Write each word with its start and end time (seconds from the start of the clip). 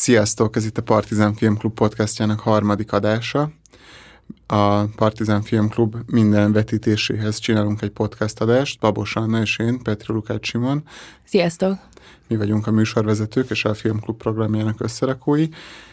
Sziasztok, 0.00 0.56
ez 0.56 0.64
itt 0.64 0.78
a 0.78 0.82
Partizán 0.82 1.34
Filmklub 1.34 1.74
podcastjának 1.74 2.40
harmadik 2.40 2.92
adása. 2.92 3.50
A 4.46 4.84
Partizán 4.84 5.42
Filmklub 5.42 5.96
minden 6.06 6.52
vetítéséhez 6.52 7.38
csinálunk 7.38 7.82
egy 7.82 7.90
podcast 7.90 8.40
adást, 8.40 8.80
Babos 8.80 9.16
Anna 9.16 9.40
és 9.40 9.58
én, 9.58 9.82
Petri 9.82 10.12
Lukács 10.12 10.46
Simon. 10.46 10.82
Sziasztok! 11.24 11.78
Mi 12.28 12.36
vagyunk 12.36 12.66
a 12.66 12.70
műsorvezetők 12.70 13.50
és 13.50 13.64
a 13.64 13.74
Filmklub 13.74 14.16
programjának 14.16 14.80
összerakói, 14.80 15.48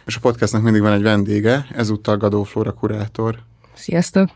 és 0.05 0.15
a 0.15 0.19
podcastnak 0.19 0.61
mindig 0.61 0.81
van 0.81 0.93
egy 0.93 1.01
vendége, 1.01 1.67
ezúttal 1.75 2.17
Gadó 2.17 2.43
Flóra 2.43 2.73
kurátor. 2.73 3.39
Sziasztok! 3.73 4.29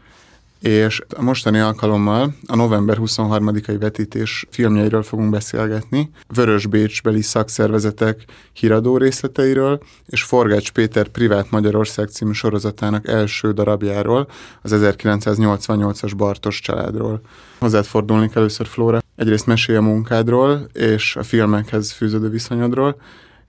És 0.62 1.02
a 1.18 1.22
mostani 1.22 1.60
alkalommal 1.60 2.34
a 2.48 2.56
november 2.56 2.98
23-ai 3.00 3.76
vetítés 3.80 4.46
filmjeiről 4.50 5.04
fogunk 5.04 5.30
beszélgetni, 5.30 6.10
Vörös 6.28 6.66
Bécsbeli 6.66 7.22
szakszervezetek 7.22 8.26
híradó 8.54 8.98
részleteiről, 8.98 9.82
és 10.08 10.24
Forgács 10.24 10.72
Péter 10.72 11.08
Privát 11.08 11.52
Magyarország 11.52 12.08
című 12.08 12.32
sorozatának 12.32 13.08
első 13.08 13.52
darabjáról, 13.52 14.28
az 14.62 14.72
1988-as 14.76 16.12
Bartos 16.18 16.60
családról. 16.60 17.22
Hozzád 17.60 17.86
fordulni 17.86 18.30
először, 18.34 18.68
Flóra. 18.68 19.02
Egyrészt 19.16 19.46
mesélj 19.46 19.78
a 19.78 19.82
munkádról 19.82 20.68
és 20.74 21.16
a 21.16 21.24
filmekhez 21.24 21.92
fűződő 21.92 22.30
viszonyodról, 22.30 22.96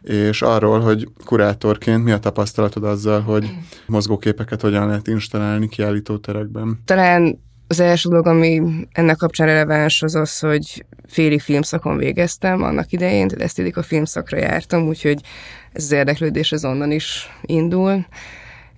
és 0.03 0.43
arról, 0.43 0.81
hogy 0.81 1.09
kurátorként 1.25 2.05
mi 2.05 2.11
a 2.11 2.19
tapasztalatod 2.19 2.85
azzal, 2.85 3.21
hogy 3.21 3.55
mozgóképeket 3.87 4.61
hogyan 4.61 4.87
lehet 4.87 5.09
installálni 5.09 5.69
kiállítóterekben? 5.69 6.81
Talán 6.85 7.39
az 7.67 7.81
első 7.81 8.09
dolog, 8.09 8.27
ami 8.27 8.63
ennek 8.93 9.17
kapcsán 9.17 9.47
releváns, 9.47 10.03
az 10.03 10.15
az, 10.15 10.39
hogy 10.39 10.85
félig 11.07 11.41
filmszakon 11.41 11.97
végeztem 11.97 12.63
annak 12.63 12.93
idején, 12.93 13.29
tehát 13.29 13.45
ezt 13.45 13.77
a 13.77 13.83
filmszakra 13.83 14.39
jártam, 14.39 14.87
úgyhogy 14.87 15.21
ez 15.73 15.85
az 15.85 15.93
érdeklődés 15.93 16.53
az 16.53 16.65
onnan 16.65 16.91
is 16.91 17.31
indul 17.43 18.05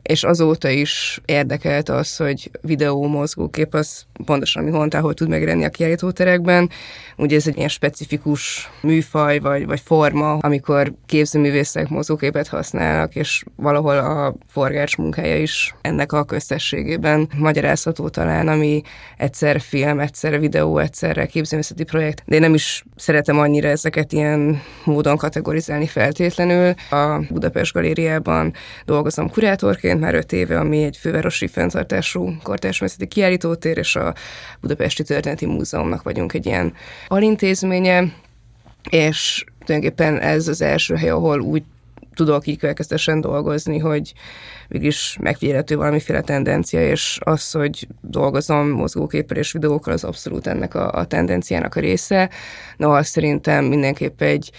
és 0.05 0.25
azóta 0.25 0.69
is 0.69 1.21
érdekelt 1.25 1.89
az, 1.89 2.17
hogy 2.17 2.51
videó 2.61 3.07
mozgókép 3.07 3.75
az 3.75 4.05
pontosan, 4.25 4.63
ami 4.63 4.71
mondtál, 4.71 5.01
hogy 5.01 5.15
tud 5.15 5.29
megjelenni 5.29 5.65
a 5.65 5.69
kiállítóterekben. 5.69 6.71
Ugye 7.17 7.37
ez 7.37 7.47
egy 7.47 7.57
ilyen 7.57 7.69
specifikus 7.69 8.71
műfaj 8.83 9.39
vagy, 9.39 9.67
vagy 9.67 9.81
forma, 9.85 10.33
amikor 10.33 10.93
képzőművészek 11.07 11.89
mozgóképet 11.89 12.49
használnak, 12.49 13.15
és 13.15 13.45
valahol 13.57 13.99
a 13.99 14.35
forgács 14.49 14.97
munkája 14.97 15.39
is 15.39 15.75
ennek 15.81 16.13
a 16.13 16.25
köztességében 16.25 17.29
magyarázható 17.37 18.09
talán, 18.09 18.49
ami 18.49 18.83
egyszer 19.17 19.61
film, 19.61 20.01
egyszer 20.01 20.41
videó, 20.41 20.79
egyszerre 20.79 21.27
képzőművészeti 21.27 21.85
projekt. 21.85 22.23
De 22.27 22.35
én 22.35 22.41
nem 22.41 22.55
is 22.55 22.85
szeretem 22.97 23.39
annyira 23.39 23.69
ezeket 23.69 24.13
ilyen 24.13 24.63
módon 24.85 25.17
kategorizálni 25.17 25.87
feltétlenül. 25.87 26.75
A 26.91 27.19
Budapest 27.31 27.73
Galériában 27.73 28.53
dolgozom 28.85 29.31
kurátorként, 29.31 30.01
már 30.01 30.15
öt 30.15 30.33
éve, 30.33 30.59
ami 30.59 30.83
egy 30.83 30.97
fővárosi 30.97 31.47
fenntartású 31.47 32.33
kortársművészeti 32.43 33.07
kiállítótér, 33.07 33.79
és 33.79 33.97
a 33.97 34.04
Budapesti 34.61 35.03
Történeti 35.03 35.47
Múzeumnak 35.47 36.03
vagyunk 36.03 36.33
egy 36.33 36.47
ilyen 36.47 36.73
alintézménye, 37.09 38.05
és 38.91 39.45
tulajdonképpen 39.65 40.19
ez 40.21 40.49
az 40.49 40.63
első 40.63 40.95
hely, 40.95 41.11
ahol 41.11 41.41
úgy 41.41 41.63
tudok 42.15 42.47
így 42.47 42.59
következtesen 42.59 43.21
dolgozni, 43.21 43.79
hogy 43.79 44.13
mégis 44.69 45.17
megfigyelhető 45.21 45.77
valamiféle 45.77 46.21
tendencia, 46.21 46.89
és 46.89 47.19
az, 47.23 47.51
hogy 47.51 47.89
dolgozom 48.01 48.69
mozgóképpel 48.69 49.37
és 49.37 49.53
videókkal, 49.53 49.93
az 49.93 50.05
abszolút 50.05 50.47
ennek 50.47 50.75
a, 50.75 50.93
a 50.93 51.05
tendenciának 51.05 51.77
a 51.77 51.81
része. 51.81 52.31
No, 52.77 52.97
azt 52.97 53.11
szerintem 53.11 53.65
mindenképp 53.65 54.23
egy 54.23 54.51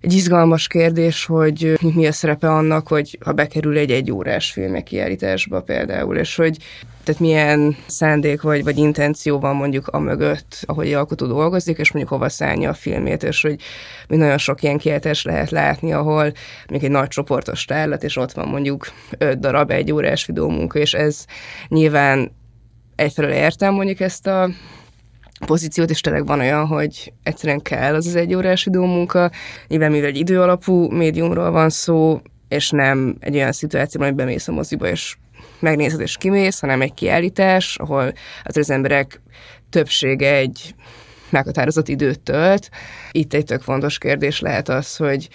egy 0.00 0.12
izgalmas 0.12 0.66
kérdés, 0.66 1.24
hogy 1.24 1.78
mi 1.94 2.06
a 2.06 2.12
szerepe 2.12 2.50
annak, 2.50 2.88
hogy 2.88 3.18
ha 3.24 3.32
bekerül 3.32 3.78
egy 3.78 3.90
egyórás 3.90 4.50
filmek 4.50 4.82
kiállításba 4.82 5.60
például, 5.60 6.16
és 6.16 6.36
hogy 6.36 6.56
tehát 7.04 7.20
milyen 7.20 7.76
szándék 7.86 8.42
vagy, 8.42 8.64
vagy 8.64 8.78
intenció 8.78 9.38
van 9.38 9.56
mondjuk 9.56 9.86
a 9.86 9.98
mögött, 9.98 10.62
ahogy 10.66 10.86
egy 10.86 10.92
alkotó 10.92 11.26
dolgozik, 11.26 11.78
és 11.78 11.92
mondjuk 11.92 12.14
hova 12.14 12.28
szállja 12.28 12.70
a 12.70 12.74
filmét, 12.74 13.22
és 13.22 13.42
hogy 13.42 13.60
mi 14.08 14.16
nagyon 14.16 14.38
sok 14.38 14.62
ilyen 14.62 14.78
kiáltás 14.78 15.24
lehet 15.24 15.50
látni, 15.50 15.92
ahol 15.92 16.32
mondjuk 16.68 16.82
egy 16.82 16.90
nagy 16.90 17.08
csoportos 17.08 17.64
tárlat, 17.64 18.04
és 18.04 18.16
ott 18.16 18.32
van 18.32 18.48
mondjuk 18.48 18.92
öt 19.18 19.38
darab 19.38 19.70
egy 19.70 19.92
órás 19.92 20.26
videómunka, 20.26 20.78
és 20.78 20.94
ez 20.94 21.24
nyilván 21.68 22.32
egyfelől 22.96 23.32
értem 23.32 23.74
mondjuk 23.74 24.00
ezt 24.00 24.26
a 24.26 24.50
pozíciót, 25.46 25.90
és 25.90 26.00
tényleg 26.00 26.26
van 26.26 26.40
olyan, 26.40 26.66
hogy 26.66 27.12
egyszerűen 27.22 27.62
kell 27.62 27.94
az 27.94 28.06
az 28.06 28.14
egy 28.14 28.34
órás 28.34 28.66
időmunka. 28.66 29.30
Nyilván 29.66 29.90
mivel 29.90 30.08
egy 30.08 30.16
időalapú 30.16 30.90
médiumról 30.90 31.50
van 31.50 31.70
szó, 31.70 32.20
és 32.48 32.70
nem 32.70 33.16
egy 33.20 33.34
olyan 33.34 33.52
szituációban, 33.52 34.08
hogy 34.08 34.16
bemész 34.16 34.48
a 34.48 34.52
moziba, 34.52 34.88
és 34.88 35.16
megnézed 35.60 36.00
és 36.00 36.16
kimész, 36.16 36.60
hanem 36.60 36.80
egy 36.80 36.94
kiállítás, 36.94 37.76
ahol 37.76 38.12
az, 38.44 38.56
az 38.56 38.70
emberek 38.70 39.20
többsége 39.70 40.34
egy 40.34 40.74
meghatározott 41.30 41.88
időt 41.88 42.20
tölt. 42.20 42.70
Itt 43.10 43.34
egy 43.34 43.44
tök 43.44 43.62
fontos 43.62 43.98
kérdés 43.98 44.40
lehet 44.40 44.68
az, 44.68 44.96
hogy 44.96 45.28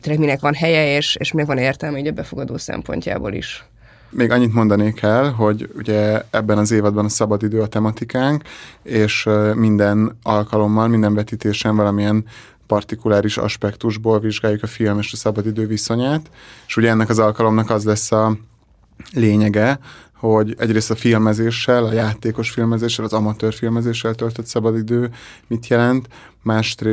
tényleg 0.00 0.20
minek 0.20 0.40
van 0.40 0.54
helye, 0.54 0.96
és, 0.96 1.16
és 1.16 1.32
minek 1.32 1.48
van 1.48 1.58
értelme 1.58 1.98
így 1.98 2.06
a 2.06 2.12
befogadó 2.12 2.56
szempontjából 2.56 3.32
is. 3.32 3.64
Még 4.10 4.30
annyit 4.30 4.54
mondanék 4.54 5.02
el, 5.02 5.30
hogy 5.30 5.70
ugye 5.76 6.22
ebben 6.30 6.58
az 6.58 6.70
évadban 6.70 7.04
a 7.04 7.08
szabadidő 7.08 7.60
a 7.60 7.66
tematikánk, 7.66 8.42
és 8.82 9.28
minden 9.54 10.18
alkalommal, 10.22 10.88
minden 10.88 11.14
vetítésen 11.14 11.76
valamilyen 11.76 12.24
partikuláris 12.66 13.36
aspektusból 13.36 14.20
vizsgáljuk 14.20 14.62
a 14.62 14.66
film 14.66 14.98
és 14.98 15.12
a 15.12 15.16
szabadidő 15.16 15.66
viszonyát, 15.66 16.30
és 16.66 16.76
ugye 16.76 16.88
ennek 16.88 17.08
az 17.08 17.18
alkalomnak 17.18 17.70
az 17.70 17.84
lesz 17.84 18.12
a 18.12 18.36
lényege, 19.12 19.78
hogy 20.20 20.54
egyrészt 20.58 20.90
a 20.90 20.94
filmezéssel, 20.94 21.84
a 21.84 21.92
játékos 21.92 22.50
filmezéssel, 22.50 23.04
az 23.04 23.12
amatőr 23.12 23.54
filmezéssel 23.54 24.14
töltött 24.14 24.46
szabadidő 24.46 25.10
mit 25.46 25.66
jelent, 25.66 26.08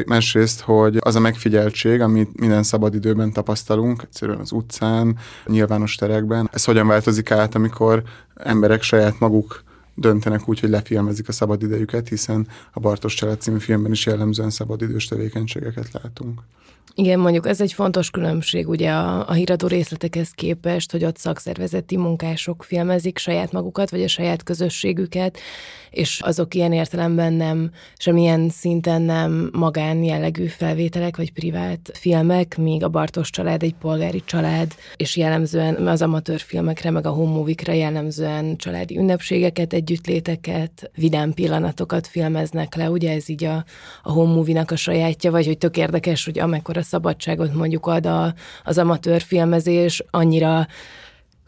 másrészt, 0.06 0.62
hogy 0.62 0.98
az 1.00 1.16
a 1.16 1.20
megfigyeltség, 1.20 2.02
amit 2.02 2.40
minden 2.40 2.64
szabadidőben 2.64 3.32
tapasztalunk, 3.32 4.02
egyszerűen 4.04 4.40
az 4.40 4.52
utcán, 4.52 5.18
nyilvános 5.46 5.96
terekben, 5.96 6.50
ez 6.54 6.66
hogyan 6.66 6.88
változik 6.88 7.32
át, 7.32 7.56
amikor 7.56 8.04
emberek 8.36 8.82
saját 8.82 9.20
maguk 9.20 9.64
döntenek 9.96 10.50
úgy, 10.50 10.59
hogy 10.59 10.70
lefilmezik 10.70 11.28
a 11.28 11.32
szabadidejüket, 11.32 12.08
hiszen 12.08 12.48
a 12.74 12.80
Bartos 12.80 13.14
család 13.14 13.42
című 13.42 13.58
filmben 13.58 13.92
is 13.92 14.06
jellemzően 14.06 14.50
szabadidős 14.50 15.08
tevékenységeket 15.08 15.92
látunk. 15.92 16.42
Igen, 16.96 17.20
mondjuk 17.20 17.48
ez 17.48 17.62
egy 17.62 17.74
fontos 17.74 18.09
különbség 18.09 18.68
ugye 18.68 18.92
a, 18.92 19.30
a 19.30 19.34
híradó 19.34 19.68
részletekhez 19.68 20.30
képest, 20.30 20.92
hogy 20.92 21.06
ott 21.06 21.18
szakszervezeti 21.18 21.98
munkások 21.98 22.64
filmezik 22.64 23.18
saját 23.18 23.52
magukat, 23.52 23.90
vagy 23.90 24.03
a 24.03 24.08
saját 24.08 24.44
közösségüket, 24.44 25.38
és 25.90 26.20
azok 26.22 26.53
ilyen 26.53 26.74
értelemben 26.74 27.34
nem, 27.34 27.72
semmilyen 27.97 28.50
szinten 28.50 29.02
nem 29.02 29.50
magán 29.53 30.03
jellegű 30.03 30.46
felvételek, 30.46 31.18
vagy 31.18 31.34
privát 31.34 31.92
filmek, 31.94 32.58
míg 32.58 32.84
a 32.84 32.90
Bartos 32.90 33.30
család 33.30 33.64
egy 33.64 33.76
polgári 33.76 34.22
család, 34.26 34.76
és 34.96 35.18
jellemzően 35.18 35.88
az 35.88 36.02
amatőr 36.02 36.40
filmekre, 36.40 36.92
meg 36.92 37.06
a 37.06 37.09
home 37.09 37.53
jellemzően 37.66 38.58
családi 38.58 38.97
ünnepségeket, 38.97 39.74
együttléteket, 39.74 40.92
vidám 40.96 41.34
pillanatokat 41.34 42.08
filmeznek 42.08 42.76
le, 42.76 42.90
ugye 42.90 43.12
ez 43.12 43.30
így 43.30 43.44
a, 43.44 43.66
a 44.03 44.12
home 44.12 44.64
a 44.68 44.76
sajátja, 44.76 45.31
vagy 45.31 45.46
hogy 45.46 45.58
tök 45.58 45.78
érdekes, 45.78 46.26
hogy 46.26 46.40
amekkora 46.78 46.84
szabadságot 46.84 47.54
mondjuk 47.54 47.86
ad 47.86 48.06
a, 48.06 48.34
az 48.64 48.78
amatőr 48.78 49.22
filmezés, 49.22 50.04
annyira 50.12 50.68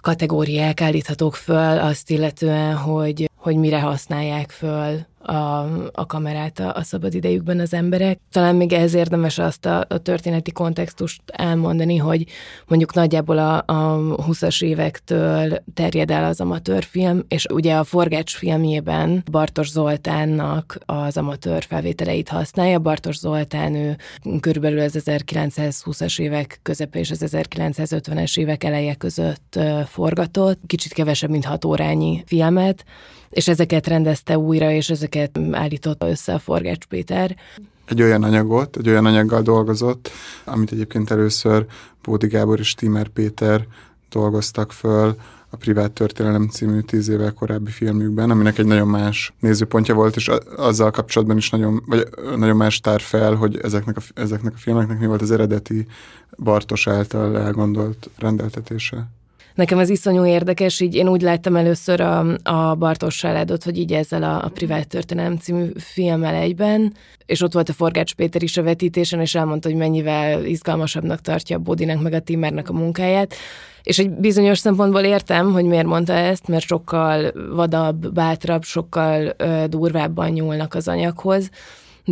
kategóriák 0.02 0.82
állíthatók 0.82 1.36
föl 1.36 1.80
azt 1.80 2.10
illetően, 2.10 2.76
hogy, 2.76 3.30
hogy 3.36 3.56
mire 3.56 3.80
használják 3.80 4.50
föl 4.52 5.06
a, 5.30 5.68
a 5.92 6.06
kamerát 6.06 6.60
a, 6.60 6.74
a 6.76 6.84
szabad 6.84 7.14
idejükben 7.14 7.60
az 7.60 7.74
emberek. 7.74 8.20
Talán 8.32 8.56
még 8.56 8.74
ez 8.74 8.94
érdemes 8.94 9.38
azt 9.38 9.66
a, 9.66 9.86
a 9.88 9.98
történeti 9.98 10.52
kontextust 10.52 11.22
elmondani, 11.26 11.98
hogy 11.98 12.26
mondjuk 12.68 12.94
nagyjából 12.94 13.38
a, 13.38 13.58
a 13.58 13.98
20-as 14.28 14.64
évektől 14.64 15.64
terjed 15.74 16.12
el 16.12 16.24
az 16.24 16.42
amatőrfilm, 16.42 17.24
és 17.28 17.46
ugye 17.54 17.76
a 17.76 17.84
Forgács 17.84 18.36
filmjében 18.36 19.24
Bartos 19.32 19.70
Zoltánnak 19.70 20.78
az 20.86 21.18
amatőr 21.18 21.64
felvételeit 21.64 22.30
használja. 22.30 22.80
Bartos 22.80 23.18
Zoltán 23.18 23.76
ő 23.76 23.98
körülbelül 24.40 24.80
az 24.80 25.02
1920-as 25.06 26.20
évek 26.20 26.60
közepe 26.62 27.00
és 27.00 27.12
az 27.12 27.24
1950-es 27.26 28.40
évek 28.40 28.64
eleje 28.64 28.96
között 28.96 29.60
forgatott, 29.86 30.60
kicsit 30.68 30.94
kevesebb, 30.94 31.30
mint 31.30 31.46
hat 31.46 31.66
órányi 31.66 32.24
filmet, 32.26 32.86
és 33.30 33.48
ezeket 33.48 33.88
rendezte 33.88 34.38
újra, 34.38 34.72
és 34.72 34.90
ezeket 34.90 35.40
állította 35.52 36.10
össze 36.10 36.34
a 36.34 36.40
Forgács 36.40 36.86
Péter. 36.86 37.36
Egy 37.86 38.02
olyan 38.02 38.24
anyagot, 38.24 38.78
egy 38.78 38.90
olyan 38.90 39.06
anyaggal 39.06 39.42
dolgozott, 39.42 40.10
amit 40.46 40.72
egyébként 40.72 41.12
először 41.12 41.66
Bódi 42.04 42.28
Gábor 42.28 42.60
és 42.60 42.74
Timer 42.74 43.08
Péter 43.08 43.68
dolgoztak 44.10 44.72
föl 44.72 45.16
a 45.50 45.56
Privát 45.56 45.92
Történelem 45.92 46.48
című 46.48 46.80
tíz 46.80 47.08
évvel 47.08 47.34
korábbi 47.34 47.72
filmjükben, 47.72 48.30
aminek 48.30 48.58
egy 48.58 48.66
nagyon 48.66 48.88
más 48.88 49.34
nézőpontja 49.40 49.94
volt, 49.94 50.16
és 50.16 50.32
azzal 50.56 50.92
kapcsolatban 50.92 51.38
is 51.38 51.50
nagyon, 51.50 51.84
vagy 51.86 52.08
nagyon 52.36 52.56
más 52.56 52.80
tár 52.80 53.02
fel, 53.02 53.36
hogy 53.36 53.60
ezeknek 53.62 53.98
a, 53.98 54.02
ezeknek 54.14 54.54
a 54.54 54.58
filmeknek 54.58 55.00
mi 55.00 55.06
volt 55.06 55.22
az 55.22 55.32
eredeti 55.32 55.88
Bartos 56.38 56.88
által 56.88 57.38
elgondolt 57.38 58.10
rendeltetése. 58.18 59.08
Nekem 59.60 59.80
ez 59.80 59.90
iszonyú 59.90 60.26
érdekes, 60.26 60.80
így 60.80 60.96
én 60.96 61.08
úgy 61.08 61.22
láttam 61.22 61.56
először 61.56 62.02
a, 62.02 62.26
a 62.44 62.76
Bartos 62.76 63.16
családot, 63.16 63.64
hogy 63.64 63.78
így 63.78 63.94
ezzel 63.94 64.24
a, 64.24 64.44
a 64.44 64.50
Privát 64.50 64.88
Történelem 64.88 65.38
című 65.38 65.66
filmmel 65.78 66.36
egyben, 66.36 66.94
és 67.26 67.42
ott 67.42 67.54
volt 67.54 67.70
a 67.70 67.74
Forgács 67.74 68.14
Péter 68.14 68.44
is 68.44 68.58
a 68.58 68.64
vetítésen, 68.64 69.22
és 69.22 69.36
elmondta, 69.36 69.70
hogy 69.70 69.78
mennyivel 69.78 70.46
izgalmasabbnak 70.46 71.22
tartja 71.22 71.56
a 71.58 71.60
Bodinak 71.60 72.02
meg 72.02 72.14
a 72.14 72.20
Timmernek 72.20 72.70
a 72.70 72.74
munkáját. 72.74 73.34
És 73.84 74.00
egy 74.00 74.10
bizonyos 74.10 74.58
szempontból 74.60 75.02
értem, 75.02 75.52
hogy 75.52 75.66
miért 75.66 75.86
mondta 75.86 76.14
ezt, 76.14 76.48
mert 76.48 76.66
sokkal 76.66 77.32
vadabb, 77.56 78.14
bátrabb, 78.14 78.64
sokkal 78.64 79.36
durvábban 79.68 80.30
nyúlnak 80.30 80.74
az 80.74 80.88
anyaghoz 80.88 81.50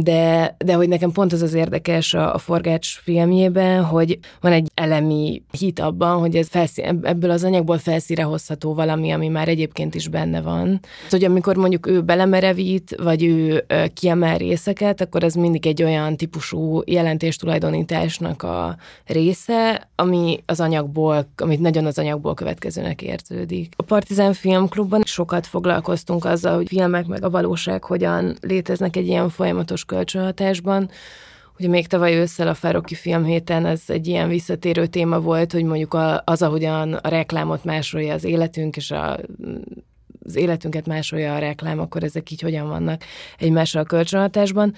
de, 0.03 0.55
de 0.65 0.73
hogy 0.73 0.87
nekem 0.87 1.11
pont 1.11 1.33
az 1.33 1.41
az 1.41 1.53
érdekes 1.53 2.13
a, 2.13 2.33
a 2.33 2.37
Forgács 2.37 2.99
filmjében, 2.99 3.83
hogy 3.83 4.19
van 4.41 4.51
egy 4.51 4.69
elemi 4.73 5.43
hit 5.51 5.79
abban, 5.79 6.19
hogy 6.19 6.35
ez 6.35 6.47
felszín, 6.47 6.99
ebből 7.03 7.29
az 7.29 7.43
anyagból 7.43 7.77
felszíre 7.77 8.23
hozható 8.23 8.73
valami, 8.73 9.11
ami 9.11 9.27
már 9.27 9.47
egyébként 9.47 9.95
is 9.95 10.07
benne 10.07 10.41
van. 10.41 10.79
Hogy 11.09 11.23
amikor 11.23 11.55
mondjuk 11.55 11.87
ő 11.87 12.01
belemerevít, 12.01 12.95
vagy 13.03 13.23
ő 13.23 13.65
kiemel 13.93 14.37
részeket, 14.37 15.01
akkor 15.01 15.23
ez 15.23 15.33
mindig 15.33 15.67
egy 15.67 15.83
olyan 15.83 16.17
típusú 16.17 16.81
jelentéstulajdonításnak 16.85 18.43
a 18.43 18.77
része, 19.05 19.89
ami 19.95 20.39
az 20.45 20.59
anyagból, 20.59 21.27
amit 21.37 21.59
nagyon 21.59 21.85
az 21.85 21.99
anyagból 21.99 22.33
következőnek 22.33 23.01
érződik. 23.01 23.73
A 23.75 23.83
Partizán 23.83 24.33
Filmklubban 24.33 25.01
sokat 25.05 25.47
foglalkoztunk 25.47 26.25
azzal, 26.25 26.55
hogy 26.55 26.67
filmek 26.67 27.05
meg 27.05 27.23
a 27.23 27.29
valóság 27.29 27.83
hogyan 27.83 28.37
léteznek 28.41 28.95
egy 28.95 29.07
ilyen 29.07 29.29
folyamatos 29.29 29.85
kölcsönhatásban. 29.87 30.89
Ugye 31.59 31.67
még 31.67 31.87
tavaly 31.87 32.15
ősszel 32.15 32.47
a 32.47 32.53
Fároki 32.53 32.95
Filmhéten 32.95 33.65
ez 33.65 33.81
egy 33.87 34.07
ilyen 34.07 34.27
visszatérő 34.27 34.85
téma 34.85 35.19
volt, 35.19 35.51
hogy 35.51 35.63
mondjuk 35.63 35.97
az, 36.23 36.41
ahogyan 36.41 36.93
a 36.93 37.09
reklámot 37.09 37.63
másolja 37.63 38.13
az 38.13 38.23
életünk, 38.23 38.75
és 38.75 38.91
a, 38.91 39.19
az 40.25 40.35
életünket 40.35 40.87
másolja 40.87 41.35
a 41.35 41.39
reklám, 41.39 41.79
akkor 41.79 42.03
ezek 42.03 42.31
így 42.31 42.41
hogyan 42.41 42.67
vannak 42.67 43.03
egymással 43.37 43.83
kölcsönhatásban. 43.83 44.73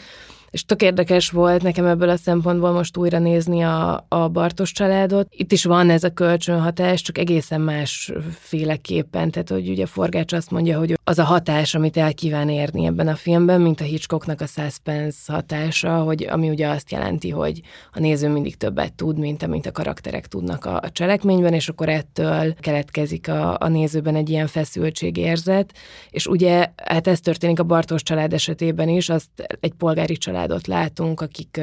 És 0.49 0.65
tök 0.65 0.81
érdekes 0.81 1.29
volt 1.29 1.61
nekem 1.61 1.85
ebből 1.85 2.09
a 2.09 2.17
szempontból 2.17 2.71
most 2.71 2.97
újra 2.97 3.19
nézni 3.19 3.61
a, 3.61 4.05
a 4.07 4.27
Bartos 4.27 4.71
családot. 4.71 5.27
Itt 5.29 5.51
is 5.51 5.63
van 5.63 5.89
ez 5.89 6.03
a 6.03 6.13
kölcsönhatás, 6.13 7.01
csak 7.01 7.17
egészen 7.17 7.61
másféleképpen. 7.61 9.31
Tehát, 9.31 9.49
hogy 9.49 9.69
ugye 9.69 9.85
Forgács 9.85 10.33
azt 10.33 10.51
mondja, 10.51 10.77
hogy 10.77 10.97
az 11.03 11.19
a 11.19 11.23
hatás, 11.23 11.75
amit 11.75 11.97
el 11.97 12.13
kíván 12.13 12.49
érni 12.49 12.85
ebben 12.85 13.07
a 13.07 13.15
filmben, 13.15 13.61
mint 13.61 13.81
a 13.81 13.83
Hitchcocknak 13.83 14.41
a 14.41 14.45
suspense 14.45 15.33
hatása, 15.33 15.97
hogy 15.97 16.27
ami 16.29 16.49
ugye 16.49 16.67
azt 16.67 16.91
jelenti, 16.91 17.29
hogy 17.29 17.61
a 17.91 17.99
néző 17.99 18.29
mindig 18.29 18.57
többet 18.57 18.93
tud, 18.93 19.17
mint 19.17 19.43
amit 19.43 19.65
a 19.65 19.71
karakterek 19.71 20.27
tudnak 20.27 20.65
a, 20.65 20.79
a 20.83 20.91
cselekményben, 20.91 21.53
és 21.53 21.69
akkor 21.69 21.89
ettől 21.89 22.53
keletkezik 22.53 23.27
a, 23.27 23.57
a 23.59 23.67
nézőben 23.67 24.15
egy 24.15 24.29
ilyen 24.29 24.47
feszültségérzet. 24.47 25.73
És 26.09 26.27
ugye, 26.27 26.67
hát 26.75 27.07
ez 27.07 27.19
történik 27.19 27.59
a 27.59 27.63
Bartos 27.63 28.03
család 28.03 28.33
esetében 28.33 28.89
is, 28.89 29.09
azt 29.09 29.29
egy 29.59 29.73
polgári 29.73 30.17
család 30.17 30.38
családot 30.39 30.67
látunk, 30.67 31.21
akik 31.21 31.61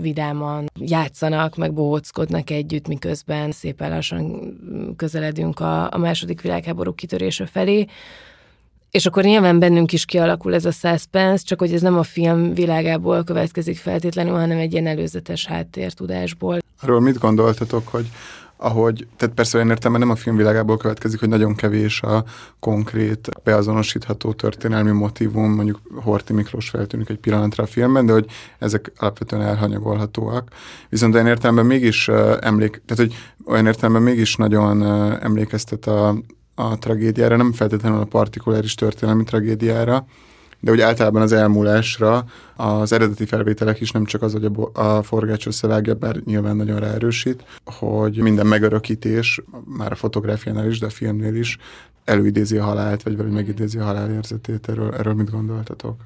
vidáman 0.00 0.70
játszanak, 0.80 1.56
meg 1.56 1.72
bohóckodnak 1.72 2.50
együtt, 2.50 2.88
miközben 2.88 3.52
szépen 3.52 3.90
lassan 3.90 4.56
közeledünk 4.96 5.60
a, 5.60 5.92
a 5.92 5.98
második 5.98 6.40
világháború 6.40 6.94
kitörése 6.94 7.46
felé. 7.46 7.86
És 8.90 9.06
akkor 9.06 9.22
nyilván 9.22 9.58
bennünk 9.58 9.92
is 9.92 10.04
kialakul 10.04 10.54
ez 10.54 10.64
a 10.64 10.70
suspense, 10.70 11.44
csak 11.44 11.58
hogy 11.58 11.72
ez 11.72 11.80
nem 11.80 11.98
a 11.98 12.02
film 12.02 12.54
világából 12.54 13.24
következik 13.24 13.76
feltétlenül, 13.76 14.34
hanem 14.34 14.58
egy 14.58 14.72
ilyen 14.72 14.86
előzetes 14.86 15.46
háttértudásból. 15.46 16.58
Arról 16.80 17.00
mit 17.00 17.18
gondoltatok, 17.18 17.88
hogy 17.88 18.06
ahogy, 18.56 19.06
tehát 19.16 19.34
persze 19.34 19.56
olyan 19.56 19.70
értelme 19.70 19.98
nem 19.98 20.10
a 20.10 20.14
filmvilágából 20.16 20.76
következik, 20.76 21.20
hogy 21.20 21.28
nagyon 21.28 21.54
kevés 21.54 22.02
a 22.02 22.24
konkrét, 22.60 23.28
beazonosítható 23.44 24.32
történelmi 24.32 24.90
motivum, 24.90 25.54
mondjuk 25.54 25.80
Horti 25.94 26.32
Miklós 26.32 26.68
feltűnik 26.68 27.08
egy 27.08 27.18
pillanatra 27.18 27.64
a 27.64 27.66
filmben, 27.66 28.06
de 28.06 28.12
hogy 28.12 28.26
ezek 28.58 28.92
alapvetően 28.96 29.42
elhanyagolhatóak. 29.42 30.48
Viszont 30.88 31.14
olyan 31.14 31.26
értelemben 31.26 31.66
mégis 31.66 32.08
emlék, 32.40 32.82
tehát 32.86 33.04
hogy 33.04 33.14
olyan 33.46 33.66
értelemben 33.66 34.02
mégis 34.02 34.36
nagyon 34.36 34.82
emlékeztet 35.22 35.86
a, 35.86 36.16
a 36.54 36.78
tragédiára, 36.78 37.36
nem 37.36 37.52
feltétlenül 37.52 38.00
a 38.00 38.04
partikuláris 38.04 38.74
történelmi 38.74 39.24
tragédiára, 39.24 40.06
de 40.64 40.70
úgy 40.70 40.80
általában 40.80 41.22
az 41.22 41.32
elmúlásra 41.32 42.24
az 42.56 42.92
eredeti 42.92 43.26
felvételek 43.26 43.80
is 43.80 43.90
nem 43.90 44.04
csak 44.04 44.22
az, 44.22 44.32
hogy 44.32 44.44
a, 44.44 44.80
a 44.80 45.02
forgács 45.02 45.46
összevágja, 45.46 45.94
bár 45.94 46.16
nyilván 46.24 46.56
nagyon 46.56 46.80
ráerősít, 46.80 47.44
hogy 47.64 48.16
minden 48.16 48.46
megörökítés, 48.46 49.40
már 49.64 49.92
a 49.92 49.94
fotográfiánál 49.94 50.68
is, 50.68 50.78
de 50.78 50.86
a 50.86 50.90
filmnél 50.90 51.34
is 51.34 51.58
előidézi 52.04 52.56
a 52.56 52.64
halált, 52.64 53.02
vagy 53.02 53.16
valahogy 53.16 53.36
megidézi 53.36 53.78
a 53.78 53.84
halál 53.84 54.10
érzetét. 54.10 54.68
Erről, 54.68 54.94
erről 54.94 55.14
mit 55.14 55.30
gondoltatok? 55.30 55.96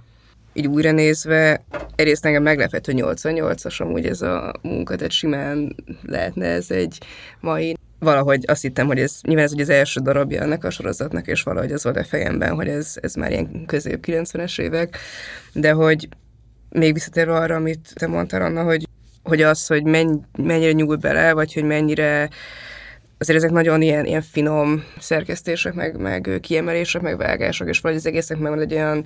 így 0.53 0.67
újra 0.67 0.93
nézve, 0.93 1.65
egyrészt 1.97 2.25
engem 2.25 2.43
meglepett, 2.43 2.87
hogy 2.87 2.95
88-as 2.99 3.83
amúgy 3.83 4.07
ez 4.07 4.23
a 4.23 4.53
munka, 4.63 4.97
tehát 4.97 5.13
simán 5.13 5.77
lehetne 6.03 6.47
ez 6.47 6.71
egy 6.71 6.99
mai 7.41 7.78
valahogy 7.99 8.45
azt 8.47 8.63
hittem, 8.63 8.87
hogy 8.87 8.99
ez 8.99 9.19
nyilván 9.23 9.45
ez 9.45 9.53
az 9.59 9.69
első 9.69 10.01
darabja 10.01 10.43
ennek 10.43 10.65
a 10.65 10.71
sorozatnak, 10.71 11.27
és 11.27 11.43
valahogy 11.43 11.73
az 11.73 11.85
volt 11.85 11.97
a 11.97 12.05
fejemben, 12.05 12.55
hogy 12.55 12.69
ez, 12.69 12.95
ez 13.01 13.15
már 13.15 13.31
ilyen 13.31 13.65
közép 13.67 14.05
90-es 14.07 14.61
évek, 14.61 14.99
de 15.53 15.73
hogy 15.73 16.09
még 16.71 16.93
visszatérve 16.93 17.35
arra, 17.35 17.55
amit 17.55 17.93
te 17.95 18.07
mondtál, 18.07 18.43
Anna, 18.43 18.63
hogy, 18.63 18.89
hogy 19.23 19.43
az, 19.43 19.67
hogy 19.67 19.85
menny, 19.85 20.15
mennyire 20.37 20.73
nyúl 20.73 20.97
bele, 20.97 21.33
vagy 21.33 21.55
hogy 21.55 21.65
mennyire 21.65 22.29
azért 23.19 23.39
ezek 23.39 23.51
nagyon 23.51 23.83
ilyen, 23.83 24.05
ilyen 24.05 24.23
finom 24.23 24.85
szerkesztések, 24.99 25.75
meg, 25.75 25.97
meg 25.97 26.39
kiemelések, 26.41 27.03
meg 27.03 27.17
vágások, 27.17 27.69
és 27.69 27.81
vagy 27.81 27.95
az 27.95 28.07
egésznek 28.07 28.39
meg 28.39 28.61
egy 28.61 28.75
olyan 28.75 29.05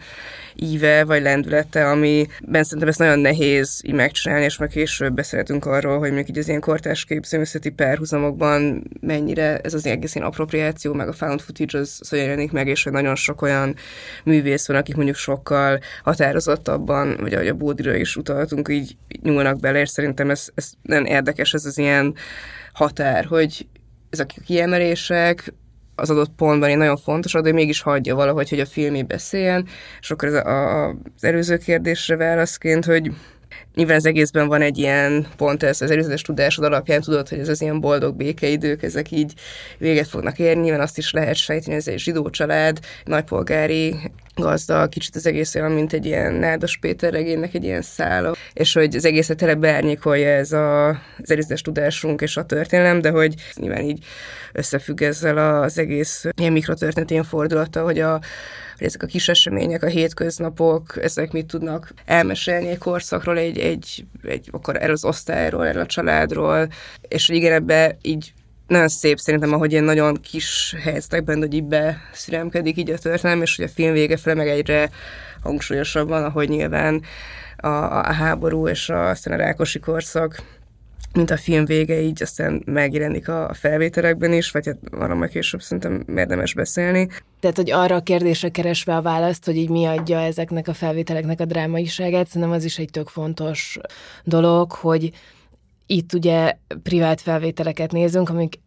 íve, 0.54 1.04
vagy 1.04 1.22
lendülete, 1.22 1.90
ami 1.90 2.26
ben 2.42 2.62
szerintem 2.62 2.88
ezt 2.88 2.98
nagyon 2.98 3.18
nehéz 3.18 3.80
így 3.84 3.94
megcsinálni, 3.94 4.44
és 4.44 4.56
meg 4.56 4.68
később 4.68 5.14
beszéltünk 5.14 5.66
arról, 5.66 5.98
hogy 5.98 6.12
még 6.12 6.28
így 6.28 6.38
az 6.38 6.48
ilyen 6.48 6.60
kortás 6.60 7.04
képzőművészeti 7.04 7.70
párhuzamokban 7.70 8.84
mennyire 9.00 9.58
ez 9.58 9.74
az 9.74 9.86
egész 9.86 10.14
ilyen 10.14 10.26
appropriáció, 10.26 10.92
meg 10.92 11.08
a 11.08 11.12
found 11.12 11.40
footage 11.40 11.78
az, 11.78 11.98
az 12.00 12.12
jelenik 12.12 12.52
meg, 12.52 12.68
és 12.68 12.82
hogy 12.82 12.92
nagyon 12.92 13.14
sok 13.14 13.42
olyan 13.42 13.74
művész 14.24 14.66
van, 14.66 14.76
akik 14.76 14.94
mondjuk 14.94 15.16
sokkal 15.16 15.78
határozottabban, 16.02 17.16
vagy 17.20 17.34
ahogy 17.34 17.48
a 17.48 17.54
Bódira 17.54 17.94
is 17.94 18.16
utaltunk, 18.16 18.68
így 18.68 18.96
nyúlnak 19.22 19.60
bele, 19.60 19.80
és 19.80 19.88
szerintem 19.88 20.30
ez, 20.30 20.48
ez 20.54 20.70
nagyon 20.82 21.06
érdekes, 21.06 21.54
ez 21.54 21.64
az 21.64 21.78
ilyen 21.78 22.14
határ, 22.72 23.24
hogy 23.24 23.66
ezek 24.12 24.32
a 24.36 24.40
kiemelések 24.44 25.54
az 25.94 26.10
adott 26.10 26.34
pontban 26.36 26.68
egy 26.68 26.76
nagyon 26.76 26.96
fontos, 26.96 27.32
de 27.32 27.52
mégis 27.52 27.80
hagyja 27.80 28.14
valahogy, 28.14 28.48
hogy 28.48 28.60
a 28.60 28.66
filmé 28.66 29.02
beszéljen, 29.02 29.66
és 30.00 30.10
akkor 30.10 30.28
ez 30.28 30.34
a, 30.34 30.46
a, 30.46 30.88
az 30.88 31.24
előző 31.24 31.56
kérdésre 31.56 32.16
válaszként, 32.16 32.84
hogy 32.84 33.12
Nyilván 33.74 33.96
az 33.96 34.06
egészben 34.06 34.48
van 34.48 34.60
egy 34.60 34.78
ilyen 34.78 35.26
pont, 35.36 35.62
ez 35.62 35.82
az 35.82 35.90
előzetes 35.90 36.22
tudásod 36.22 36.64
alapján 36.64 37.00
tudod, 37.00 37.28
hogy 37.28 37.38
ez 37.38 37.48
az 37.48 37.60
ilyen 37.60 37.80
boldog 37.80 38.16
békeidők, 38.16 38.82
ezek 38.82 39.10
így 39.10 39.34
véget 39.78 40.08
fognak 40.08 40.38
érni. 40.38 40.62
Nyilván 40.62 40.80
azt 40.80 40.98
is 40.98 41.12
lehet 41.12 41.36
sejteni, 41.36 41.76
ez 41.76 41.88
egy 41.88 41.98
zsidó 41.98 42.30
család, 42.30 42.78
nagypolgári 43.04 43.96
gazda, 44.34 44.88
kicsit 44.88 45.16
az 45.16 45.26
egész 45.26 45.54
olyan, 45.54 45.72
mint 45.72 45.92
egy 45.92 46.06
ilyen 46.06 46.32
Nádas 46.32 46.78
Péter 46.80 47.12
regénynek 47.12 47.54
egy 47.54 47.64
ilyen 47.64 47.82
szála, 47.82 48.34
és 48.52 48.72
hogy 48.72 48.96
az 48.96 49.04
egészet 49.04 49.36
tele 49.36 49.54
beárnyékolja 49.54 50.28
ez 50.28 50.52
a, 50.52 50.88
az 50.88 51.30
előzetes 51.30 51.60
tudásunk 51.60 52.20
és 52.20 52.36
a 52.36 52.44
történelem, 52.44 53.00
de 53.00 53.10
hogy 53.10 53.34
nyilván 53.54 53.84
így 53.84 54.04
összefügg 54.52 55.02
ezzel 55.02 55.62
az 55.62 55.78
egész 55.78 56.24
ilyen 56.36 56.52
mikrotörténet 56.52 57.10
ilyen 57.10 57.24
fordulata, 57.24 57.82
hogy 57.82 57.98
a 57.98 58.20
hogy 58.76 58.86
ezek 58.86 59.02
a 59.02 59.06
kis 59.06 59.28
események, 59.28 59.82
a 59.82 59.86
hétköznapok, 59.86 61.02
ezek 61.02 61.32
mit 61.32 61.46
tudnak 61.46 61.92
elmesélni 62.04 62.68
egy 62.68 62.78
korszakról, 62.78 63.38
egy, 63.38 63.58
egy, 63.58 64.04
egy 64.22 64.48
akkor 64.50 64.76
erről 64.76 64.92
az 64.92 65.04
osztályról, 65.04 65.66
erről 65.66 65.82
a 65.82 65.86
családról, 65.86 66.68
és 67.08 67.26
hogy 67.26 67.36
igen, 67.36 67.52
ebbe 67.52 67.96
így 68.02 68.32
nagyon 68.72 68.88
szép 68.88 69.18
szerintem, 69.18 69.52
ahogy 69.52 69.72
ilyen 69.72 69.84
nagyon 69.84 70.20
kis 70.20 70.74
helyzetekben, 70.82 71.38
hogy 71.38 71.54
így 71.54 71.64
beszüremkedik 71.64 72.76
így 72.76 72.90
a 72.90 72.98
történelem, 72.98 73.42
és 73.42 73.56
hogy 73.56 73.64
a 73.64 73.68
film 73.74 73.92
vége 73.92 74.16
fel 74.16 74.34
meg 74.34 74.48
egyre 74.48 74.90
hangsúlyosabban, 75.42 76.24
ahogy 76.24 76.48
nyilván 76.48 77.02
a, 77.56 77.68
a 77.68 78.12
háború 78.12 78.68
és 78.68 78.88
a, 78.88 79.08
aztán 79.08 79.34
a 79.34 79.42
rákosi 79.42 79.78
korszak 79.78 80.42
mint 81.12 81.30
a 81.30 81.36
film 81.36 81.64
vége, 81.64 82.00
így 82.00 82.22
aztán 82.22 82.62
megjelenik 82.64 83.28
a 83.28 83.50
felvételekben 83.54 84.32
is, 84.32 84.50
vagy 84.50 84.66
hát 84.66 84.76
arra 84.90 85.14
majd 85.14 85.30
később 85.30 85.62
szerintem 85.62 86.04
érdemes 86.16 86.54
beszélni. 86.54 87.08
Tehát, 87.40 87.56
hogy 87.56 87.70
arra 87.70 87.96
a 87.96 88.00
kérdésre 88.00 88.48
keresve 88.48 88.96
a 88.96 89.02
választ, 89.02 89.44
hogy 89.44 89.56
így 89.56 89.68
mi 89.68 89.84
adja 89.84 90.20
ezeknek 90.20 90.68
a 90.68 90.74
felvételeknek 90.74 91.40
a 91.40 91.44
drámaiságát, 91.44 92.26
szerintem 92.26 92.50
az 92.50 92.64
is 92.64 92.78
egy 92.78 92.90
tök 92.90 93.08
fontos 93.08 93.78
dolog, 94.24 94.72
hogy 94.72 95.10
itt 95.92 96.12
ugye 96.12 96.56
privát 96.82 97.20
felvételeket 97.20 97.92
nézünk, 97.92 98.28
amik 98.28 98.60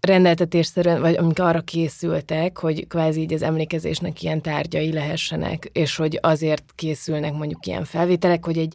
rendeltetésszerűen, 0.00 1.00
vagy 1.00 1.16
amik 1.16 1.40
arra 1.40 1.60
készültek, 1.60 2.58
hogy 2.58 2.86
kvázi 2.86 3.20
így 3.20 3.32
az 3.32 3.42
emlékezésnek 3.42 4.22
ilyen 4.22 4.40
tárgyai 4.40 4.92
lehessenek, 4.92 5.70
és 5.72 5.96
hogy 5.96 6.18
azért 6.22 6.64
készülnek 6.74 7.32
mondjuk 7.32 7.66
ilyen 7.66 7.84
felvételek, 7.84 8.44
hogy 8.44 8.58
egy 8.58 8.74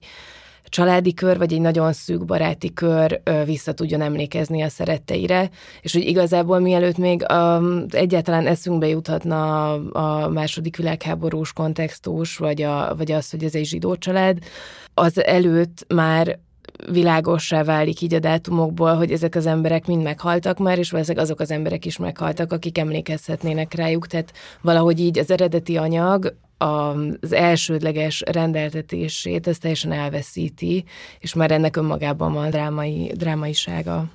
családi 0.64 1.14
kör, 1.14 1.38
vagy 1.38 1.54
egy 1.54 1.62
nagyon 1.62 1.94
szűk 1.94 2.26
baráti 2.26 2.74
kör 2.74 3.22
vissza 3.46 3.74
tudjon 3.74 4.02
emlékezni 4.02 4.62
a 4.62 4.70
szeretteire, 4.70 5.50
és 5.82 5.94
hogy 5.94 6.08
igazából 6.08 6.60
mielőtt 6.60 6.98
még 6.98 7.32
a, 7.32 7.62
egyáltalán 7.90 8.48
eszünkbe 8.48 8.88
juthatna 8.88 9.74
a 9.74 10.30
második 10.30 10.78
világháborús 10.78 11.54
kontextus, 11.54 12.38
vagy, 12.38 12.62
a, 12.62 12.96
vagy 12.96 13.12
az, 13.12 13.30
hogy 13.30 13.44
ez 13.44 13.56
egy 13.56 13.66
zsidó 13.66 13.96
család, 13.96 14.38
az 14.94 15.24
előtt 15.24 15.86
már 15.88 16.40
világossá 16.92 17.64
válik 17.64 18.02
így 18.02 18.14
a 18.14 18.20
dátumokból, 18.20 18.96
hogy 18.96 19.12
ezek 19.12 19.36
az 19.36 19.46
emberek 19.46 19.88
mind 19.88 20.04
meghaltak 20.04 20.58
már, 20.58 20.78
és 20.78 20.92
valószínűleg 20.92 21.26
azok 21.26 21.40
az 21.40 21.52
emberek 21.52 21.86
is 21.86 21.98
meghaltak, 21.98 22.52
akik 22.52 22.78
emlékezhetnének 22.78 23.74
rájuk. 23.74 24.08
Tehát 24.08 24.34
valahogy 24.62 25.00
így 25.00 25.20
az 25.20 25.32
eredeti 25.32 25.78
anyag 25.78 26.36
az 26.58 27.34
elsődleges 27.34 28.24
rendeltetését, 28.32 29.48
ez 29.48 29.58
teljesen 29.58 29.92
elveszíti, 29.92 30.84
és 31.20 31.34
már 31.34 31.52
ennek 31.52 31.76
önmagában 31.76 32.34
van 32.34 32.50
drámai, 32.50 33.12
drámaisága. 33.16 34.06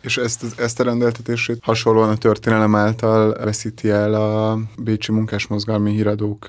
És 0.00 0.16
ezt, 0.16 0.60
ezt 0.60 0.80
a 0.80 0.84
rendeltetését 0.84 1.58
hasonlóan 1.62 2.08
a 2.08 2.16
történelem 2.16 2.74
által 2.74 3.34
veszíti 3.44 3.90
el 3.90 4.14
a 4.14 4.58
bécsi 4.78 5.12
munkásmozgalmi 5.12 5.90
híradók 5.90 6.46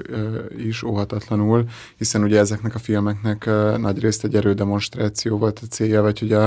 is 0.58 0.84
óhatatlanul, 0.84 1.66
hiszen 1.98 2.24
ugye 2.24 2.40
ezeknek 2.40 2.76
a 2.76 2.80
filmeknek 2.80 3.50
nagy 3.78 4.00
részt 4.00 4.24
egy 4.24 4.36
erődemonstráció 4.36 5.38
volt 5.38 5.60
a 5.64 5.66
célja, 5.66 6.02
vagy 6.02 6.24
ugye 6.24 6.38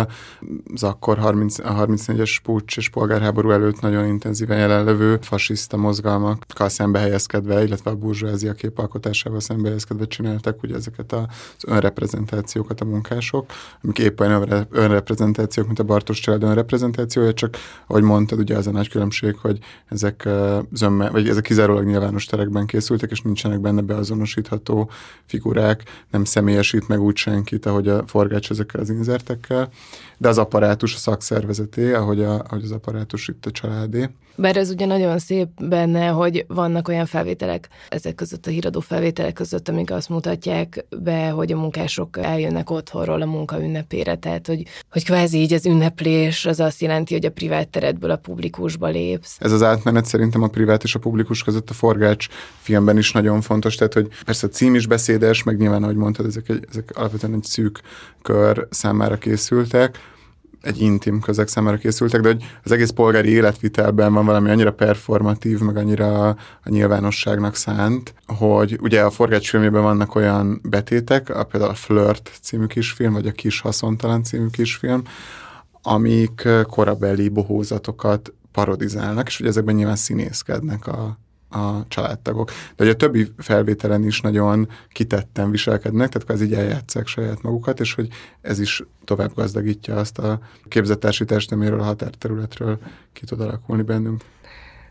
az 0.74 0.82
akkor 0.82 1.18
30, 1.18 1.58
a 1.58 1.86
34-es 1.86 2.36
pucs 2.42 2.76
és 2.76 2.88
polgárháború 2.88 3.50
előtt 3.50 3.80
nagyon 3.80 4.06
intenzíven 4.06 4.58
jelenlevő 4.58 5.18
fasiszta 5.20 5.76
mozgalmakkal 5.76 6.68
szembe 6.68 6.98
helyezkedve, 6.98 7.64
illetve 7.64 7.90
a 7.90 7.96
burzsóázia 7.96 8.52
képalkotásával 8.52 9.40
szembe 9.40 9.66
helyezkedve 9.66 10.06
csináltak 10.06 10.62
ugye 10.62 10.74
ezeket 10.74 11.12
az 11.12 11.24
önreprezentációkat 11.66 12.80
a 12.80 12.84
munkások, 12.84 13.50
amik 13.82 13.98
éppen 13.98 14.66
önreprezentációk, 14.70 15.66
mint 15.66 15.78
a 15.78 15.82
Bartos 15.82 16.20
család 16.20 16.42
önreprezentációk, 16.42 16.90
prezentációja, 16.92 17.32
csak 17.32 17.56
ahogy 17.86 18.02
mondtad, 18.02 18.38
ugye 18.38 18.56
az 18.56 18.66
a 18.66 18.70
nagy 18.70 18.88
különbség, 18.88 19.36
hogy 19.36 19.58
ezek 19.88 20.28
zömme, 20.72 21.10
vagy 21.10 21.28
ezek 21.28 21.42
kizárólag 21.42 21.84
nyilvános 21.84 22.24
terekben 22.24 22.66
készültek, 22.66 23.10
és 23.10 23.20
nincsenek 23.20 23.60
benne 23.60 23.80
beazonosítható 23.80 24.90
figurák, 25.26 25.82
nem 26.10 26.24
személyesít 26.24 26.88
meg 26.88 27.00
úgy 27.00 27.16
senkit, 27.16 27.66
ahogy 27.66 27.88
a 27.88 28.06
forgács 28.06 28.50
ezekkel 28.50 28.80
az 28.80 28.90
inzertekkel, 28.90 29.68
de 30.18 30.28
az 30.28 30.38
apparátus 30.38 30.94
a 30.94 30.98
szakszervezeté, 30.98 31.92
ahogy, 31.92 32.22
a, 32.22 32.34
ahogy 32.34 32.64
az 32.64 32.70
apparátus 32.70 33.28
itt 33.28 33.46
a 33.46 33.50
családé. 33.50 34.08
Bár 34.36 34.56
ez 34.56 34.70
ugye 34.70 34.86
nagyon 34.86 35.18
szép 35.18 35.48
benne, 35.60 36.06
hogy 36.06 36.44
vannak 36.48 36.88
olyan 36.88 37.06
felvételek, 37.06 37.68
ezek 37.88 38.14
között 38.14 38.46
a 38.46 38.50
híradó 38.50 38.80
felvételek 38.80 39.32
között, 39.32 39.68
amik 39.68 39.90
azt 39.90 40.08
mutatják 40.08 40.84
be, 41.02 41.28
hogy 41.28 41.52
a 41.52 41.56
munkások 41.56 42.18
eljönnek 42.18 42.70
otthonról 42.70 43.22
a 43.22 43.26
munka 43.26 43.62
ünnepére, 43.62 44.16
tehát 44.16 44.46
hogy, 44.46 44.62
hogy 44.90 45.04
kvázi 45.04 45.38
így 45.38 45.52
az 45.52 45.66
ünneplés 45.66 46.46
az 46.46 46.60
azt 46.60 46.81
jelenti, 46.82 47.14
hogy 47.14 47.26
a 47.26 47.30
privát 47.30 47.68
teredből 47.68 48.10
a 48.10 48.16
publikusba 48.16 48.88
lépsz. 48.88 49.36
Ez 49.38 49.52
az 49.52 49.62
átmenet 49.62 50.04
szerintem 50.04 50.42
a 50.42 50.46
privát 50.48 50.82
és 50.82 50.94
a 50.94 50.98
publikus 50.98 51.42
között 51.42 51.70
a 51.70 51.74
forgács 51.74 52.26
filmben 52.58 52.98
is 52.98 53.12
nagyon 53.12 53.40
fontos, 53.40 53.74
tehát 53.74 53.92
hogy 53.92 54.08
persze 54.24 54.46
a 54.46 54.50
cím 54.50 54.74
is 54.74 54.86
beszédes, 54.86 55.42
meg 55.42 55.56
nyilván, 55.56 55.82
ahogy 55.82 55.96
mondtad, 55.96 56.26
ezek, 56.26 56.48
egy, 56.48 56.66
ezek 56.70 56.90
alapvetően 56.94 57.34
egy 57.34 57.44
szűk 57.44 57.80
kör 58.22 58.66
számára 58.70 59.16
készültek, 59.16 59.98
egy 60.62 60.80
intim 60.80 61.20
közeg 61.20 61.48
számára 61.48 61.76
készültek, 61.76 62.20
de 62.20 62.28
hogy 62.28 62.44
az 62.64 62.72
egész 62.72 62.90
polgári 62.90 63.28
életvitelben 63.28 64.12
van 64.12 64.24
valami 64.24 64.50
annyira 64.50 64.72
performatív, 64.72 65.60
meg 65.60 65.76
annyira 65.76 66.28
a 66.28 66.36
nyilvánosságnak 66.64 67.56
szánt, 67.56 68.14
hogy 68.26 68.78
ugye 68.80 69.02
a 69.02 69.10
forgács 69.10 69.48
filmében 69.48 69.82
vannak 69.82 70.14
olyan 70.14 70.60
betétek, 70.64 71.28
a 71.28 71.44
például 71.44 71.72
a 71.72 71.74
Flirt 71.74 72.30
című 72.42 72.66
kisfilm, 72.66 73.12
vagy 73.12 73.26
a 73.26 73.32
Kis 73.32 73.60
haszontalan 73.60 74.22
című 74.22 74.46
kisfilm, 74.46 75.02
amik 75.82 76.48
korabeli 76.62 77.28
bohózatokat 77.28 78.32
parodizálnak, 78.52 79.26
és 79.26 79.36
hogy 79.36 79.46
ezekben 79.46 79.74
nyilván 79.74 79.96
színészkednek 79.96 80.86
a, 80.86 81.18
a 81.50 81.84
családtagok. 81.88 82.46
De 82.46 82.84
hogy 82.84 82.88
a 82.88 82.96
többi 82.96 83.32
felvételen 83.38 84.04
is 84.04 84.20
nagyon 84.20 84.68
kitetten 84.88 85.50
viselkednek, 85.50 86.08
tehát 86.08 86.26
kvázi 86.26 86.44
így 86.44 86.54
eljátszák 86.54 87.06
saját 87.06 87.42
magukat, 87.42 87.80
és 87.80 87.94
hogy 87.94 88.08
ez 88.40 88.58
is 88.58 88.82
tovább 89.04 89.34
gazdagítja 89.34 89.96
azt 89.96 90.18
a 90.18 90.40
képzettársi 90.68 91.24
testneméről, 91.24 91.80
a 91.80 91.84
határterületről 91.84 92.78
ki 93.12 93.24
tud 93.24 93.40
alakulni 93.40 93.82
bennünk 93.82 94.22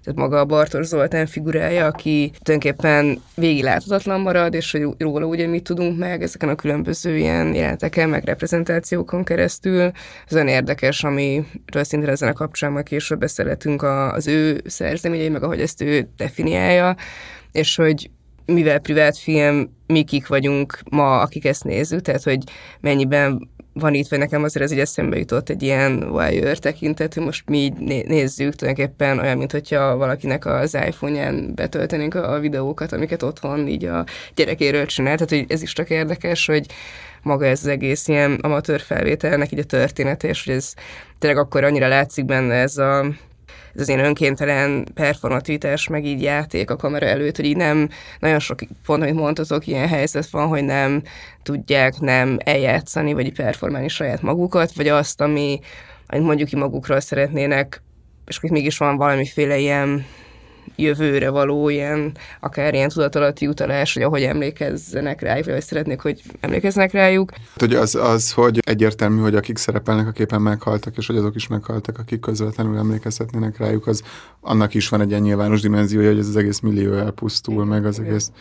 tehát 0.04 0.20
maga 0.20 0.40
a 0.40 0.46
Bartos 0.46 0.86
Zoltán 0.86 1.26
figurája, 1.26 1.86
aki 1.86 2.32
tulajdonképpen 2.44 3.22
végig 3.36 3.64
láthatatlan 3.64 4.22
marad, 4.22 4.54
és 4.54 4.72
hogy 4.72 4.88
róla 4.98 5.26
ugye 5.26 5.48
mit 5.48 5.64
tudunk 5.64 5.98
meg 5.98 6.22
ezeken 6.22 6.50
a 6.50 6.56
különböző 6.56 7.18
ilyen 7.18 7.54
jeleneteken, 7.54 8.10
meg 8.10 8.24
reprezentációkon 8.24 9.24
keresztül. 9.24 9.92
Ez 10.28 10.34
olyan 10.36 10.48
érdekes, 10.48 11.04
amiről 11.04 11.84
szintén 11.84 12.10
ezen 12.10 12.30
a 12.30 12.34
kapcsán 12.34 12.84
később 12.84 13.20
beszélhetünk 13.20 13.84
az 13.84 14.28
ő 14.28 14.62
szerzeményei, 14.66 15.30
meg 15.30 15.44
ahogy 15.44 15.62
ezt 15.62 15.82
ő 15.82 16.10
definiálja, 16.18 16.96
és 17.52 17.76
hogy 17.76 18.10
mivel 18.46 18.80
privát 18.80 19.18
film, 19.18 19.70
mi 19.88 20.04
kik 20.04 20.28
vagyunk 20.28 20.80
ma, 20.90 21.20
akik 21.20 21.46
ezt 21.46 21.64
nézzük, 21.64 22.02
tehát 22.02 22.24
hogy 22.24 22.44
mennyiben 22.80 23.50
van 23.74 23.94
itt, 23.94 24.08
vagy 24.08 24.20
nekem 24.20 24.44
azért 24.44 24.66
ez 24.66 24.72
így 24.72 24.80
eszembe 24.80 25.18
jutott 25.18 25.50
egy 25.50 25.64
ilyen 25.64 26.04
wire 26.12 26.56
tekintet, 26.56 27.14
hogy 27.14 27.24
most 27.24 27.50
mi 27.50 27.58
így 27.58 28.06
nézzük, 28.08 28.56
tulajdonképpen 28.56 29.20
olyan, 29.20 29.38
mint 29.38 29.52
hogyha 29.52 29.98
valakinek 29.98 30.46
az 30.46 30.74
iPhone-ján 30.74 31.56
betöltenénk 31.56 32.14
a 32.14 32.40
videókat, 32.40 32.92
amiket 32.92 33.24
otthon 33.24 33.68
így 33.68 33.86
a 33.86 34.06
gyerekéről 34.36 34.86
csinál, 34.86 35.18
tehát 35.18 35.30
hogy 35.30 35.46
ez 35.48 35.62
is 35.62 35.74
csak 35.74 35.90
érdekes, 35.90 36.46
hogy 36.46 36.66
maga 37.22 37.46
ez 37.46 37.60
az 37.60 37.68
egész 37.68 38.08
ilyen 38.08 38.40
amatőr 38.42 38.80
felvételnek 38.80 39.52
így 39.52 39.60
a 39.60 39.64
története, 39.64 40.28
és 40.28 40.46
hogy 40.46 40.56
ez 40.56 40.74
tényleg 41.20 41.40
akkor 41.40 41.64
annyira 41.64 41.88
látszik 41.88 42.26
benne 42.26 42.54
ez 42.54 42.78
a 42.78 43.06
ez 43.76 43.82
az 43.82 43.88
ilyen 43.88 44.06
önkéntelen 44.06 44.86
performativitás, 44.94 45.88
meg 45.88 46.06
így 46.06 46.22
játék 46.22 46.70
a 46.70 46.76
kamera 46.76 47.06
előtt, 47.06 47.36
hogy 47.36 47.46
így 47.46 47.56
nem, 47.56 47.90
nagyon 48.20 48.40
sok 48.40 48.60
pont, 48.86 49.02
amit 49.02 49.16
mondhatok, 49.16 49.68
ilyen 49.68 49.88
helyzet 49.88 50.30
van, 50.30 50.48
hogy 50.48 50.64
nem 50.64 51.02
tudják 51.44 52.00
nem 52.00 52.38
eljátszani, 52.44 53.14
vagy 53.14 53.34
performálni 53.34 53.88
saját 53.88 54.22
magukat, 54.22 54.74
vagy 54.74 54.88
azt, 54.88 55.22
ami, 55.22 55.60
amit 56.08 56.26
mondjuk 56.26 56.50
ki 56.50 56.56
magukról 56.56 57.00
szeretnének, 57.00 57.82
és 58.28 58.38
akkor 58.38 58.50
mégis 58.50 58.78
van 58.78 58.98
valamiféle 58.98 59.58
ilyen 59.58 60.06
jövőre 60.76 61.30
való 61.30 61.70
ilyen, 61.70 62.12
akár 62.40 62.74
ilyen 62.74 62.90
tudatalatti 62.90 63.48
utalás, 63.48 63.94
hogy 63.94 64.04
ahogy 64.04 64.24
emlékezzenek 64.24 65.22
rájuk, 65.22 65.46
vagy 65.46 65.62
szeretnék, 65.62 66.00
hogy 66.00 66.22
emlékeznek 66.40 66.92
rájuk. 66.92 67.32
Hogy 67.56 67.74
az, 67.74 67.96
az, 67.96 68.32
hogy 68.32 68.60
egyértelmű, 68.66 69.22
hogy 69.22 69.36
akik 69.36 69.58
szerepelnek 69.58 70.08
a 70.08 70.12
képen 70.12 70.42
meghaltak, 70.42 70.98
és 70.98 71.08
hogy 71.08 71.16
azok 71.16 71.36
is 71.36 71.48
meghaltak, 71.48 71.98
akik 71.98 72.20
közvetlenül 72.20 72.78
emlékezhetnének 72.78 73.58
rájuk, 73.58 73.88
az 73.88 74.04
annak 74.40 74.74
is 74.74 74.90
van 74.90 75.02
egy 75.02 75.10
ilyen 75.10 75.22
nyilvános 75.22 75.62
dimenziója, 75.62 76.10
hogy 76.10 76.20
ez 76.20 76.28
az 76.28 76.36
egész 76.36 76.60
millió 76.60 76.94
elpusztul, 76.94 77.66
meg 77.66 77.86
az 77.86 78.00
egész 78.00 78.32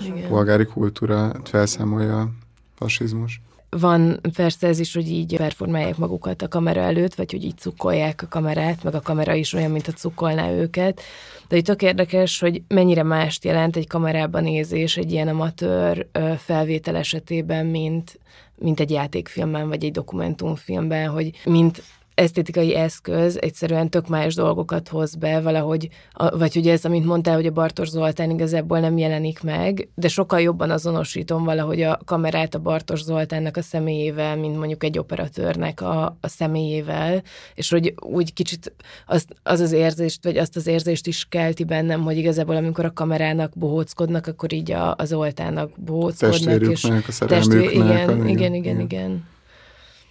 Igen. 0.00 0.28
polgári 0.28 0.64
kultúra 0.64 1.32
felszámolja 1.44 2.20
a 2.20 2.28
fasizmus. 2.74 3.40
Van 3.70 4.20
persze 4.36 4.66
ez 4.66 4.78
is, 4.78 4.94
hogy 4.94 5.08
így 5.08 5.36
performálják 5.36 5.96
magukat 5.96 6.42
a 6.42 6.48
kamera 6.48 6.80
előtt, 6.80 7.14
vagy 7.14 7.30
hogy 7.30 7.44
így 7.44 7.58
cukkolják 7.58 8.22
a 8.22 8.28
kamerát, 8.28 8.82
meg 8.82 8.94
a 8.94 9.00
kamera 9.00 9.34
is 9.34 9.52
olyan, 9.52 9.70
mint 9.70 9.88
a 9.88 9.92
cukkolná 9.92 10.50
őket. 10.50 11.00
De 11.48 11.56
itt 11.56 11.64
tök 11.64 11.82
érdekes, 11.82 12.40
hogy 12.40 12.62
mennyire 12.68 13.02
mást 13.02 13.44
jelent 13.44 13.76
egy 13.76 13.86
kamerában 13.86 14.42
nézés 14.42 14.96
egy 14.96 15.12
ilyen 15.12 15.28
amatőr 15.28 16.06
felvétel 16.38 16.96
esetében, 16.96 17.66
mint, 17.66 18.18
mint 18.58 18.80
egy 18.80 18.90
játékfilmben, 18.90 19.68
vagy 19.68 19.84
egy 19.84 19.92
dokumentumfilmben, 19.92 21.08
hogy 21.08 21.30
mint 21.44 21.82
esztétikai 22.16 22.74
eszköz 22.74 23.38
egyszerűen 23.40 23.90
tök 23.90 24.08
más 24.08 24.34
dolgokat 24.34 24.88
hoz 24.88 25.14
be 25.14 25.40
valahogy, 25.40 25.88
vagy 26.30 26.56
ugye 26.56 26.72
ez, 26.72 26.84
amit 26.84 27.04
mondtál, 27.04 27.34
hogy 27.34 27.46
a 27.46 27.50
Bartos 27.50 27.88
Zoltán 27.88 28.30
igazából 28.30 28.80
nem 28.80 28.98
jelenik 28.98 29.42
meg, 29.42 29.88
de 29.94 30.08
sokkal 30.08 30.40
jobban 30.40 30.70
azonosítom 30.70 31.44
valahogy 31.44 31.82
a 31.82 31.98
kamerát 32.04 32.54
a 32.54 32.58
Bartos 32.58 33.02
Zoltánnak 33.02 33.56
a 33.56 33.62
személyével, 33.62 34.36
mint 34.36 34.58
mondjuk 34.58 34.84
egy 34.84 34.98
operatőrnek 34.98 35.80
a, 35.80 36.16
a 36.20 36.28
személyével, 36.28 37.22
és 37.54 37.70
hogy 37.70 37.94
úgy 38.00 38.32
kicsit 38.32 38.72
az, 39.06 39.24
az 39.42 39.60
az 39.60 39.72
érzést, 39.72 40.24
vagy 40.24 40.36
azt 40.36 40.56
az 40.56 40.66
érzést 40.66 41.06
is 41.06 41.26
kelti 41.28 41.64
bennem, 41.64 42.02
hogy 42.02 42.16
igazából 42.16 42.56
amikor 42.56 42.84
a 42.84 42.92
kamerának 42.92 43.52
bohóckodnak, 43.54 44.26
akkor 44.26 44.52
így 44.52 44.72
a, 44.72 44.94
a 44.98 45.04
Zoltának 45.04 45.70
bohóckodnak. 45.76 46.70
És 46.70 46.84
a 47.20 47.24
testvér, 47.26 47.70
igen, 47.70 48.26
igen, 48.26 48.28
igen, 48.28 48.54
igen, 48.54 48.80
igen. 48.80 49.34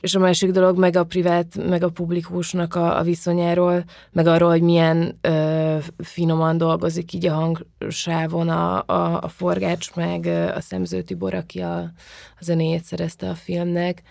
És 0.02 0.16
a 0.16 0.20
másik 0.20 0.52
dolog 0.52 0.78
meg 0.78 0.96
a 0.96 1.04
privát, 1.04 1.68
meg 1.70 1.84
a 1.84 1.90
publikusnak 1.90 2.76
a, 2.76 2.98
a 2.98 3.04
viszonyáról, 3.04 3.84
meg 4.12 4.28
arról, 4.28 4.50
hogy 4.50 4.62
milyen 4.62 5.18
ö, 5.22 5.78
finoman 5.98 6.58
dolgozik 6.58 7.14
így 7.14 7.26
a 7.26 7.34
hangsávon 7.34 8.50
a, 8.50 8.84
a, 8.86 9.22
a 9.22 9.28
forgács, 9.28 9.96
meg 9.96 10.26
a 10.56 10.62
Szemző 10.62 11.02
Tibor, 11.02 11.34
aki 11.34 11.60
a, 11.60 11.78
a 12.40 12.40
zenéjét 12.40 12.84
szerezte 12.84 13.30
a 13.30 13.36
filmnek. 13.36 14.02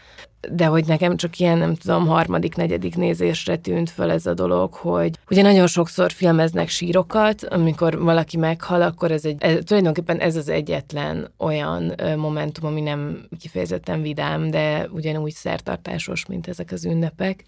De 0.52 0.66
hogy 0.66 0.86
nekem 0.86 1.16
csak 1.16 1.38
ilyen, 1.38 1.58
nem 1.58 1.74
tudom, 1.74 2.06
harmadik, 2.06 2.56
negyedik 2.56 2.96
nézésre 2.96 3.56
tűnt 3.56 3.90
föl 3.90 4.10
ez 4.10 4.26
a 4.26 4.34
dolog, 4.34 4.74
hogy 4.74 5.18
ugye 5.30 5.42
nagyon 5.42 5.66
sokszor 5.66 6.12
filmeznek 6.12 6.68
sírokat, 6.68 7.44
amikor 7.44 7.98
valaki 7.98 8.36
meghal, 8.36 8.82
akkor 8.82 9.10
ez 9.10 9.24
egy, 9.24 9.42
ez, 9.42 9.58
tulajdonképpen 9.64 10.18
ez 10.18 10.36
az 10.36 10.48
egyetlen 10.48 11.32
olyan 11.38 11.94
momentum, 12.16 12.66
ami 12.66 12.80
nem 12.80 13.28
kifejezetten 13.40 14.02
vidám, 14.02 14.50
de 14.50 14.88
ugyanúgy 14.90 15.32
szertartásos, 15.32 16.26
mint 16.26 16.48
ezek 16.48 16.72
az 16.72 16.84
ünnepek. 16.84 17.44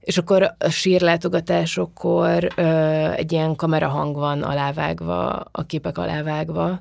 És 0.00 0.18
akkor 0.18 0.54
a 0.58 0.68
sírlátogatásokkor 0.68 2.48
ö, 2.56 2.62
egy 3.10 3.32
ilyen 3.32 3.56
kamerahang 3.56 4.16
van 4.16 4.42
alávágva, 4.42 5.30
a 5.50 5.66
képek 5.66 5.98
alávágva, 5.98 6.80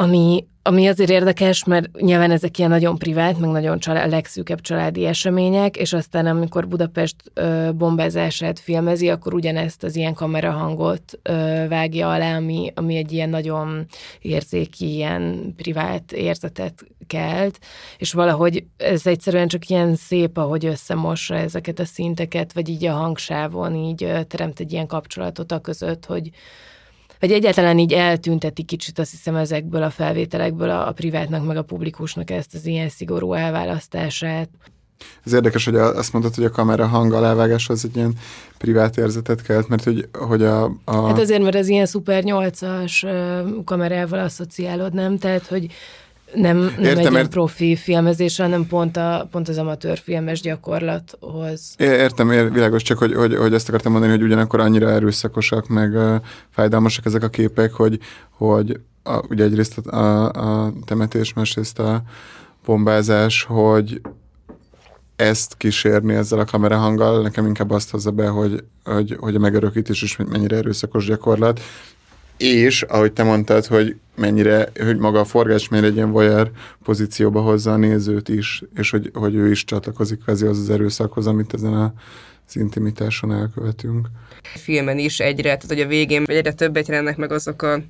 ami, 0.00 0.46
ami 0.62 0.86
azért 0.86 1.10
érdekes, 1.10 1.64
mert 1.64 2.00
nyilván 2.00 2.30
ezek 2.30 2.58
ilyen 2.58 2.70
nagyon 2.70 2.98
privát, 2.98 3.38
meg 3.38 3.50
nagyon 3.50 3.78
család, 3.78 4.10
legszűkebb 4.10 4.60
családi 4.60 5.06
események, 5.06 5.76
és 5.76 5.92
aztán 5.92 6.26
amikor 6.26 6.68
Budapest 6.68 7.16
ö, 7.34 7.70
bombázását 7.74 8.58
filmezi, 8.58 9.08
akkor 9.08 9.34
ugyanezt 9.34 9.82
az 9.82 9.96
ilyen 9.96 10.14
kamerahangot 10.14 11.18
ö, 11.22 11.64
vágja 11.68 12.12
alá, 12.12 12.36
ami, 12.36 12.72
ami 12.74 12.96
egy 12.96 13.12
ilyen 13.12 13.28
nagyon 13.28 13.86
érzéki, 14.20 14.94
ilyen 14.94 15.54
privát 15.56 16.12
érzetet 16.12 16.84
kelt, 17.06 17.58
és 17.98 18.12
valahogy 18.12 18.64
ez 18.76 19.06
egyszerűen 19.06 19.48
csak 19.48 19.68
ilyen 19.68 19.94
szép, 19.94 20.36
ahogy 20.38 20.66
összemossa 20.66 21.34
ezeket 21.34 21.78
a 21.78 21.84
szinteket, 21.84 22.52
vagy 22.52 22.68
így 22.68 22.86
a 22.86 22.92
hangsávon 22.92 23.74
így 23.74 24.04
ö, 24.04 24.22
teremt 24.22 24.60
egy 24.60 24.72
ilyen 24.72 24.86
kapcsolatot 24.86 25.52
a 25.52 25.58
között, 25.58 26.06
hogy, 26.06 26.30
vagy 27.20 27.32
egyáltalán 27.32 27.78
így 27.78 27.92
eltünteti 27.92 28.62
kicsit 28.62 28.98
azt 28.98 29.10
hiszem 29.10 29.36
ezekből 29.36 29.82
a 29.82 29.90
felvételekből 29.90 30.70
a, 30.70 30.88
a 30.88 30.92
privátnak 30.92 31.46
meg 31.46 31.56
a 31.56 31.62
publikusnak 31.62 32.30
ezt 32.30 32.54
az 32.54 32.66
ilyen 32.66 32.88
szigorú 32.88 33.32
elválasztását. 33.32 34.48
Ez 35.24 35.32
érdekes, 35.32 35.64
hogy 35.64 35.74
azt 35.74 36.12
mondtad, 36.12 36.34
hogy 36.34 36.44
a 36.44 36.50
kamera 36.50 36.86
hang 36.86 37.12
alávágás 37.12 37.68
az 37.68 37.84
egy 37.84 37.96
ilyen 37.96 38.14
privát 38.58 38.96
érzetet 38.96 39.42
kelt, 39.42 39.68
mert 39.68 39.84
hogy, 39.84 40.08
hogy 40.12 40.42
a, 40.42 40.64
a... 40.84 41.06
Hát 41.06 41.18
azért, 41.18 41.42
mert 41.42 41.54
ez 41.54 41.68
ilyen 41.68 41.86
szuper 41.86 42.22
8-as 42.26 43.06
kamerával 43.64 44.18
asszociálod, 44.18 44.94
nem? 44.94 45.18
Tehát, 45.18 45.46
hogy 45.46 45.72
nem, 46.34 46.56
nem 46.58 46.84
Értem, 46.84 47.06
egy 47.06 47.12
mert... 47.12 47.30
profi 47.30 47.76
filmezés, 47.76 48.36
hanem 48.36 48.66
pont, 48.66 48.96
a, 48.96 49.28
pont 49.30 49.48
az 49.48 49.58
amatőr 49.58 49.98
filmes 49.98 50.40
gyakorlathoz. 50.40 51.74
Értem, 51.78 52.30
ér, 52.30 52.52
világos, 52.52 52.82
csak 52.82 52.98
hogy, 52.98 53.14
hogy, 53.14 53.36
hogy 53.36 53.54
ezt 53.54 53.68
akartam 53.68 53.92
mondani, 53.92 54.12
hogy 54.12 54.22
ugyanakkor 54.22 54.60
annyira 54.60 54.90
erőszakosak, 54.90 55.68
meg 55.68 55.94
uh, 55.94 56.14
fájdalmasak 56.50 57.06
ezek 57.06 57.22
a 57.22 57.28
képek, 57.28 57.72
hogy, 57.72 57.98
hogy 58.30 58.80
a, 59.02 59.26
ugye 59.28 59.44
egyrészt 59.44 59.78
a, 59.78 59.96
a, 59.96 60.64
a 60.64 60.72
temetés, 60.84 61.32
másrészt 61.32 61.78
a 61.78 62.02
bombázás, 62.64 63.44
hogy 63.44 64.00
ezt 65.16 65.56
kísérni 65.56 66.14
ezzel 66.14 66.38
a 66.38 66.44
kamerahanggal, 66.44 67.22
nekem 67.22 67.46
inkább 67.46 67.70
azt 67.70 67.90
hozza 67.90 68.10
be, 68.10 68.28
hogy, 68.28 68.64
hogy, 68.84 69.16
hogy 69.20 69.34
a 69.34 69.38
megörökítés 69.38 70.02
is 70.02 70.16
mennyire 70.16 70.56
erőszakos 70.56 71.06
gyakorlat, 71.06 71.60
és 72.40 72.82
ahogy 72.82 73.12
te 73.12 73.22
mondtad, 73.22 73.66
hogy 73.66 73.96
mennyire, 74.16 74.68
hogy 74.84 74.98
maga 74.98 75.20
a 75.20 75.24
forgás 75.24 75.68
mennyire 75.68 75.88
egy 75.88 75.94
ilyen 75.96 76.10
voyeur 76.10 76.50
pozícióba 76.84 77.40
hozza 77.40 77.72
a 77.72 77.76
nézőt 77.76 78.28
is, 78.28 78.62
és 78.76 78.90
hogy, 78.90 79.10
hogy 79.14 79.34
ő 79.34 79.50
is 79.50 79.64
csatlakozik 79.64 80.22
kvázi 80.22 80.46
az 80.46 80.58
az 80.58 80.70
erőszakhoz, 80.70 81.26
amit 81.26 81.54
ezen 81.54 81.74
a, 81.74 81.92
az 82.46 82.56
intimitáson 82.56 83.32
elkövetünk. 83.32 84.08
A 84.54 84.58
filmen 84.58 84.98
is 84.98 85.20
egyre, 85.20 85.42
tehát 85.42 85.64
hogy 85.68 85.80
a 85.80 85.86
végén 85.86 86.24
egyre 86.26 86.52
többet 86.52 86.88
jelennek 86.88 87.16
meg 87.16 87.32
azok 87.32 87.62
a 87.62 87.80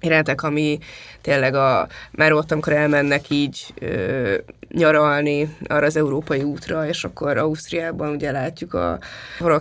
jelenetek, 0.00 0.42
ami 0.42 0.78
tényleg 1.20 1.54
a, 1.54 1.88
már 2.10 2.32
ott, 2.32 2.52
amikor 2.52 2.72
elmennek 2.72 3.30
így 3.30 3.74
ö, 3.80 4.34
nyaralni 4.72 5.56
arra 5.66 5.86
az 5.86 5.96
európai 5.96 6.42
útra, 6.42 6.88
és 6.88 7.04
akkor 7.04 7.36
Ausztriában 7.36 8.14
ugye 8.14 8.30
látjuk 8.30 8.74
a 8.74 8.98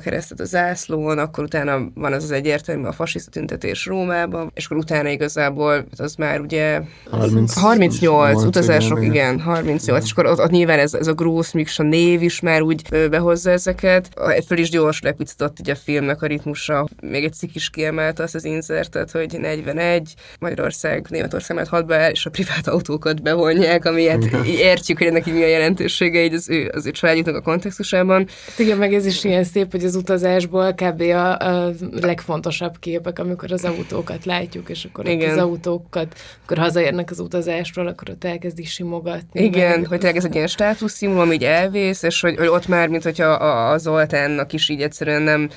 keresztet 0.04 0.40
a 0.40 0.46
zászlón, 0.46 1.18
akkor 1.18 1.44
utána 1.44 1.92
van 1.94 2.14
az 2.14 2.24
az 2.24 2.32
egyértelmű 2.32 2.86
a 2.86 2.92
fasiszta 2.92 3.30
tüntetés 3.30 3.86
Rómában, 3.86 4.52
és 4.54 4.66
akkor 4.66 4.78
utána 4.78 5.10
igazából 5.10 5.86
az 5.98 6.16
már 6.16 6.40
ugye 6.40 6.82
30, 7.10 7.54
38 7.54 8.44
utazások, 8.44 8.98
igen, 8.98 9.12
igen 9.12 9.40
38, 9.40 9.88
igen. 9.88 10.02
és 10.02 10.12
akkor 10.12 10.26
ott, 10.26 10.40
ott 10.40 10.50
nyilván 10.50 10.80
ez, 10.80 10.94
ez 10.94 11.08
a 11.08 11.14
Gross 11.14 11.52
Miksa 11.52 11.84
név 11.84 12.22
is 12.22 12.40
már 12.40 12.62
úgy 12.62 13.08
behozza 13.10 13.52
ezeket. 13.52 14.10
Föl 14.48 14.58
is 14.58 14.70
gyors 14.70 15.02
lepicitott 15.02 15.60
így 15.60 15.70
a 15.70 15.76
filmnek 15.76 16.22
a 16.22 16.26
ritmusa. 16.28 16.88
Még 17.02 17.24
egy 17.24 17.34
cikk 17.34 17.56
is 17.56 17.70
kiemelte 17.70 18.24
azt 18.24 18.36
az 18.36 18.46
insertet, 18.46 19.12
hogy 19.12 19.40
41, 19.40 20.14
Magyarország, 20.40 21.06
Németország 21.10 21.58
mert 21.58 21.70
hat 21.70 21.86
be, 21.86 22.12
és 22.12 22.26
a 22.26 22.30
privát 22.30 22.68
autókat 22.68 23.22
bevonják, 23.22 23.86
amiért 23.86 24.24
értjük, 24.46 25.01
hogy 25.02 25.10
ennek 25.10 25.26
mi 25.26 25.44
a 25.44 25.48
jelentősége 25.48 26.24
így 26.24 26.34
az 26.34 26.50
ő, 26.50 26.72
az 26.74 26.86
ő 26.86 26.92
családjuknak 26.92 27.36
a 27.36 27.42
kontextusában. 27.42 28.28
Hát 28.48 28.60
igen, 28.60 28.78
meg 28.78 28.94
ez 28.94 29.06
is 29.06 29.24
ilyen 29.24 29.44
szép, 29.44 29.72
hogy 29.72 29.84
az 29.84 29.96
utazásból 29.96 30.74
kb. 30.74 31.02
a, 31.02 31.38
a 31.38 31.72
legfontosabb 32.02 32.80
képek, 32.80 33.20
amikor 33.20 33.52
az 33.52 33.66
autókat 33.66 34.26
látjuk, 34.26 34.70
és 34.70 34.86
akkor 34.86 35.08
igen. 35.08 35.32
az 35.32 35.38
autókat, 35.38 36.16
akkor 36.44 36.58
hazaérnek 36.58 37.12
az 37.12 37.20
utazásról, 37.20 37.88
akkor 37.88 38.10
ott 38.10 38.24
elkezdik 38.24 38.68
simogatni. 38.68 39.44
Igen, 39.44 39.80
meg. 39.80 39.88
hogy 39.88 39.98
tényleg 40.00 40.18
ez 40.18 40.26
egy 40.26 40.36
ilyen 40.36 40.48
státuszszimbólum, 40.48 41.24
ami 41.24 41.34
így 41.34 41.44
elvész, 41.44 42.04
és 42.04 42.22
hogy, 42.22 42.38
hogy 42.38 42.48
ott 42.48 42.68
már, 42.68 42.88
mint 42.88 43.04
hogyha 43.04 43.26
a, 43.26 43.72
a 43.72 43.78
Zoltánnak 43.78 44.54
is 44.54 44.70
így 44.70 44.82
egyszerűen 44.82 45.22
nem 45.22 45.50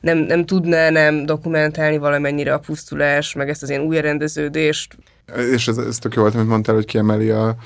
nem, 0.00 0.18
nem 0.18 0.46
tudná 0.46 0.90
nem 0.90 1.26
dokumentálni 1.26 1.98
valamennyire 1.98 2.52
a 2.52 2.58
pusztulás, 2.58 3.34
meg 3.34 3.48
ezt 3.48 3.62
az 3.62 3.70
ilyen 3.70 3.82
újrarendeződést. 3.82 4.96
És 5.52 5.68
ez, 5.68 5.76
ez 5.76 5.98
tök 5.98 6.14
jó 6.14 6.22
volt, 6.22 6.34
amit 6.34 6.48
mondtál, 6.48 6.74
hogy 6.74 6.84
kiemeli 6.84 7.30
a 7.30 7.56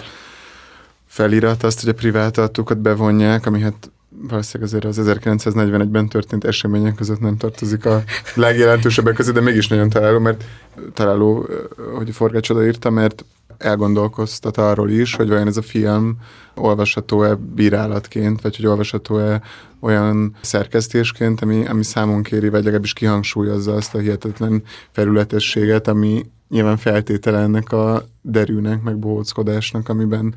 felirat, 1.13 1.63
azt, 1.63 1.81
hogy 1.81 1.89
a 1.89 1.95
privát 1.95 2.39
adókat 2.39 2.79
bevonják, 2.79 3.47
ami 3.47 3.61
hát 3.61 3.91
valószínűleg 4.29 4.73
azért 4.73 4.85
az 4.85 5.21
1941-ben 5.25 6.09
történt 6.09 6.45
események 6.45 6.95
között 6.95 7.21
nem 7.21 7.37
tartozik 7.37 7.85
a 7.87 8.03
legjelentősebbek 8.35 9.15
közé, 9.15 9.33
de 9.33 9.41
mégis 9.41 9.69
nagyon 9.69 9.89
találó, 9.89 10.19
mert 10.19 10.45
találó, 10.93 11.49
hogy 11.97 12.09
a 12.09 12.13
Forgács 12.13 12.51
írta, 12.51 12.91
mert 12.91 13.25
elgondolkoztat 13.59 14.57
arról 14.57 14.91
is, 14.91 15.15
hogy 15.15 15.29
vajon 15.29 15.47
ez 15.47 15.57
a 15.57 15.63
film 15.63 16.17
olvasható-e 16.55 17.35
bírálatként, 17.35 18.41
vagy 18.41 18.57
hogy 18.57 18.67
olvasható-e 18.67 19.43
olyan 19.81 20.37
szerkesztésként, 20.41 21.41
ami, 21.41 21.67
ami 21.67 21.83
számon 21.83 22.23
kéri, 22.23 22.49
vagy 22.49 22.63
legalábbis 22.63 22.93
kihangsúlyozza 22.93 23.75
azt 23.75 23.95
a 23.95 23.99
hihetetlen 23.99 24.63
felületességet, 24.91 25.89
ami 25.89 26.27
nyilván 26.49 26.77
feltétele 26.77 27.39
ennek 27.39 27.73
a 27.73 28.07
derűnek, 28.23 28.83
meg 28.83 28.99
bohóckodásnak, 28.99 29.89
amiben 29.89 30.35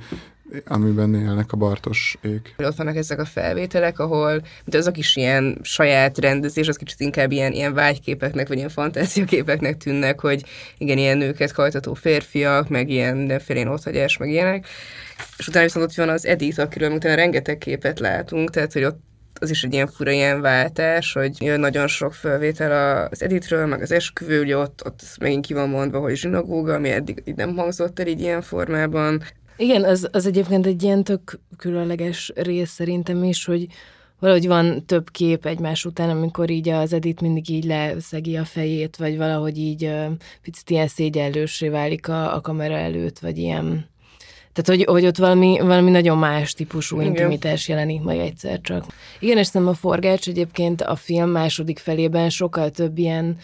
amiben 0.66 1.16
élnek 1.16 1.52
a 1.52 1.58
Bartosék. 1.58 2.56
Ott 2.58 2.76
vannak 2.76 2.96
ezek 2.96 3.20
a 3.20 3.26
felvételek, 3.26 4.00
ahol 4.00 4.32
mint 4.32 4.76
azok 4.76 4.98
is 4.98 5.16
ilyen 5.16 5.60
saját 5.62 6.18
rendezés, 6.18 6.68
az 6.68 6.76
kicsit 6.76 7.00
inkább 7.00 7.32
ilyen, 7.32 7.52
ilyen 7.52 7.74
vágyképeknek, 7.74 8.48
vagy 8.48 8.58
ilyen 8.58 8.70
fantáziaképeknek 8.70 9.78
tűnnek, 9.78 10.20
hogy 10.20 10.44
igen, 10.78 10.98
ilyen 10.98 11.18
nőket 11.18 11.52
kajtató 11.52 11.94
férfiak, 11.94 12.70
meg 12.70 12.90
ilyen 12.90 13.18
mindenféle 13.18 13.60
ilyen 13.60 13.72
otthagyás, 13.72 14.18
meg 14.18 14.30
ilyenek. 14.30 14.68
És 15.38 15.48
utána 15.48 15.66
viszont 15.66 15.86
ott 15.86 15.96
van 15.96 16.10
az 16.10 16.26
Edith, 16.26 16.60
akiről 16.60 16.92
utána 16.92 17.16
rengeteg 17.16 17.58
képet 17.58 18.00
látunk, 18.00 18.50
tehát 18.50 18.74
hogy 18.74 18.84
ott 18.84 19.00
az 19.40 19.50
is 19.50 19.64
egy 19.64 19.74
ilyen 19.74 19.88
fura 19.88 20.12
ilyen 20.12 20.42
váltás, 20.42 21.14
hogy 21.14 21.54
nagyon 21.58 21.88
sok 21.88 22.14
felvétel 22.14 23.08
az 23.12 23.24
Editről, 23.24 23.66
meg 23.66 23.82
az 23.82 23.92
esküvő, 23.92 24.38
hogy 24.38 24.54
ott, 24.54 24.86
ott 24.86 25.02
megint 25.20 25.46
ki 25.46 25.54
van 25.54 25.70
mondva, 25.70 26.00
hogy 26.00 26.16
zsinagóga, 26.16 26.74
ami 26.74 26.90
eddig 26.90 27.34
nem 27.36 27.56
hangzott 27.56 28.00
el 28.00 28.08
így 28.08 28.22
ilyen 28.22 28.42
formában. 28.42 29.24
Igen, 29.58 29.84
az, 29.84 30.08
az 30.12 30.26
egyébként 30.26 30.65
egy 30.65 30.84
ilyen 30.84 31.04
tök 31.04 31.39
különleges 31.58 32.32
rész 32.36 32.70
szerintem 32.70 33.24
is, 33.24 33.46
hogy 33.46 33.68
valahogy 34.20 34.48
van 34.48 34.86
több 34.86 35.12
kép 35.12 35.46
egymás 35.46 35.86
után, 35.86 36.10
amikor 36.10 36.50
így 36.50 36.70
az 36.70 36.94
Edith 36.94 37.22
mindig 37.22 37.50
így 37.50 37.63
leszegi 37.65 38.38
a 38.38 38.46
fejét, 38.46 38.96
vagy 38.96 39.18
valahogy 39.18 39.58
így 39.58 39.91
picit 40.41 40.70
ilyen 40.70 40.88
szégyellősé 40.88 41.70
válik 41.70 42.08
a, 42.08 42.36
a 42.36 42.41
kamera 42.41 42.76
előtt, 42.76 43.20
vagy 43.20 43.38
ilyen... 43.38 43.89
Tehát, 44.54 44.80
hogy, 44.80 44.86
hogy 44.89 45.06
ott 45.06 45.18
valami, 45.18 45.60
valami 45.60 45.91
nagyon 45.91 46.18
más 46.18 46.54
típusú 46.54 46.96
Igen. 46.96 47.08
intimitás 47.08 47.68
jelenik 47.68 48.02
majd 48.02 48.20
egyszer 48.20 48.62
csak. 48.62 48.86
Igen, 49.20 49.38
és 49.38 49.48
szerintem 49.48 49.76
a 49.76 49.78
forgács 49.78 50.28
egyébként 50.28 50.82
a 50.82 50.96
film 50.96 51.30
második 51.30 51.80
felében 51.80 52.30
sokkal 52.30 52.70
több 52.70 52.98
ilyen 52.98 53.38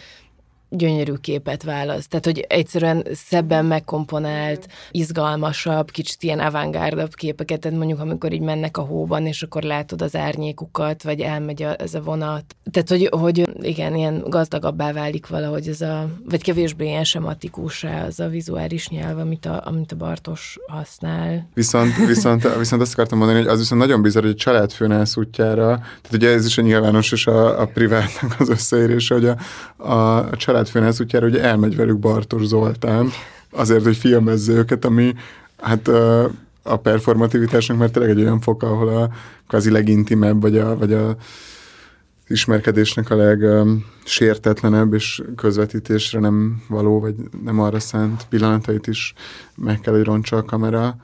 gyönyörű 0.73 1.13
képet 1.13 1.63
választ. 1.63 2.09
Tehát, 2.09 2.25
hogy 2.25 2.45
egyszerűen 2.49 3.07
szebben 3.13 3.65
megkomponált, 3.65 4.67
izgalmasabb, 4.91 5.91
kicsit 5.91 6.23
ilyen 6.23 6.39
avantgárdabb 6.39 7.13
képeket, 7.13 7.59
tehát 7.59 7.77
mondjuk 7.77 7.99
amikor 7.99 8.33
így 8.33 8.41
mennek 8.41 8.77
a 8.77 8.81
hóban, 8.81 9.25
és 9.25 9.43
akkor 9.43 9.63
látod 9.63 10.01
az 10.01 10.15
árnyékukat, 10.15 11.03
vagy 11.03 11.19
elmegy 11.19 11.63
a, 11.63 11.75
ez 11.81 11.93
a 11.93 12.01
vonat. 12.01 12.55
Tehát, 12.71 12.89
hogy, 12.89 13.09
hogy 13.11 13.49
igen, 13.61 13.95
ilyen 13.95 14.23
gazdagabbá 14.27 14.91
válik 14.91 15.27
valahogy 15.27 15.67
ez 15.67 15.81
a, 15.81 16.07
vagy 16.29 16.43
kevésbé 16.43 16.85
ilyen 16.85 17.03
sematikussá 17.03 18.05
az 18.05 18.19
a 18.19 18.27
vizuális 18.27 18.89
nyelv, 18.89 19.17
amit 19.19 19.45
a, 19.45 19.61
amit 19.65 19.91
a 19.91 19.95
Bartos 19.95 20.57
használ. 20.67 21.49
Viszont, 21.53 21.95
viszont, 21.95 22.55
viszont 22.57 22.81
azt 22.81 22.93
akartam 22.93 23.17
mondani, 23.17 23.39
hogy 23.39 23.47
az 23.47 23.59
viszont 23.59 23.81
nagyon 23.81 24.01
bizarr, 24.01 24.23
hogy 24.23 24.31
a 24.31 24.35
családfőnász 24.35 25.17
útjára, 25.17 25.67
tehát 25.75 26.13
ugye 26.13 26.29
ez 26.29 26.45
is 26.45 26.57
a 26.57 26.61
nyilvános 26.61 27.11
és 27.11 27.27
a, 27.27 27.61
a 27.61 27.65
privátnak 27.65 28.35
az 28.39 28.49
összeérése, 28.49 29.13
hogy 29.13 29.25
a, 29.25 29.37
a, 29.77 30.17
a 30.17 30.35
család 30.37 30.60
családfőnász 30.61 30.99
útjára 30.99 31.27
ugye 31.27 31.41
elmegy 31.41 31.75
velük 31.75 31.99
Bartos 31.99 32.45
Zoltán, 32.45 33.09
azért, 33.51 33.83
hogy 33.83 33.97
filmezze 33.97 34.53
őket, 34.53 34.85
ami 34.85 35.13
hát 35.57 35.87
a 36.63 36.77
performativitásnak, 36.77 37.77
mert 37.77 37.91
tényleg 37.91 38.11
egy 38.11 38.21
olyan 38.21 38.39
fok, 38.39 38.63
ahol 38.63 38.87
a 38.87 39.09
kvázi 39.47 39.71
legintimebb, 39.71 40.41
vagy 40.41 40.57
a, 40.57 40.77
vagy 40.77 40.93
a 40.93 41.15
ismerkedésnek 42.27 43.09
a 43.09 43.15
legsértetlenebb 43.15 44.93
és 44.93 45.21
közvetítésre 45.35 46.19
nem 46.19 46.63
való, 46.67 46.99
vagy 46.99 47.15
nem 47.43 47.59
arra 47.59 47.79
szánt 47.79 48.25
pillanatait 48.29 48.87
is 48.87 49.13
meg 49.55 49.79
kell, 49.79 49.93
hogy 49.93 50.03
roncsa 50.03 50.37
a 50.37 50.43
kamera. 50.43 50.95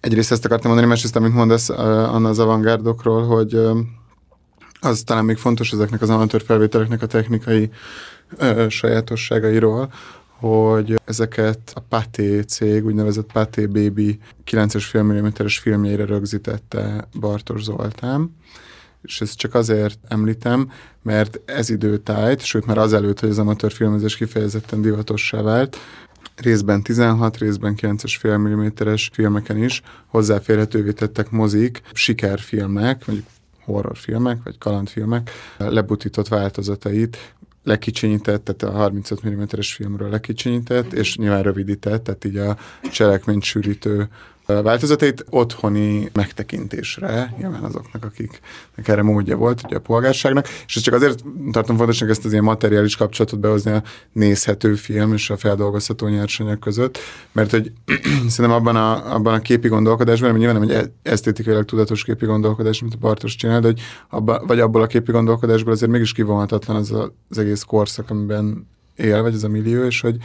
Egyrészt 0.00 0.32
ezt 0.32 0.44
akartam 0.44 0.66
mondani, 0.66 0.92
másrészt, 0.92 1.16
amit 1.16 1.34
mondasz 1.34 1.68
Anna 1.68 2.28
az 2.28 2.38
avantgárdokról, 2.38 3.26
hogy 3.26 3.58
az 4.80 5.02
talán 5.02 5.24
még 5.24 5.36
fontos 5.36 5.72
ezeknek 5.72 6.02
az 6.02 6.10
amatőr 6.10 6.42
felvételeknek 6.42 7.02
a 7.02 7.06
technikai 7.06 7.70
ö, 8.36 8.66
sajátosságairól, 8.68 9.92
hogy 10.40 11.00
ezeket 11.04 11.72
a 11.74 11.80
Paté 11.80 12.40
cég, 12.40 12.84
úgynevezett 12.84 13.32
Paté 13.32 13.66
Baby 13.66 14.18
9-es 14.46 14.84
filmmilliméteres 14.88 15.58
filmjeire 15.58 16.04
rögzítette 16.04 17.08
Bartos 17.20 17.62
Zoltán, 17.62 18.36
és 19.02 19.20
ezt 19.20 19.36
csak 19.36 19.54
azért 19.54 19.98
említem, 20.08 20.70
mert 21.02 21.40
ez 21.44 21.70
időtájt, 21.70 22.40
sőt 22.40 22.66
már 22.66 22.78
azelőtt, 22.78 23.20
hogy 23.20 23.28
az 23.28 23.38
amatőr 23.38 23.72
filmezés 23.72 24.16
kifejezetten 24.16 24.82
divatossá 24.82 25.42
vált, 25.42 25.76
részben 26.36 26.82
16, 26.82 27.36
részben 27.38 27.74
9-es 27.80 28.26
mm-es 28.26 29.10
filmeken 29.12 29.62
is 29.62 29.82
hozzáférhetővé 30.06 30.92
tettek 30.92 31.30
mozik, 31.30 31.82
sikerfilmek, 31.92 33.06
mondjuk 33.06 33.28
horrorfilmek, 33.64 34.38
vagy 34.44 34.58
kalandfilmek 34.58 35.30
lebutított 35.56 36.28
változatait 36.28 37.34
lekicsinyített, 37.62 38.44
tehát 38.44 38.74
a 38.74 38.78
35 38.78 39.26
mm-es 39.26 39.74
filmről 39.74 40.10
lekicsinyített, 40.10 40.92
és 40.92 41.16
nyilván 41.16 41.42
rövidített, 41.42 42.04
tehát 42.04 42.24
így 42.24 42.36
a 42.36 42.56
cselekményt 42.90 43.42
sűrítő 43.42 44.08
változatait 44.62 45.24
otthoni 45.30 46.10
megtekintésre, 46.12 47.34
nyilván 47.38 47.62
azoknak, 47.62 48.04
akiknek 48.04 48.88
erre 48.88 49.02
módja 49.02 49.36
volt, 49.36 49.60
ugye 49.64 49.76
a 49.76 49.80
polgárságnak, 49.80 50.48
és 50.66 50.76
ez 50.76 50.82
csak 50.82 50.94
azért 50.94 51.24
tartom 51.52 51.76
fontosnak 51.76 52.10
ezt 52.10 52.24
az 52.24 52.32
ilyen 52.32 52.44
materiális 52.44 52.96
kapcsolatot 52.96 53.40
behozni 53.40 53.70
a 53.70 53.82
nézhető 54.12 54.74
film 54.74 55.12
és 55.12 55.30
a 55.30 55.36
feldolgozható 55.36 56.06
nyersanyag 56.06 56.58
között, 56.58 56.98
mert 57.32 57.50
hogy 57.50 57.72
szerintem 58.28 58.50
abban 58.50 58.76
a, 58.76 59.14
abban 59.14 59.34
a 59.34 59.40
képi 59.40 59.68
gondolkodásban, 59.68 60.32
nyilván 60.34 60.60
nem 60.60 60.70
egy 60.70 60.90
esztétikailag 61.02 61.64
tudatos 61.64 62.04
képi 62.04 62.26
gondolkodás, 62.26 62.80
mint 62.80 62.94
a 62.94 62.98
Bartos 63.00 63.36
csinál, 63.36 63.60
de 63.60 63.66
hogy 63.66 63.80
abba, 64.08 64.42
vagy 64.46 64.60
abból 64.60 64.82
a 64.82 64.86
képi 64.86 65.12
gondolkodásból 65.12 65.72
azért 65.72 65.90
mégis 65.90 66.12
kivonhatatlan 66.12 66.76
az 66.76 66.90
az 67.28 67.38
egész 67.38 67.62
korszak, 67.62 68.10
amiben 68.10 68.66
él, 69.00 69.22
vagy 69.22 69.34
ez 69.34 69.44
a 69.44 69.48
millió, 69.48 69.82
és 69.82 70.00
hogy, 70.00 70.16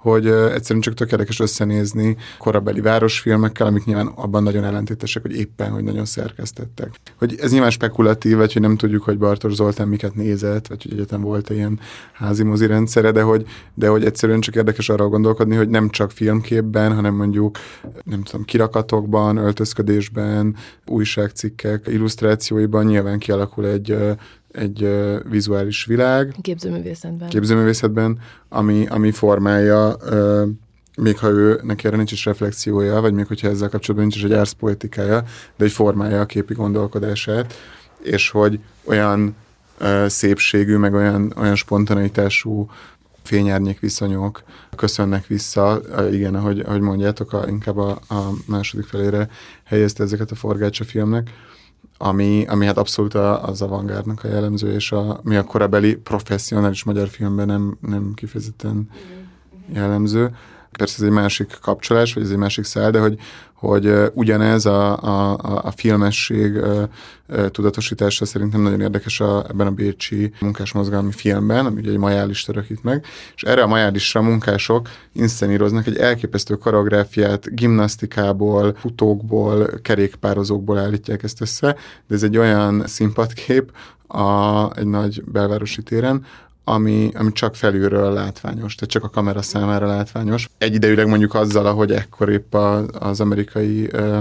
hogy 0.00 0.26
egyszerűen 0.26 0.80
csak 0.80 0.94
tökéletes 0.94 1.40
összenézni 1.40 2.16
korabeli 2.38 2.80
városfilmekkel, 2.80 3.66
amik 3.66 3.84
nyilván 3.84 4.06
abban 4.06 4.42
nagyon 4.42 4.64
ellentétesek, 4.64 5.22
hogy 5.22 5.36
éppen, 5.36 5.70
hogy 5.70 5.84
nagyon 5.84 6.04
szerkesztettek. 6.04 6.94
Hogy 7.18 7.36
ez 7.40 7.50
nyilván 7.50 7.70
spekulatív, 7.70 8.36
vagy 8.36 8.52
hogy 8.52 8.62
nem 8.62 8.76
tudjuk, 8.76 9.02
hogy 9.02 9.18
Bartos 9.18 9.54
Zoltán 9.54 9.88
miket 9.88 10.14
nézett, 10.14 10.66
vagy 10.66 10.82
hogy 10.82 10.92
egyetem 10.92 11.20
volt 11.20 11.50
-e 11.50 11.54
ilyen 11.54 11.80
házi 12.12 12.42
mozi 12.42 12.66
rendszere, 12.66 13.10
de 13.10 13.22
hogy, 13.22 13.46
de 13.74 13.88
hogy 13.88 14.04
egyszerűen 14.04 14.40
csak 14.40 14.54
érdekes 14.54 14.88
arra 14.88 15.08
gondolkodni, 15.08 15.56
hogy 15.56 15.68
nem 15.68 15.88
csak 15.90 16.10
filmképben, 16.10 16.94
hanem 16.94 17.14
mondjuk, 17.14 17.58
nem 18.04 18.22
tudom, 18.22 18.44
kirakatokban, 18.44 19.36
öltözködésben, 19.36 20.56
újságcikkek, 20.86 21.86
illusztrációiban 21.86 22.84
nyilván 22.84 23.18
kialakul 23.18 23.66
egy 23.66 23.96
egy 24.52 24.82
uh, 24.82 25.16
vizuális 25.30 25.84
világ. 25.84 26.34
Képzőművészetben. 26.40 27.28
Képzőművészetben, 27.28 28.18
ami, 28.48 28.86
ami 28.86 29.10
formálja, 29.10 29.96
uh, 30.10 30.48
még 30.96 31.18
ha 31.18 31.28
ő 31.28 31.60
neki 31.62 31.86
erre 31.86 31.96
nincs 31.96 32.12
is 32.12 32.24
reflexiója, 32.24 33.00
vagy 33.00 33.12
még 33.12 33.26
hogyha 33.26 33.48
ezzel 33.48 33.68
kapcsolatban 33.68 34.08
nincs 34.08 34.16
is 34.24 34.30
egy 34.30 34.38
árszpoetikája, 34.38 35.24
de 35.56 35.64
egy 35.64 35.72
formálja 35.72 36.20
a 36.20 36.26
képi 36.26 36.54
gondolkodását, 36.54 37.54
és 38.02 38.30
hogy 38.30 38.60
olyan 38.84 39.36
uh, 39.80 40.06
szépségű, 40.06 40.76
meg 40.76 40.94
olyan, 40.94 41.32
olyan 41.36 41.54
spontaneitású 41.54 42.70
fényárnyék 43.22 43.80
viszonyok 43.80 44.42
köszönnek 44.76 45.26
vissza, 45.26 45.80
igen, 46.12 46.34
ahogy, 46.34 46.60
ahogy 46.60 46.80
mondjátok, 46.80 47.32
a, 47.32 47.44
inkább 47.48 47.76
a, 47.76 47.90
a 48.08 48.30
második 48.46 48.86
felére 48.86 49.28
helyezte 49.64 50.02
ezeket 50.02 50.30
a 50.30 50.34
forgácsa 50.34 50.84
filmnek, 50.84 51.30
ami, 52.02 52.44
ami 52.48 52.66
hát 52.66 52.78
abszolút 52.78 53.14
az 53.14 53.62
avantgárdnak 53.62 54.24
a 54.24 54.28
jellemző, 54.28 54.72
és 54.72 54.92
a, 54.92 55.20
mi 55.22 55.36
a 55.36 55.44
korabeli 55.44 55.94
professzionális 55.94 56.84
magyar 56.84 57.08
filmben 57.08 57.46
nem, 57.46 57.78
nem 57.80 58.12
kifejezetten 58.14 58.88
jellemző. 59.72 60.34
Persze 60.78 60.96
ez 60.98 61.02
egy 61.04 61.14
másik 61.14 61.58
kapcsolás, 61.60 62.14
vagy 62.14 62.22
ez 62.22 62.30
egy 62.30 62.36
másik 62.36 62.64
szál, 62.64 62.90
de 62.90 63.00
hogy, 63.00 63.18
hogy 63.54 63.92
ugyanez 64.12 64.66
a, 64.66 65.02
a, 65.02 65.38
a 65.62 65.70
filmesség 65.70 66.60
tudatosítása 67.50 68.24
szerintem 68.24 68.60
nagyon 68.60 68.80
érdekes 68.80 69.20
a, 69.20 69.44
ebben 69.48 69.66
a 69.66 69.70
bécsi 69.70 70.32
munkásmozgalmi 70.40 71.12
filmben, 71.12 71.66
ami 71.66 71.80
ugye 71.80 71.90
egy 71.90 71.98
majálist 71.98 72.48
örökít 72.48 72.82
meg, 72.82 73.04
és 73.34 73.42
erre 73.42 73.62
a 73.62 73.66
majálisra 73.66 74.22
munkások 74.22 74.88
inszeníroznak 75.12 75.86
egy 75.86 75.96
elképesztő 75.96 76.54
koreográfiát, 76.54 77.54
gimnasztikából, 77.54 78.76
futókból, 78.78 79.68
kerékpározókból 79.82 80.78
állítják 80.78 81.22
ezt 81.22 81.40
össze, 81.40 81.76
de 82.06 82.14
ez 82.14 82.22
egy 82.22 82.36
olyan 82.36 82.86
színpadkép, 82.86 83.72
a, 84.06 84.70
egy 84.76 84.86
nagy 84.86 85.24
belvárosi 85.24 85.82
téren, 85.82 86.24
ami, 86.64 87.10
ami 87.14 87.32
csak 87.32 87.54
felülről 87.54 88.12
látványos, 88.12 88.74
tehát 88.74 88.92
csak 88.92 89.04
a 89.04 89.10
kamera 89.10 89.42
számára 89.42 89.86
látványos. 89.86 90.48
Egyidejűleg 90.58 91.06
mondjuk 91.06 91.34
azzal, 91.34 91.66
ahogy 91.66 91.92
ekkor 91.92 92.28
épp 92.28 92.54
a, 92.54 92.86
az 92.86 93.20
amerikai 93.20 93.88
ö, 93.92 94.18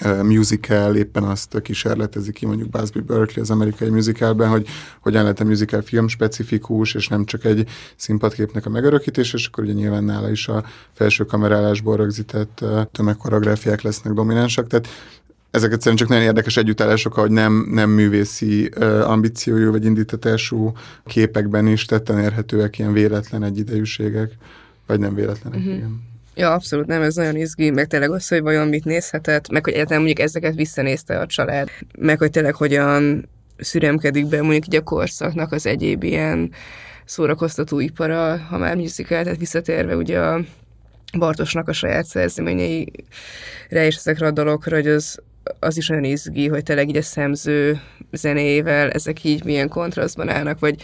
ö, 0.00 0.22
musical 0.22 0.96
éppen 0.96 1.22
azt 1.22 1.60
kísérletezi 1.62 2.32
ki, 2.32 2.46
mondjuk 2.46 2.68
Busby 2.68 3.00
Berkeley 3.00 3.42
az 3.42 3.50
amerikai 3.50 3.88
musicalben, 3.88 4.48
hogy 4.48 4.66
hogyan 5.00 5.22
lehet 5.22 5.40
a 5.40 5.44
musical 5.44 5.82
film 5.82 6.08
specifikus, 6.08 6.94
és 6.94 7.08
nem 7.08 7.24
csak 7.24 7.44
egy 7.44 7.68
színpadképnek 7.96 8.66
a 8.66 8.70
megörökítés, 8.70 9.32
és 9.32 9.46
akkor 9.46 9.64
ugye 9.64 9.72
nyilván 9.72 10.04
nála 10.04 10.30
is 10.30 10.48
a 10.48 10.64
felső 10.92 11.24
kamerálásból 11.24 11.96
rögzített 11.96 12.64
tömegkoreográfiák 12.92 13.82
lesznek 13.82 14.12
dominánsak, 14.12 14.66
tehát 14.66 14.88
ezek 15.52 15.72
egyszerűen 15.72 15.96
csak 15.96 16.08
nagyon 16.08 16.24
érdekes 16.24 16.56
együttállások, 16.56 17.12
hogy 17.12 17.30
nem, 17.30 17.68
nem 17.70 17.90
művészi 17.90 18.66
ambíciójú 19.04 19.70
vagy 19.70 19.84
indítatású 19.84 20.72
képekben 21.06 21.66
is 21.66 21.84
tetten 21.84 22.18
érhetőek 22.18 22.78
ilyen 22.78 22.92
véletlen 22.92 23.42
egyidejűségek, 23.42 24.32
vagy 24.86 24.98
nem 24.98 25.14
véletlenek, 25.14 25.58
uh-huh. 25.58 25.74
igen. 25.74 26.02
Ja, 26.34 26.52
abszolút 26.52 26.86
nem, 26.86 27.02
ez 27.02 27.14
nagyon 27.14 27.36
izgi, 27.36 27.70
meg 27.70 27.86
tényleg 27.86 28.10
az, 28.10 28.28
hogy 28.28 28.40
vajon 28.40 28.68
mit 28.68 28.84
nézhetett, 28.84 29.50
meg 29.50 29.64
hogy 29.64 29.72
egyáltalán 29.72 30.02
mondjuk 30.02 30.26
ezeket 30.26 30.54
visszanézte 30.54 31.18
a 31.18 31.26
család, 31.26 31.68
meg 31.98 32.18
hogy 32.18 32.30
tényleg 32.30 32.54
hogyan 32.54 33.28
szüremkedik 33.58 34.26
be 34.26 34.42
mondjuk 34.42 34.66
így 34.66 34.76
a 34.76 34.82
korszaknak 34.82 35.52
az 35.52 35.66
egyéb 35.66 36.02
ilyen 36.02 36.50
szórakoztató 37.04 37.80
ipara, 37.80 38.38
ha 38.38 38.58
már 38.58 38.76
musical, 38.76 39.22
tehát 39.22 39.38
visszatérve 39.38 39.96
ugye 39.96 40.18
a 40.18 40.40
Bartosnak 41.18 41.68
a 41.68 41.72
saját 41.72 42.04
szerzeményeire 42.04 42.96
és 43.70 43.96
ezekre 43.96 44.26
a 44.26 44.30
dologra, 44.30 44.76
hogy 44.76 44.88
az 44.88 45.18
az 45.58 45.76
is 45.76 45.88
olyan 45.88 46.04
izgi, 46.04 46.48
hogy 46.48 46.62
tényleg 46.62 46.88
így 46.88 46.96
a 46.96 47.02
szemző 47.02 47.80
zenével 48.12 48.90
ezek 48.90 49.24
így 49.24 49.44
milyen 49.44 49.68
kontrasztban 49.68 50.28
állnak, 50.28 50.58
vagy 50.58 50.82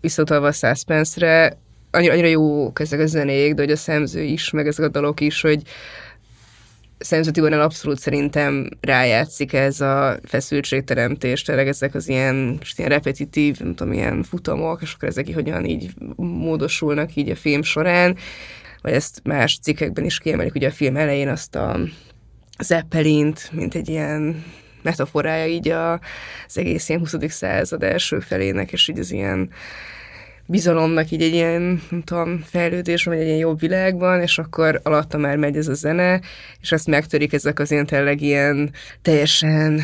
visszatalva 0.00 0.46
a 0.46 0.52
suspense-re, 0.52 1.58
annyira, 1.90 2.12
annyira 2.12 2.28
jók 2.28 2.80
ezek 2.80 3.00
a 3.00 3.06
zenék, 3.06 3.54
de 3.54 3.62
hogy 3.62 3.70
a 3.70 3.76
szemző 3.76 4.22
is, 4.22 4.50
meg 4.50 4.66
ezek 4.66 4.86
a 4.86 4.88
dalok 4.88 5.20
is, 5.20 5.40
hogy 5.40 5.62
Szemző 7.02 7.30
Tibornál 7.30 7.60
abszolút 7.60 7.98
szerintem 7.98 8.68
rájátszik 8.80 9.52
ez 9.52 9.80
a 9.80 10.18
feszültségteremtés, 10.24 11.42
tényleg 11.42 11.68
ezek 11.68 11.94
az 11.94 12.08
ilyen, 12.08 12.58
ilyen 12.76 12.90
repetitív, 12.90 13.58
nem 13.58 13.74
tudom, 13.74 13.92
ilyen 13.92 14.22
futamok, 14.22 14.82
és 14.82 14.92
akkor 14.92 15.08
ezek 15.08 15.28
így 15.28 15.34
hogyan 15.34 15.64
így 15.64 15.90
módosulnak 16.16 17.14
így 17.14 17.30
a 17.30 17.36
film 17.36 17.62
során, 17.62 18.16
vagy 18.82 18.92
ezt 18.92 19.20
más 19.24 19.58
cikkekben 19.62 20.04
is 20.04 20.18
kiemelik, 20.18 20.54
ugye 20.54 20.68
a 20.68 20.72
film 20.72 20.96
elején 20.96 21.28
azt 21.28 21.54
a 21.54 21.80
Zeppelint, 22.58 23.50
mint 23.52 23.74
egy 23.74 23.88
ilyen 23.88 24.44
metaforája 24.82 25.46
így 25.46 25.68
a, 25.68 25.92
az 26.46 26.58
egész 26.58 26.88
ilyen 26.88 27.00
20. 27.00 27.14
század 27.28 27.82
első 27.82 28.20
felének, 28.20 28.72
és 28.72 28.88
így 28.88 28.98
az 28.98 29.12
ilyen 29.12 29.50
bizalomnak 30.46 31.10
így 31.10 31.22
egy 31.22 31.32
ilyen, 31.32 31.82
nem 31.90 32.02
tudom, 32.02 32.42
fejlődés, 32.44 33.04
vagy 33.04 33.18
egy 33.18 33.26
ilyen 33.26 33.38
jobb 33.38 33.60
világban, 33.60 34.20
és 34.20 34.38
akkor 34.38 34.80
alatta 34.82 35.18
már 35.18 35.36
megy 35.36 35.56
ez 35.56 35.68
a 35.68 35.74
zene, 35.74 36.20
és 36.60 36.72
azt 36.72 36.86
megtörik 36.86 37.32
ezek 37.32 37.58
az 37.58 37.70
ilyen 37.70 37.86
tényleg 37.86 38.20
ilyen 38.20 38.70
teljesen 39.02 39.80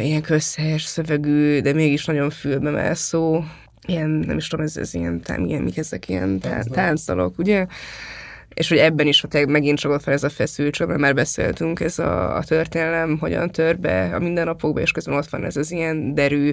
ilyen 0.00 0.22
közhelyes 0.22 0.82
szövegű, 0.82 1.60
de 1.60 1.72
mégis 1.72 2.04
nagyon 2.04 2.30
fülbe 2.30 2.70
mászó, 2.70 3.44
ilyen, 3.86 4.10
nem 4.10 4.36
is 4.36 4.48
tudom, 4.48 4.64
ez, 4.64 4.76
ez 4.76 4.94
ilyen, 4.94 5.20
tám, 5.20 5.44
ilyen, 5.44 5.62
mik 5.62 5.78
ezek 5.78 6.08
ilyen 6.08 6.40
táncdalok, 6.70 7.38
ugye? 7.38 7.66
És 8.54 8.68
hogy 8.68 8.78
ebben 8.78 9.06
is 9.06 9.20
hogy 9.20 9.48
megint 9.48 9.78
csak 9.78 10.00
fel 10.00 10.14
ez 10.14 10.22
a 10.22 10.28
feszültség, 10.28 10.86
mert 10.86 11.00
már 11.00 11.14
beszéltünk, 11.14 11.80
ez 11.80 11.98
a, 11.98 12.36
a 12.36 12.44
történelem 12.44 13.18
hogyan 13.18 13.50
tör 13.50 13.78
be 13.78 14.10
a 14.14 14.18
mindennapokba, 14.18 14.80
és 14.80 14.92
közben 14.92 15.14
ott 15.14 15.28
van 15.28 15.44
ez 15.44 15.56
az 15.56 15.70
ilyen 15.70 16.14
derű, 16.14 16.52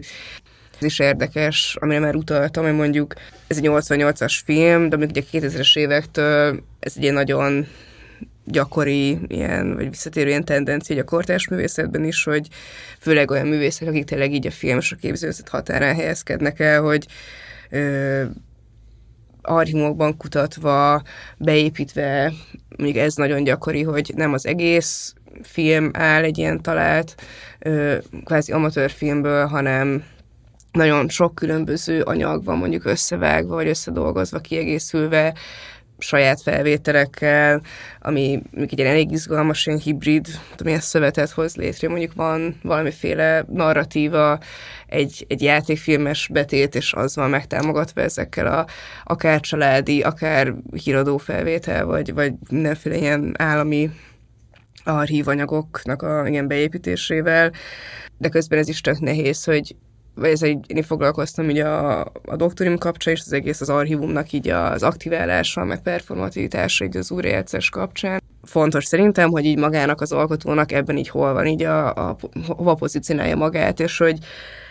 ez 0.78 0.84
is 0.84 1.00
érdekes, 1.00 1.78
amire 1.80 2.00
már 2.00 2.16
utaltam, 2.16 2.64
hogy 2.64 2.76
mondjuk 2.76 3.14
ez 3.48 3.58
egy 3.58 3.68
88-as 3.68 4.40
film, 4.46 4.90
de 4.90 4.98
mondjuk 4.98 5.28
ugye 5.32 5.48
2000-es 5.48 5.78
évektől 5.78 6.64
ez 6.80 6.94
egy 6.98 7.14
nagyon 7.14 7.68
gyakori 8.44 9.18
ilyen, 9.28 9.76
vagy 9.76 9.90
visszatérő 9.90 10.28
ilyen 10.28 10.46
tendencia 10.46 11.02
a 11.02 11.04
kortárs 11.04 11.48
művészetben 11.48 12.04
is, 12.04 12.24
hogy 12.24 12.48
főleg 13.00 13.32
olyan 13.32 13.48
művészek, 13.48 13.88
akik 13.88 14.06
tényleg 14.06 14.34
így 14.34 14.48
a 14.48 14.52
film 14.52 14.78
és 14.78 14.92
a 14.92 14.96
képzőzet 14.96 15.50
határán 15.50 15.96
helyezkednek 15.96 16.60
el, 16.60 16.82
hogy 16.82 17.06
ö, 17.70 18.24
archívumokban 19.48 20.18
kutatva, 20.18 21.02
beépítve, 21.38 22.34
még 22.78 22.98
ez 22.98 23.16
nagyon 23.16 23.44
gyakori, 23.44 23.84
hogy 23.84 24.12
nem 24.16 24.34
az 24.34 24.46
egész 24.46 25.14
film 25.42 25.90
áll 25.94 26.24
egy 26.24 26.38
ilyen 26.38 26.62
talált, 26.62 27.16
ö, 27.60 27.98
kvázi 28.26 28.52
amatőr 28.52 28.92
filmből, 28.92 29.46
hanem 29.46 30.04
nagyon 30.72 31.10
sok 31.10 31.36
különböző 31.36 32.02
anyag 32.02 32.44
van 32.44 32.58
mondjuk 32.58 32.86
összevágva, 32.86 33.56
vagy 33.56 33.68
összedolgozva, 33.68 34.40
kiegészülve, 34.40 35.34
saját 35.98 36.42
felvételekkel, 36.42 37.62
ami 38.00 38.42
egy 38.68 38.80
elég 38.80 39.12
izgalmas, 39.12 39.66
ilyen 39.66 39.80
hibrid, 39.80 40.26
tudom, 40.50 40.68
ilyen 40.68 40.80
szövetet 40.80 41.30
hoz 41.30 41.56
létre, 41.56 41.90
mondjuk 41.90 42.14
van 42.14 42.60
valamiféle 42.64 43.46
narratíva, 43.54 44.40
egy, 44.88 45.26
egy 45.30 45.42
játékfilmes 45.42 46.30
betét, 46.34 46.76
és 46.76 46.94
az 46.94 47.16
van 47.16 47.30
megtámogatva 47.30 48.02
ezekkel 48.02 48.48
a 48.48 48.66
akár 49.04 49.40
családi, 49.40 50.02
akár 50.02 50.54
híradó 50.84 51.18
felvétel, 51.18 51.86
vagy, 51.86 52.14
vagy 52.14 52.34
mindenféle 52.50 52.96
ilyen 52.98 53.34
állami 53.38 53.90
archívanyagoknak 54.84 56.02
a 56.02 56.28
ilyen 56.28 56.48
beépítésével, 56.48 57.52
de 58.18 58.30
közben 58.30 58.60
ez 58.60 58.68
is 58.68 58.82
tök 58.82 59.00
nehéz, 59.00 59.44
hogy 59.44 59.76
vagy 60.18 60.30
ez 60.30 60.42
egy, 60.42 60.66
én 60.68 60.84
foglalkoztam 60.84 61.46
ugye 61.46 61.66
a, 61.66 62.12
a 62.26 62.36
doktorim 62.36 62.78
kapcsán, 62.78 63.14
és 63.14 63.22
az 63.26 63.34
egész 63.34 63.62
az 63.62 63.70
archívumnak 63.70 64.32
így 64.32 64.50
az 64.50 64.84
aktiválással, 64.84 65.66
meg 65.66 65.82
performativitása 65.82 66.86
így 66.86 66.98
az 66.98 67.12
újrajátszás 67.12 67.70
kapcsán. 67.70 68.22
Fontos 68.44 68.86
szerintem, 68.86 69.30
hogy 69.30 69.46
így 69.46 69.58
magának 69.58 70.02
az 70.02 70.12
alkotónak 70.12 70.72
ebben 70.72 70.98
így 70.98 71.10
hol 71.10 71.34
van, 71.34 71.46
így 71.46 71.64
a, 71.64 71.94
a 71.94 72.18
hova 72.48 72.74
pozícionálja 72.74 73.36
magát, 73.36 73.80
és 73.80 73.98
hogy 73.98 74.18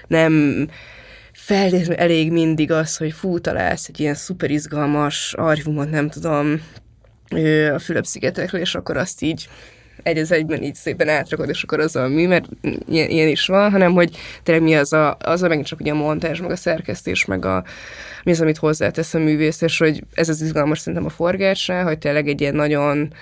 nem 0.06 0.66
feltétlenül 1.32 1.94
elég 1.94 2.32
mindig 2.32 2.72
az, 2.72 2.96
hogy 2.96 3.12
fú, 3.12 3.38
találsz 3.38 3.88
egy 3.88 4.00
ilyen 4.00 4.14
szuper 4.14 4.50
izgalmas 4.50 5.34
archívumot, 5.34 5.90
nem 5.90 6.08
tudom, 6.08 6.60
a 7.74 7.78
Fülöp-szigetekről, 7.78 8.60
és 8.60 8.74
akkor 8.74 8.96
azt 8.96 9.22
így 9.22 9.48
egy 10.06 10.18
az 10.18 10.32
egyben 10.32 10.62
így 10.62 10.74
szépen 10.74 11.08
átrakod, 11.08 11.48
és 11.48 11.62
akkor 11.62 11.80
az 11.80 11.96
a 11.96 12.08
mű, 12.08 12.28
mert 12.28 12.48
ilyen, 12.88 13.10
ilyen 13.10 13.28
is 13.28 13.46
van, 13.46 13.70
hanem 13.70 13.92
hogy 13.92 14.16
tényleg 14.42 14.64
mi 14.64 14.74
az 14.74 14.92
a, 14.92 15.16
az 15.20 15.42
a 15.42 15.48
megint 15.48 15.66
csak 15.66 15.80
ugye 15.80 15.92
a 15.92 15.94
montázs, 15.94 16.40
meg 16.40 16.50
a 16.50 16.56
szerkesztés, 16.56 17.24
meg 17.24 17.44
a, 17.44 17.64
mi 18.24 18.30
az, 18.30 18.40
amit 18.40 18.56
hozzátesz 18.56 19.14
a 19.14 19.18
művész, 19.18 19.60
és 19.60 19.78
hogy 19.78 20.02
ez 20.14 20.28
az 20.28 20.42
izgalmas 20.42 20.78
szerintem 20.78 21.04
a 21.04 21.10
forgásra, 21.10 21.82
hogy 21.82 21.98
tényleg 21.98 22.28
egy 22.28 22.40
ilyen 22.40 22.54
nagyon 22.54 23.12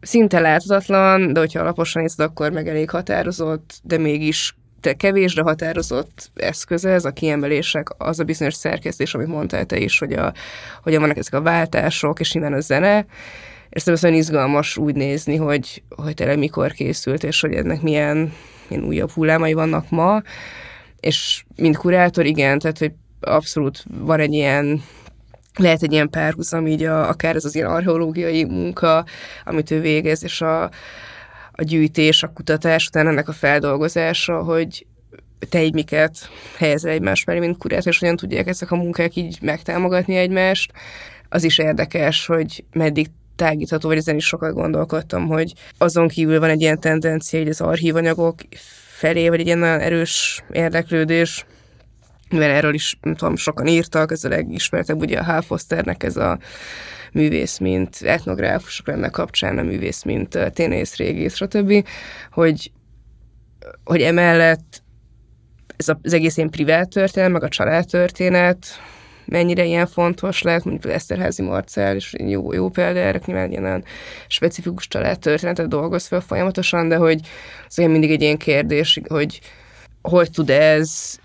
szinte 0.00 0.40
láthatatlan, 0.40 1.32
de 1.32 1.40
hogyha 1.40 1.60
alaposan 1.60 2.02
nézed, 2.02 2.20
akkor 2.26 2.50
meg 2.50 2.68
elég 2.68 2.90
határozott, 2.90 3.80
de 3.82 3.98
mégis 3.98 4.56
te 4.80 4.94
kevésre 4.94 5.42
határozott 5.42 6.30
eszköze, 6.34 6.90
ez 6.90 7.04
a 7.04 7.10
kiemelések, 7.10 7.88
az 7.98 8.20
a 8.20 8.24
bizonyos 8.24 8.54
szerkesztés, 8.54 9.14
amit 9.14 9.26
mondtál 9.26 9.64
te 9.66 9.76
is, 9.78 9.98
hogy 9.98 10.12
a, 10.12 10.32
hogyan 10.82 11.00
vannak 11.00 11.16
ezek 11.16 11.34
a 11.34 11.42
váltások, 11.42 12.20
és 12.20 12.34
innen 12.34 12.52
a 12.52 12.60
zene, 12.60 13.06
és 13.74 13.82
szerintem 13.82 14.12
izgalmas 14.12 14.76
úgy 14.76 14.94
nézni, 14.94 15.36
hogy, 15.36 15.82
hogy 15.96 16.14
tényleg 16.14 16.38
mikor 16.38 16.72
készült, 16.72 17.24
és 17.24 17.40
hogy 17.40 17.52
ennek 17.52 17.82
milyen, 17.82 18.32
milyen 18.68 18.84
újabb 18.84 19.10
hullámai 19.10 19.52
vannak 19.52 19.90
ma, 19.90 20.22
és 21.00 21.44
mint 21.56 21.76
kurátor, 21.76 22.26
igen, 22.26 22.58
tehát 22.58 22.78
hogy 22.78 22.92
abszolút 23.20 23.84
van 23.98 24.20
egy 24.20 24.32
ilyen 24.32 24.82
lehet 25.56 25.82
egy 25.82 25.92
ilyen 25.92 26.10
párhuzam, 26.10 26.66
így 26.66 26.84
a, 26.84 27.08
akár 27.08 27.36
ez 27.36 27.44
az 27.44 27.54
ilyen 27.54 27.70
archeológiai 27.70 28.44
munka, 28.44 29.04
amit 29.44 29.70
ő 29.70 29.80
végez, 29.80 30.24
és 30.24 30.40
a, 30.40 30.62
a 31.52 31.62
gyűjtés, 31.62 32.22
a 32.22 32.32
kutatás, 32.32 32.86
utána 32.86 33.08
ennek 33.08 33.28
a 33.28 33.32
feldolgozása, 33.32 34.42
hogy 34.42 34.86
te 35.48 35.62
így 35.62 35.74
miket 35.74 36.28
helyezel 36.58 36.90
egymás 36.90 37.24
mellé, 37.24 37.38
mint 37.38 37.56
kurátor, 37.56 37.92
és 37.92 37.98
hogyan 37.98 38.16
tudják 38.16 38.46
ezek 38.46 38.70
a 38.70 38.76
munkák 38.76 39.16
így 39.16 39.38
megtámogatni 39.42 40.16
egymást. 40.16 40.72
Az 41.28 41.44
is 41.44 41.58
érdekes, 41.58 42.26
hogy 42.26 42.64
meddig 42.72 43.10
tágítható, 43.36 43.88
vagy 43.88 43.96
ezen 43.96 44.16
is 44.16 44.26
sokat 44.26 44.52
gondolkodtam, 44.52 45.26
hogy 45.26 45.52
azon 45.78 46.08
kívül 46.08 46.40
van 46.40 46.50
egy 46.50 46.60
ilyen 46.60 46.80
tendencia, 46.80 47.38
hogy 47.38 47.48
az 47.48 47.60
archívanyagok 47.60 48.40
felé, 48.96 49.28
vagy 49.28 49.40
egy 49.40 49.46
ilyen 49.46 49.58
nagyon 49.58 49.80
erős 49.80 50.44
érdeklődés, 50.52 51.46
mivel 52.30 52.50
erről 52.50 52.74
is, 52.74 52.98
nem 53.00 53.14
tudom, 53.14 53.36
sokan 53.36 53.66
írtak, 53.66 54.10
ez 54.10 54.24
a 54.24 54.28
legismertebb 54.28 55.00
ugye 55.00 55.18
a 55.18 55.24
Hal 55.24 55.42
Fosternek 55.42 56.02
ez 56.02 56.16
a 56.16 56.38
művész, 57.12 57.58
mint 57.58 57.96
etnográfusok 58.02 58.88
ennek 58.88 59.10
kapcsán, 59.10 59.58
a 59.58 59.62
művész, 59.62 60.02
mint 60.02 60.38
ténész, 60.52 60.96
régész, 60.96 61.34
stb., 61.34 61.86
hogy, 62.30 62.72
hogy 63.84 64.00
emellett 64.00 64.82
ez 65.76 65.88
az 66.02 66.12
egész 66.12 66.36
ilyen 66.36 66.50
privát 66.50 66.88
történet, 66.88 67.30
meg 67.30 67.42
a 67.42 67.48
családtörténet, 67.48 68.66
mennyire 69.24 69.64
ilyen 69.64 69.86
fontos 69.86 70.42
lehet, 70.42 70.64
mondjuk 70.64 70.84
az 70.84 70.90
Eszterházi 70.90 71.42
Marcel, 71.42 71.96
és 71.96 72.14
jó, 72.18 72.52
jó 72.52 72.68
példa 72.68 72.98
erre, 72.98 73.20
nyilván 73.26 73.50
ilyen 73.50 73.64
olyan 73.64 73.84
specifikus 74.26 74.88
családtörténetet 74.88 75.68
dolgoz 75.68 76.06
fel 76.06 76.20
folyamatosan, 76.20 76.88
de 76.88 76.96
hogy 76.96 77.20
az 77.68 77.78
olyan 77.78 77.90
mindig 77.90 78.10
egy 78.10 78.22
ilyen 78.22 78.36
kérdés, 78.36 79.00
hogy 79.08 79.40
hogy 80.02 80.30
tud 80.30 80.50
ez 80.50 81.18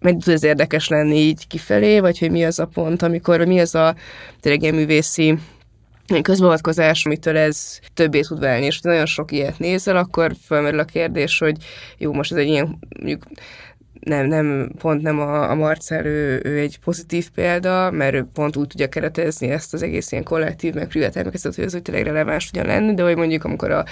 mennyit 0.00 0.24
tud 0.24 0.32
ez 0.32 0.44
érdekes 0.44 0.88
lenni 0.88 1.16
így 1.16 1.46
kifelé, 1.46 2.00
vagy 2.00 2.18
hogy 2.18 2.30
mi 2.30 2.44
az 2.44 2.58
a 2.58 2.66
pont, 2.66 3.02
amikor, 3.02 3.38
vagy 3.38 3.46
mi 3.46 3.60
az 3.60 3.74
a 3.74 3.94
tényleg 4.40 4.62
ilyen 4.62 4.74
művészi 4.74 5.38
közbeavatkozás, 6.22 7.04
amitől 7.06 7.36
ez 7.36 7.78
többé 7.94 8.20
tud 8.20 8.40
válni, 8.40 8.66
és 8.66 8.80
nagyon 8.80 9.06
sok 9.06 9.32
ilyet 9.32 9.58
nézel, 9.58 9.96
akkor 9.96 10.32
felmerül 10.46 10.78
a 10.78 10.84
kérdés, 10.84 11.38
hogy 11.38 11.56
jó, 11.98 12.12
most 12.12 12.32
ez 12.32 12.38
egy 12.38 12.48
ilyen 12.48 12.78
mondjuk 12.98 13.22
nem, 14.00 14.26
nem, 14.26 14.70
pont 14.78 15.02
nem 15.02 15.20
a, 15.20 15.50
a 15.50 15.54
Marcel, 15.54 16.04
ő, 16.04 16.40
ő 16.44 16.58
egy 16.58 16.78
pozitív 16.84 17.30
példa, 17.34 17.90
mert 17.90 18.14
ő 18.14 18.26
pont 18.34 18.56
úgy 18.56 18.66
tudja 18.66 18.88
keretezni 18.88 19.50
ezt 19.50 19.74
az 19.74 19.82
egész 19.82 20.12
ilyen 20.12 20.24
kollektív, 20.24 20.74
meg 20.74 20.88
privát 20.88 21.16
emlékeztet, 21.16 21.54
hogy 21.54 21.64
ez 21.64 21.74
úgy 21.74 21.82
tényleg 21.82 22.04
releváns 22.04 22.50
tudjon 22.50 22.66
lenni, 22.66 22.94
de 22.94 23.02
hogy 23.02 23.16
mondjuk 23.16 23.44
amikor 23.44 23.70
a, 23.70 23.84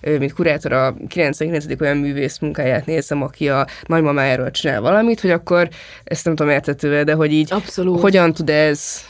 mint 0.00 0.32
kurátor 0.32 0.72
a 0.72 0.94
99. 1.08 1.80
olyan 1.80 1.96
művész 1.96 2.38
munkáját 2.38 2.86
nézem, 2.86 3.22
aki 3.22 3.48
a 3.48 3.66
nagymamájáról 3.86 4.50
csinál 4.50 4.80
valamit, 4.80 5.20
hogy 5.20 5.30
akkor 5.30 5.68
ezt 6.04 6.24
nem 6.24 6.34
tudom 6.34 6.52
értető, 6.52 7.02
de 7.02 7.12
hogy 7.12 7.32
így 7.32 7.52
Abszolút. 7.52 8.00
hogyan 8.00 8.32
tud 8.32 8.50
ez 8.50 9.08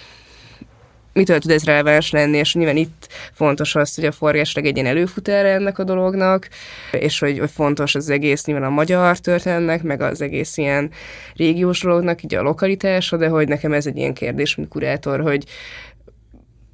mitől 1.12 1.38
tud 1.38 1.50
ez 1.50 1.64
releváns 1.64 2.10
lenni, 2.10 2.36
és 2.36 2.54
nyilván 2.54 2.76
itt 2.76 3.08
fontos 3.32 3.74
az, 3.74 3.94
hogy 3.94 4.04
a 4.04 4.12
forgás 4.12 4.54
egy 4.54 4.76
ilyen 4.76 4.86
előfutára 4.86 5.48
ennek 5.48 5.78
a 5.78 5.84
dolognak, 5.84 6.48
és 6.92 7.18
hogy, 7.18 7.38
hogy 7.38 7.50
fontos 7.50 7.94
az 7.94 8.10
egész 8.10 8.44
nyilván 8.44 8.70
a 8.70 8.74
magyar 8.74 9.18
történetnek, 9.18 9.82
meg 9.82 10.00
az 10.00 10.20
egész 10.20 10.56
ilyen 10.56 10.90
régiós 11.34 11.80
dolognak, 11.80 12.22
így 12.22 12.34
a 12.34 12.42
lokalitása, 12.42 13.16
de 13.16 13.28
hogy 13.28 13.48
nekem 13.48 13.72
ez 13.72 13.86
egy 13.86 13.96
ilyen 13.96 14.14
kérdés, 14.14 14.54
mint 14.54 14.68
kurátor, 14.68 15.20
hogy 15.20 15.44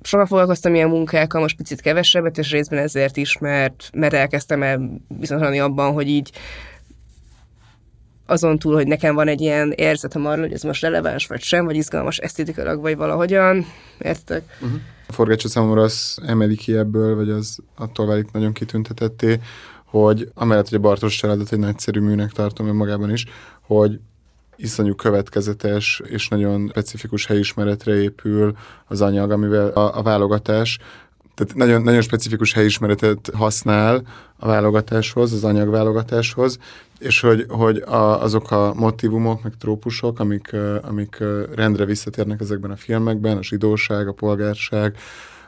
sokat 0.02 0.28
foglalkoztam 0.28 0.74
ilyen 0.74 0.88
munkákkal, 0.88 1.40
most 1.40 1.56
picit 1.56 1.80
kevesebbet, 1.80 2.38
és 2.38 2.50
részben 2.50 2.78
ezért 2.78 3.16
is, 3.16 3.38
mert, 3.38 3.90
mert 3.92 4.14
elkezdtem 4.14 4.62
el 4.62 5.00
bizonyos 5.08 5.58
abban, 5.58 5.92
hogy 5.92 6.08
így 6.08 6.30
azon 8.26 8.58
túl, 8.58 8.74
hogy 8.74 8.86
nekem 8.86 9.14
van 9.14 9.28
egy 9.28 9.40
ilyen 9.40 9.70
érzetem 9.70 10.26
arról, 10.26 10.42
hogy 10.42 10.52
ez 10.52 10.62
most 10.62 10.82
releváns 10.82 11.26
vagy 11.26 11.40
sem, 11.40 11.64
vagy 11.64 11.76
izgalmas 11.76 12.18
esztétikailag, 12.18 12.80
vagy 12.80 12.96
valahogyan, 12.96 13.66
értek? 13.98 14.42
Uh-huh. 14.60 14.80
A 15.08 15.12
forgácsa 15.12 15.48
számomra 15.48 15.82
az 15.82 16.18
emeli 16.26 16.56
ki 16.56 16.76
ebből, 16.76 17.16
vagy 17.16 17.30
az 17.30 17.58
attól 17.76 18.06
válik 18.06 18.30
nagyon 18.32 18.52
kitüntetetté, 18.52 19.40
hogy 19.84 20.30
amellett, 20.34 20.68
hogy 20.68 20.78
a 20.78 20.80
Bartos 20.80 21.16
családot 21.16 21.52
egy 21.52 21.58
nagyszerű 21.58 22.00
műnek 22.00 22.30
tartom 22.30 22.66
önmagában 22.66 23.10
is, 23.10 23.24
hogy 23.60 24.00
iszonyú 24.56 24.94
következetes 24.94 26.02
és 26.04 26.28
nagyon 26.28 26.68
specifikus 26.68 27.26
helyismeretre 27.26 27.94
épül 27.94 28.56
az 28.86 29.00
anyag, 29.00 29.30
amivel 29.30 29.68
a, 29.68 29.98
a 29.98 30.02
válogatás 30.02 30.78
tehát 31.36 31.54
nagyon, 31.54 31.82
nagyon 31.82 32.00
specifikus 32.00 32.52
helyismeretet 32.52 33.30
használ 33.34 34.02
a 34.36 34.46
válogatáshoz, 34.46 35.32
az 35.32 35.44
anyagválogatáshoz, 35.44 36.58
és 36.98 37.20
hogy, 37.20 37.44
hogy 37.48 37.76
a, 37.76 38.22
azok 38.22 38.50
a 38.50 38.74
motivumok, 38.74 39.42
meg 39.42 39.52
trópusok, 39.58 40.20
amik, 40.20 40.56
amik 40.82 41.18
rendre 41.54 41.84
visszatérnek 41.84 42.40
ezekben 42.40 42.70
a 42.70 42.76
filmekben, 42.76 43.36
a 43.36 43.42
zsidóság, 43.42 44.08
a 44.08 44.12
polgárság, 44.12 44.96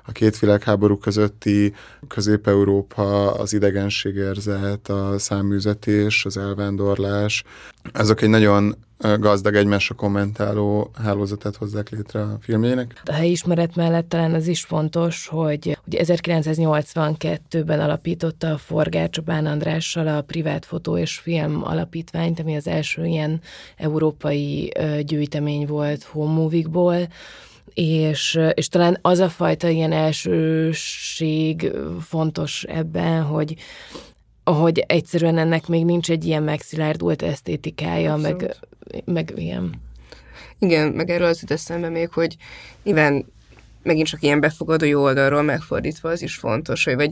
a 0.08 0.12
két 0.12 0.38
világháború 0.38 0.96
közötti 0.98 1.74
Közép-Európa, 2.08 3.32
az 3.32 3.52
idegenségérzet, 3.52 4.88
a 4.88 5.18
száműzetés, 5.18 6.24
az 6.24 6.36
elvándorlás, 6.36 7.44
azok 7.92 8.22
egy 8.22 8.28
nagyon 8.28 8.76
gazdag 9.18 9.54
egymásra 9.54 9.94
kommentáló 9.94 10.90
hálózatát 11.02 11.56
hozzák 11.56 11.88
létre 11.88 12.20
a 12.20 12.38
filmjének. 12.40 13.00
A 13.04 13.12
helyismeret 13.12 13.74
mellett 13.74 14.08
talán 14.08 14.34
az 14.34 14.46
is 14.46 14.64
fontos, 14.64 15.26
hogy 15.26 15.78
ugye 15.86 16.04
1982-ben 16.04 17.80
alapította 17.80 18.52
a 18.52 18.58
Forgács 18.58 19.20
Bán 19.20 19.46
Andrással 19.46 20.06
a 20.06 20.22
Privát 20.22 20.64
Fotó 20.64 20.96
és 20.96 21.18
Film 21.18 21.64
Alapítványt, 21.64 22.40
ami 22.40 22.56
az 22.56 22.66
első 22.66 23.04
ilyen 23.04 23.40
európai 23.76 24.72
gyűjtemény 25.00 25.66
volt 25.66 26.02
home 26.02 26.32
movie-ból, 26.32 27.08
és, 27.74 28.38
és 28.54 28.68
talán 28.68 28.98
az 29.02 29.18
a 29.18 29.28
fajta 29.28 29.68
ilyen 29.68 29.92
elsőség 29.92 31.72
fontos 32.00 32.64
ebben, 32.64 33.22
hogy, 33.22 33.54
hogy 34.44 34.78
egyszerűen 34.78 35.38
ennek 35.38 35.66
még 35.66 35.84
nincs 35.84 36.10
egy 36.10 36.24
ilyen 36.24 36.42
megszilárdult 36.42 37.22
esztétikája, 37.22 38.16
meg, 38.16 38.56
meg 39.04 39.32
ilyen. 39.36 39.74
Igen, 40.58 40.88
meg 40.88 41.10
erről 41.10 41.26
az 41.28 41.40
jut 41.40 41.50
eszembe 41.50 41.88
még, 41.88 42.10
hogy 42.10 42.36
nyilván 42.82 43.24
megint 43.82 44.06
csak 44.06 44.22
ilyen 44.22 44.40
befogadó 44.40 44.86
jó 44.86 45.02
oldalról 45.02 45.42
megfordítva 45.42 46.10
az 46.10 46.22
is 46.22 46.34
fontos, 46.34 46.84
hogy 46.84 46.94
vagy 46.94 47.10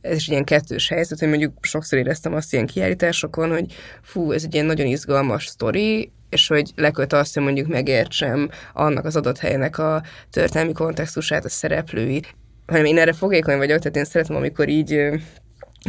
ez 0.00 0.16
is 0.16 0.28
ilyen 0.28 0.44
kettős 0.44 0.88
helyzet, 0.88 1.18
hogy 1.18 1.28
mondjuk 1.28 1.52
sokszor 1.60 1.98
éreztem 1.98 2.34
azt 2.34 2.52
ilyen 2.52 2.66
kiállításokon, 2.66 3.50
hogy 3.50 3.74
fú, 4.02 4.32
ez 4.32 4.44
egy 4.44 4.54
ilyen 4.54 4.66
nagyon 4.66 4.86
izgalmas 4.86 5.46
sztori, 5.46 6.10
és 6.34 6.46
hogy 6.46 6.70
leköt 6.74 7.12
azt, 7.12 7.34
hogy 7.34 7.42
mondjuk 7.42 7.68
megértsem 7.68 8.50
annak 8.72 9.04
az 9.04 9.16
adott 9.16 9.38
helynek 9.38 9.78
a 9.78 10.02
történelmi 10.30 10.72
kontextusát, 10.72 11.44
a 11.44 11.48
szereplőit, 11.48 12.34
hanem 12.66 12.84
én 12.84 12.98
erre 12.98 13.12
fogékony 13.12 13.56
vagyok, 13.56 13.78
tehát 13.78 13.96
én 13.96 14.04
szeretem, 14.04 14.36
amikor 14.36 14.68
így 14.68 15.10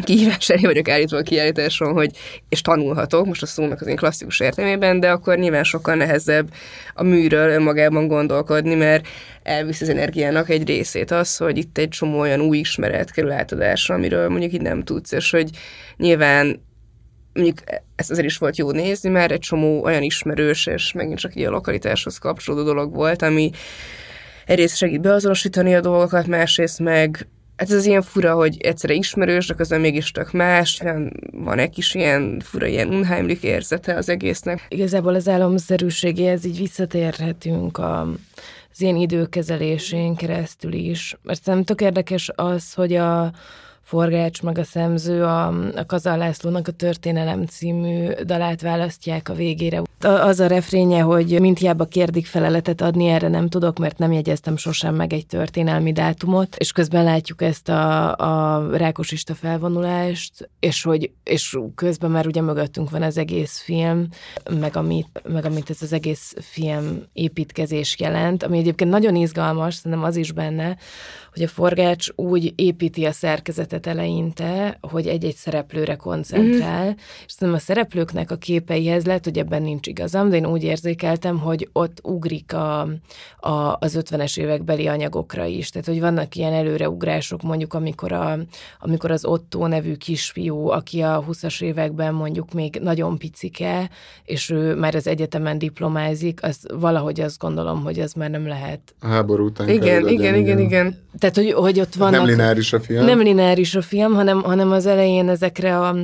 kihívás 0.03 0.49
elé 0.49 0.61
vagyok 0.61 0.89
állítva 0.89 1.17
a 1.17 1.21
kiállításon, 1.21 1.93
hogy 1.93 2.11
és 2.49 2.61
tanulhatok, 2.61 3.25
most 3.25 3.41
a 3.41 3.45
szónak 3.45 3.81
az 3.81 3.87
én 3.87 3.95
klasszikus 3.95 4.39
értelmében, 4.39 4.99
de 4.99 5.11
akkor 5.11 5.37
nyilván 5.37 5.63
sokkal 5.63 5.95
nehezebb 5.95 6.53
a 6.93 7.03
műről 7.03 7.49
önmagában 7.49 8.07
gondolkodni, 8.07 8.75
mert 8.75 9.07
elvisz 9.43 9.81
az 9.81 9.89
energiának 9.89 10.49
egy 10.49 10.67
részét 10.67 11.11
az, 11.11 11.37
hogy 11.37 11.57
itt 11.57 11.77
egy 11.77 11.89
csomó 11.89 12.19
olyan 12.19 12.41
új 12.41 12.57
ismeret 12.57 13.11
kerül 13.11 13.31
átadásra, 13.31 13.95
amiről 13.95 14.29
mondjuk 14.29 14.53
így 14.53 14.61
nem 14.61 14.83
tudsz, 14.83 15.11
és 15.11 15.31
hogy 15.31 15.49
nyilván 15.97 16.64
mondjuk 17.35 17.57
ezt 17.95 18.11
azért 18.11 18.27
is 18.27 18.37
volt 18.37 18.57
jó 18.57 18.71
nézni, 18.71 19.09
mert 19.09 19.31
egy 19.31 19.39
csomó 19.39 19.83
olyan 19.83 20.03
ismerős, 20.03 20.65
és 20.65 20.91
megint 20.91 21.19
csak 21.19 21.35
így 21.35 21.43
a 21.43 21.49
lokalitáshoz 21.49 22.17
kapcsolódó 22.17 22.63
dolog 22.63 22.93
volt, 22.93 23.21
ami 23.21 23.51
egyrészt 24.45 24.77
segít 24.77 25.01
beazonosítani 25.01 25.75
a 25.75 25.81
dolgokat, 25.81 26.27
másrészt 26.27 26.79
meg 26.79 27.27
Hát 27.57 27.69
ez 27.69 27.75
az 27.75 27.85
ilyen 27.85 28.01
fura, 28.01 28.33
hogy 28.33 28.57
egyszerre 28.59 28.93
ismerős, 28.93 29.47
de 29.47 29.53
közben 29.53 29.81
mégis 29.81 30.11
tök 30.11 30.31
más, 30.31 30.81
van 31.31 31.59
egy 31.59 31.69
kis 31.69 31.93
ilyen 31.93 32.39
fura, 32.39 32.65
ilyen 32.65 32.89
unheimlik 32.89 33.43
érzete 33.43 33.95
az 33.95 34.09
egésznek. 34.09 34.65
Igazából 34.69 35.15
az 35.15 35.27
álomszerűségéhez 35.27 36.45
így 36.45 36.57
visszatérhetünk 36.57 37.77
a, 37.77 38.01
az 38.71 38.81
ilyen 38.81 38.95
időkezelésén 38.95 40.15
keresztül 40.15 40.73
is. 40.73 41.17
Mert 41.23 41.43
szerintem 41.43 41.75
tök 41.75 41.87
érdekes 41.87 42.31
az, 42.35 42.73
hogy 42.73 42.93
a, 42.93 43.31
Forgács 43.85 44.41
meg 44.41 44.57
a 44.57 44.63
szemző 44.63 45.23
a, 45.23 45.47
a 45.75 45.85
Kazal 45.85 46.17
Lászlónak 46.17 46.67
a 46.67 46.71
Történelem 46.71 47.45
című 47.45 48.09
dalát 48.23 48.61
választják 48.61 49.29
a 49.29 49.33
végére. 49.33 49.81
Az 49.99 50.39
a 50.39 50.47
refrénye, 50.47 50.99
hogy 50.99 51.39
mint 51.39 51.57
hiába 51.57 51.85
kérdik 51.85 52.25
feleletet 52.25 52.81
adni, 52.81 53.07
erre 53.07 53.27
nem 53.27 53.49
tudok, 53.49 53.77
mert 53.77 53.97
nem 53.97 54.11
jegyeztem 54.11 54.57
sosem 54.57 54.95
meg 54.95 55.13
egy 55.13 55.25
történelmi 55.25 55.91
dátumot, 55.91 56.55
és 56.55 56.71
közben 56.71 57.03
látjuk 57.03 57.41
ezt 57.41 57.69
a, 57.69 58.15
a 58.15 58.67
rákosista 58.77 59.35
felvonulást, 59.35 60.49
és 60.59 60.83
hogy 60.83 61.11
és 61.23 61.57
közben 61.75 62.11
már 62.11 62.27
ugye 62.27 62.41
mögöttünk 62.41 62.89
van 62.89 63.01
az 63.01 63.17
egész 63.17 63.59
film, 63.59 64.07
meg 64.59 64.75
amit, 64.75 65.21
meg 65.29 65.45
amit 65.45 65.69
ez 65.69 65.81
az 65.81 65.93
egész 65.93 66.35
film 66.39 67.03
építkezés 67.13 67.95
jelent, 67.99 68.43
ami 68.43 68.57
egyébként 68.57 68.89
nagyon 68.89 69.15
izgalmas, 69.15 69.75
szerintem 69.75 70.03
az 70.07 70.15
is 70.15 70.31
benne, 70.31 70.77
hogy 71.35 71.43
a 71.43 71.47
forgács 71.47 72.07
úgy 72.15 72.53
építi 72.55 73.05
a 73.05 73.11
szerkezetet 73.11 73.87
eleinte, 73.87 74.77
hogy 74.81 75.07
egy-egy 75.07 75.35
szereplőre 75.35 75.95
koncentrál, 75.95 76.85
mm. 76.85 76.93
és 77.25 77.31
szerintem 77.31 77.57
a 77.57 77.65
szereplőknek 77.65 78.31
a 78.31 78.35
képeihez 78.35 79.05
lehet, 79.05 79.23
hogy 79.23 79.37
ebben 79.37 79.61
nincs 79.61 79.87
igazam, 79.87 80.29
de 80.29 80.35
én 80.35 80.45
úgy 80.45 80.63
érzékeltem, 80.63 81.39
hogy 81.39 81.69
ott 81.71 81.99
ugrik 82.03 82.53
a, 82.53 82.79
a, 83.39 83.77
az 83.79 83.99
50-es 84.01 84.39
évekbeli 84.39 84.87
anyagokra 84.87 85.45
is. 85.45 85.69
Tehát, 85.69 85.87
hogy 85.87 85.99
vannak 85.99 86.35
ilyen 86.35 86.53
előreugrások, 86.53 87.41
mondjuk 87.41 87.73
amikor, 87.73 88.11
a, 88.11 88.37
amikor 88.79 89.11
az 89.11 89.25
Otto 89.25 89.67
nevű 89.67 89.95
kisfiú, 89.95 90.67
aki 90.67 91.01
a 91.01 91.25
20-as 91.29 91.61
években 91.61 92.13
mondjuk 92.13 92.53
még 92.53 92.79
nagyon 92.81 93.17
picike, 93.17 93.89
és 94.23 94.49
ő 94.49 94.75
már 94.75 94.95
az 94.95 95.07
egyetemen 95.07 95.57
diplomázik, 95.57 96.43
az 96.43 96.65
valahogy 96.73 97.21
azt 97.21 97.39
gondolom, 97.39 97.83
hogy 97.83 97.99
az 97.99 98.13
már 98.13 98.29
nem 98.29 98.47
lehet. 98.47 98.95
A 98.99 99.07
háború 99.07 99.45
után 99.45 99.69
igen, 99.69 100.07
igen, 100.07 100.35
igen, 100.35 100.59
igen. 100.59 101.03
Tehát, 101.31 101.53
hogy, 101.53 101.61
hogy 101.63 101.79
ott 101.79 101.95
vannak... 101.95 102.19
Nem 102.19 102.25
lineáris 102.25 102.73
a 102.73 102.79
film. 102.79 103.05
Nem 103.05 103.19
lineáris 103.19 103.75
a 103.75 103.81
film, 103.81 104.13
hanem, 104.13 104.43
hanem 104.43 104.71
az 104.71 104.85
elején 104.85 105.29
ezekre 105.29 105.79
a, 105.79 105.95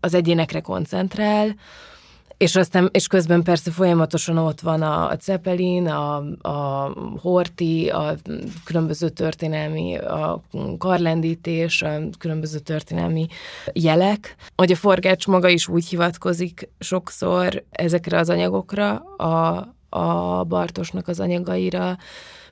az 0.00 0.14
egyénekre 0.14 0.60
koncentrál, 0.60 1.54
és 2.36 2.56
aztán, 2.56 2.88
és 2.92 3.06
közben 3.06 3.42
persze 3.42 3.70
folyamatosan 3.70 4.38
ott 4.38 4.60
van 4.60 4.82
a, 4.82 5.08
a 5.08 5.16
Zeppelin, 5.22 5.86
a, 5.86 6.16
a 6.48 6.92
Horti, 7.22 7.88
a 7.88 8.14
különböző 8.64 9.08
történelmi, 9.08 9.96
a 9.96 10.42
karlendítés, 10.78 11.82
a 11.82 11.98
különböző 12.18 12.58
történelmi 12.58 13.26
jelek, 13.72 14.36
hogy 14.56 14.72
a 14.72 14.76
forgács 14.76 15.26
maga 15.26 15.48
is 15.48 15.68
úgy 15.68 15.86
hivatkozik 15.86 16.68
sokszor 16.78 17.64
ezekre 17.70 18.18
az 18.18 18.30
anyagokra, 18.30 18.94
a, 19.16 19.68
a 19.88 20.44
Bartosnak 20.44 21.08
az 21.08 21.20
anyagaira, 21.20 21.98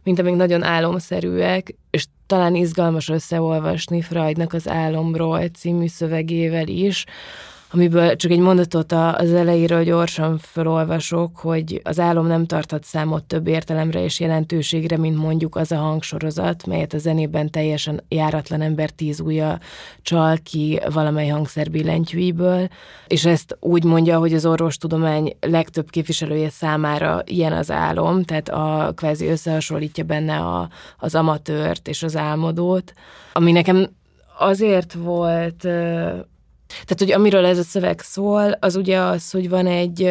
mint 0.03 0.19
amik 0.19 0.35
nagyon 0.35 0.63
álomszerűek, 0.63 1.75
és 1.91 2.05
talán 2.27 2.55
izgalmas 2.55 3.09
összeolvasni 3.09 4.01
Freudnak 4.01 4.53
az 4.53 4.69
Álomról 4.69 5.49
című 5.49 5.87
szövegével 5.87 6.69
is, 6.69 7.05
amiből 7.71 8.17
csak 8.17 8.31
egy 8.31 8.39
mondatot 8.39 8.93
az 8.93 9.33
elejéről 9.33 9.85
gyorsan 9.85 10.39
felolvasok, 10.39 11.37
hogy 11.37 11.81
az 11.85 11.99
álom 12.01 12.27
nem 12.27 12.47
tarthat 12.47 12.85
számot 12.85 13.25
több 13.25 13.47
értelemre 13.47 14.05
és 14.05 14.21
jelentőségre, 14.21 14.97
mint 14.97 15.17
mondjuk 15.17 15.57
az 15.57 15.73
a 15.73 15.77
hangsorozat, 15.77 16.67
melyet 16.67 16.93
a 16.93 16.99
zenében 16.99 17.51
teljesen 17.51 18.05
járatlan 18.09 18.61
ember 18.61 18.91
tíz 18.91 19.21
ujja 19.21 19.59
csal 20.03 20.37
ki 20.43 20.81
valamely 20.93 21.29
hangszer 21.29 21.71
billentyűiből, 21.71 22.69
és 23.07 23.25
ezt 23.25 23.57
úgy 23.61 23.85
mondja, 23.85 24.19
hogy 24.19 24.35
az 24.35 24.47
orvostudomány 24.47 25.37
legtöbb 25.41 25.91
képviselője 25.91 26.51
számára 26.51 27.23
ilyen 27.25 27.53
az 27.53 27.71
álom, 27.71 28.23
tehát 28.23 28.49
a 28.49 28.93
kvázi 28.95 29.27
összehasonlítja 29.27 30.05
benne 30.05 30.37
a, 30.37 30.69
az 30.99 31.15
amatőrt 31.15 31.89
és 31.89 32.03
az 32.03 32.17
álmodót, 32.17 32.93
ami 33.33 33.53
nekem 33.53 33.89
azért 34.39 34.93
volt 34.93 35.67
tehát, 36.69 36.99
hogy 36.99 37.13
amiről 37.13 37.45
ez 37.45 37.59
a 37.59 37.63
szöveg 37.63 38.01
szól, 38.01 38.51
az 38.61 38.77
ugye 38.77 38.99
az, 38.99 39.31
hogy 39.31 39.49
van 39.49 39.67
egy, 39.67 40.11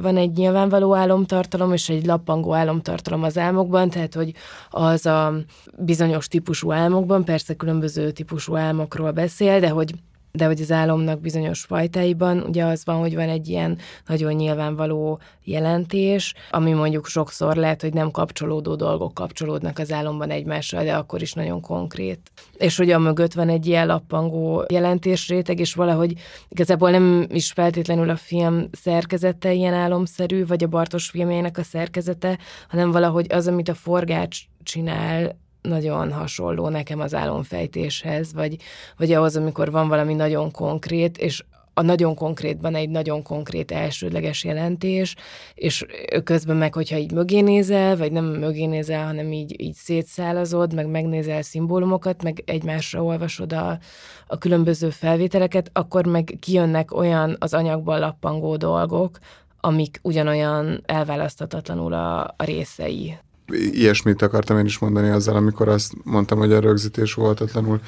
van 0.00 0.16
egy 0.16 0.32
nyilvánvaló 0.32 0.94
álomtartalom, 0.94 1.72
és 1.72 1.88
egy 1.88 2.06
lappangó 2.06 2.54
álomtartalom 2.54 3.22
az 3.22 3.38
álmokban, 3.38 3.90
tehát, 3.90 4.14
hogy 4.14 4.32
az 4.70 5.06
a 5.06 5.34
bizonyos 5.78 6.28
típusú 6.28 6.72
álmokban, 6.72 7.24
persze 7.24 7.54
különböző 7.54 8.10
típusú 8.10 8.56
álmokról 8.56 9.10
beszél, 9.10 9.60
de 9.60 9.68
hogy 9.68 9.94
de 10.36 10.46
hogy 10.46 10.60
az 10.60 10.72
álomnak 10.72 11.20
bizonyos 11.20 11.60
fajtáiban 11.60 12.44
ugye 12.48 12.64
az 12.64 12.84
van, 12.84 12.98
hogy 12.98 13.14
van 13.14 13.28
egy 13.28 13.48
ilyen 13.48 13.78
nagyon 14.06 14.32
nyilvánvaló 14.32 15.20
jelentés, 15.44 16.34
ami 16.50 16.72
mondjuk 16.72 17.06
sokszor 17.06 17.56
lehet, 17.56 17.80
hogy 17.80 17.92
nem 17.92 18.10
kapcsolódó 18.10 18.74
dolgok 18.74 19.14
kapcsolódnak 19.14 19.78
az 19.78 19.92
álomban 19.92 20.30
egymással, 20.30 20.84
de 20.84 20.94
akkor 20.94 21.22
is 21.22 21.32
nagyon 21.32 21.60
konkrét. 21.60 22.30
És 22.56 22.76
hogy 22.76 22.90
a 22.90 22.98
mögött 22.98 23.32
van 23.32 23.48
egy 23.48 23.66
ilyen 23.66 23.86
lappangó 23.86 24.64
jelentésréteg, 24.68 25.60
és 25.60 25.74
valahogy 25.74 26.12
igazából 26.48 26.90
nem 26.90 27.26
is 27.32 27.52
feltétlenül 27.52 28.10
a 28.10 28.16
film 28.16 28.68
szerkezete 28.72 29.52
ilyen 29.52 29.74
álomszerű, 29.74 30.46
vagy 30.46 30.64
a 30.64 30.68
Bartos 30.68 31.08
filmjének 31.08 31.58
a 31.58 31.62
szerkezete, 31.62 32.38
hanem 32.68 32.90
valahogy 32.90 33.26
az, 33.32 33.46
amit 33.46 33.68
a 33.68 33.74
forgács 33.74 34.40
csinál, 34.62 35.36
nagyon 35.66 36.12
hasonló 36.12 36.68
nekem 36.68 37.00
az 37.00 37.14
álomfejtéshez, 37.14 38.32
vagy, 38.32 38.56
vagy 38.96 39.12
ahhoz, 39.12 39.36
amikor 39.36 39.70
van 39.70 39.88
valami 39.88 40.14
nagyon 40.14 40.50
konkrét, 40.50 41.18
és 41.18 41.44
a 41.78 41.82
nagyon 41.82 42.14
konkrétban 42.14 42.74
egy 42.74 42.88
nagyon 42.88 43.22
konkrét 43.22 43.72
elsődleges 43.72 44.44
jelentés, 44.44 45.16
és 45.54 45.86
közben 46.24 46.56
meg, 46.56 46.74
hogyha 46.74 46.96
így 46.96 47.12
mögé 47.12 47.40
nézel, 47.40 47.96
vagy 47.96 48.12
nem 48.12 48.24
mögé 48.24 48.64
nézel, 48.64 49.04
hanem 49.04 49.32
így, 49.32 49.60
így 49.60 49.74
szétszálazod, 49.74 50.74
meg 50.74 50.86
megnézel 50.86 51.42
szimbólumokat, 51.42 52.22
meg 52.22 52.42
egymásra 52.46 53.02
olvasod 53.02 53.52
a, 53.52 53.78
a 54.26 54.38
különböző 54.38 54.90
felvételeket, 54.90 55.70
akkor 55.72 56.06
meg 56.06 56.36
kijönnek 56.40 56.94
olyan 56.94 57.36
az 57.38 57.54
anyagban 57.54 57.98
lappangó 57.98 58.56
dolgok, 58.56 59.18
amik 59.60 59.98
ugyanolyan 60.02 60.82
elválaszthatatlanul 60.86 61.92
a, 61.92 62.22
a 62.22 62.44
részei 62.44 63.16
ilyesmit 63.52 64.22
akartam 64.22 64.58
én 64.58 64.64
is 64.64 64.78
mondani 64.78 65.08
azzal, 65.08 65.36
amikor 65.36 65.68
azt 65.68 65.94
mondtam, 66.02 66.38
hogy 66.38 66.52
a 66.52 66.60
rögzítés 66.60 67.14
voltatlanul 67.14 67.80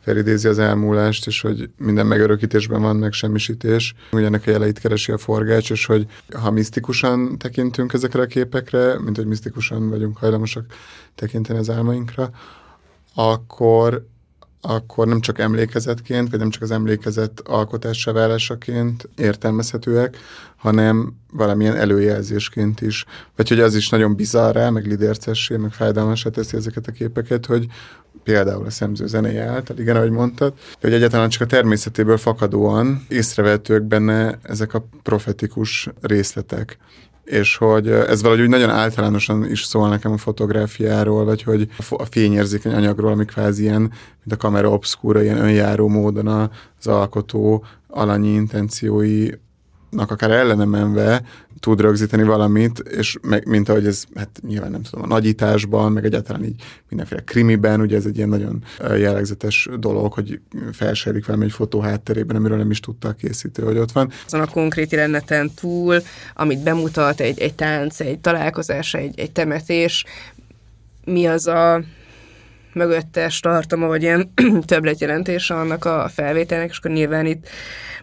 felidézi 0.00 0.48
az 0.48 0.58
elmúlást, 0.58 1.26
és 1.26 1.40
hogy 1.40 1.70
minden 1.78 2.06
megörökítésben 2.06 2.82
van 2.82 2.96
megsemmisítés. 2.96 3.94
Ugyanek 4.12 4.46
a 4.46 4.50
jeleit 4.50 4.78
keresi 4.78 5.12
a 5.12 5.18
forgács, 5.18 5.70
és 5.70 5.86
hogy 5.86 6.06
ha 6.32 6.50
misztikusan 6.50 7.38
tekintünk 7.38 7.92
ezekre 7.92 8.22
a 8.22 8.26
képekre, 8.26 9.00
mint 9.00 9.16
hogy 9.16 9.26
misztikusan 9.26 9.90
vagyunk 9.90 10.16
hajlamosak 10.16 10.64
tekinteni 11.14 11.58
az 11.58 11.70
álmainkra, 11.70 12.30
akkor 13.14 14.06
akkor 14.64 15.06
nem 15.06 15.20
csak 15.20 15.38
emlékezetként, 15.38 16.30
vagy 16.30 16.38
nem 16.38 16.50
csak 16.50 16.62
az 16.62 16.70
emlékezet 16.70 17.40
alkotása 17.44 18.12
válásaként 18.12 19.08
értelmezhetőek, 19.16 20.16
hanem 20.56 21.16
valamilyen 21.32 21.76
előjelzésként 21.76 22.80
is. 22.80 23.04
Vagy 23.36 23.48
hogy 23.48 23.60
az 23.60 23.74
is 23.74 23.88
nagyon 23.88 24.16
bizarrá, 24.16 24.70
meg 24.70 24.86
lidércessé, 24.86 25.56
meg 25.56 25.72
fájdalmasá 25.72 26.30
teszi 26.30 26.56
ezeket 26.56 26.86
a 26.86 26.92
képeket, 26.92 27.46
hogy 27.46 27.66
például 28.24 28.66
a 28.66 28.70
szemző 28.70 29.06
zenéje 29.06 29.44
által, 29.44 29.78
igen, 29.78 29.96
ahogy 29.96 30.10
mondtad, 30.10 30.52
hogy 30.80 30.92
egyáltalán 30.92 31.28
csak 31.28 31.42
a 31.42 31.46
természetéből 31.46 32.16
fakadóan 32.16 33.06
észrevehetők 33.08 33.82
benne 33.82 34.38
ezek 34.42 34.74
a 34.74 34.84
profetikus 35.02 35.88
részletek 36.00 36.78
és 37.32 37.56
hogy 37.56 37.88
ez 37.88 38.22
valahogy 38.22 38.42
úgy 38.42 38.50
nagyon 38.50 38.70
általánosan 38.70 39.50
is 39.50 39.62
szól 39.62 39.88
nekem 39.88 40.12
a 40.12 40.16
fotográfiáról, 40.16 41.24
vagy 41.24 41.42
hogy 41.42 41.68
a 41.90 42.04
fényérzékeny 42.04 42.72
anyagról, 42.72 43.12
ami 43.12 43.24
kvázi 43.24 43.62
ilyen, 43.62 43.80
mint 43.80 44.32
a 44.32 44.36
kamera 44.36 44.70
obszkúra, 44.70 45.22
ilyen 45.22 45.38
önjáró 45.38 45.88
módon 45.88 46.26
az 46.26 46.86
alkotó 46.86 47.64
alanyi 47.88 48.28
intenciói 48.28 49.28
akár 49.96 50.30
ellene 50.30 50.64
menve 50.64 51.22
tud 51.62 51.80
rögzíteni 51.80 52.22
valamit, 52.22 52.78
és 52.78 53.16
meg, 53.22 53.46
mint 53.46 53.68
ahogy 53.68 53.86
ez, 53.86 54.04
hát 54.14 54.28
nyilván 54.46 54.70
nem 54.70 54.82
tudom, 54.82 55.04
a 55.04 55.06
nagyításban, 55.06 55.92
meg 55.92 56.04
egyáltalán 56.04 56.44
így 56.44 56.62
mindenféle 56.88 57.20
krimiben, 57.20 57.80
ugye 57.80 57.96
ez 57.96 58.06
egy 58.06 58.16
ilyen 58.16 58.28
nagyon 58.28 58.64
jellegzetes 58.78 59.68
dolog, 59.78 60.12
hogy 60.12 60.40
felsejlik 60.72 61.26
valami 61.26 61.44
egy 61.44 61.52
fotó 61.52 61.80
hátterében, 61.80 62.36
amiről 62.36 62.56
nem 62.56 62.70
is 62.70 62.80
tudta 62.80 63.08
a 63.08 63.12
készítő, 63.12 63.62
hogy 63.62 63.78
ott 63.78 63.92
van. 63.92 64.10
Azon 64.26 64.40
a 64.40 64.46
konkrét 64.46 64.92
jeleneten 64.92 65.50
túl, 65.60 66.02
amit 66.34 66.62
bemutat 66.62 67.20
egy, 67.20 67.40
egy 67.40 67.54
tánc, 67.54 68.00
egy 68.00 68.18
találkozás, 68.18 68.94
egy, 68.94 69.18
egy 69.18 69.32
temetés, 69.32 70.04
mi 71.04 71.26
az 71.26 71.46
a 71.46 71.82
mögöttes 72.74 73.40
tartama, 73.40 73.86
vagy 73.86 74.02
ilyen 74.02 74.32
többletjelentése 74.66 75.54
annak 75.54 75.84
a 75.84 76.08
felvételnek, 76.14 76.70
és 76.70 76.78
akkor 76.78 76.90
nyilván 76.90 77.26
itt 77.26 77.48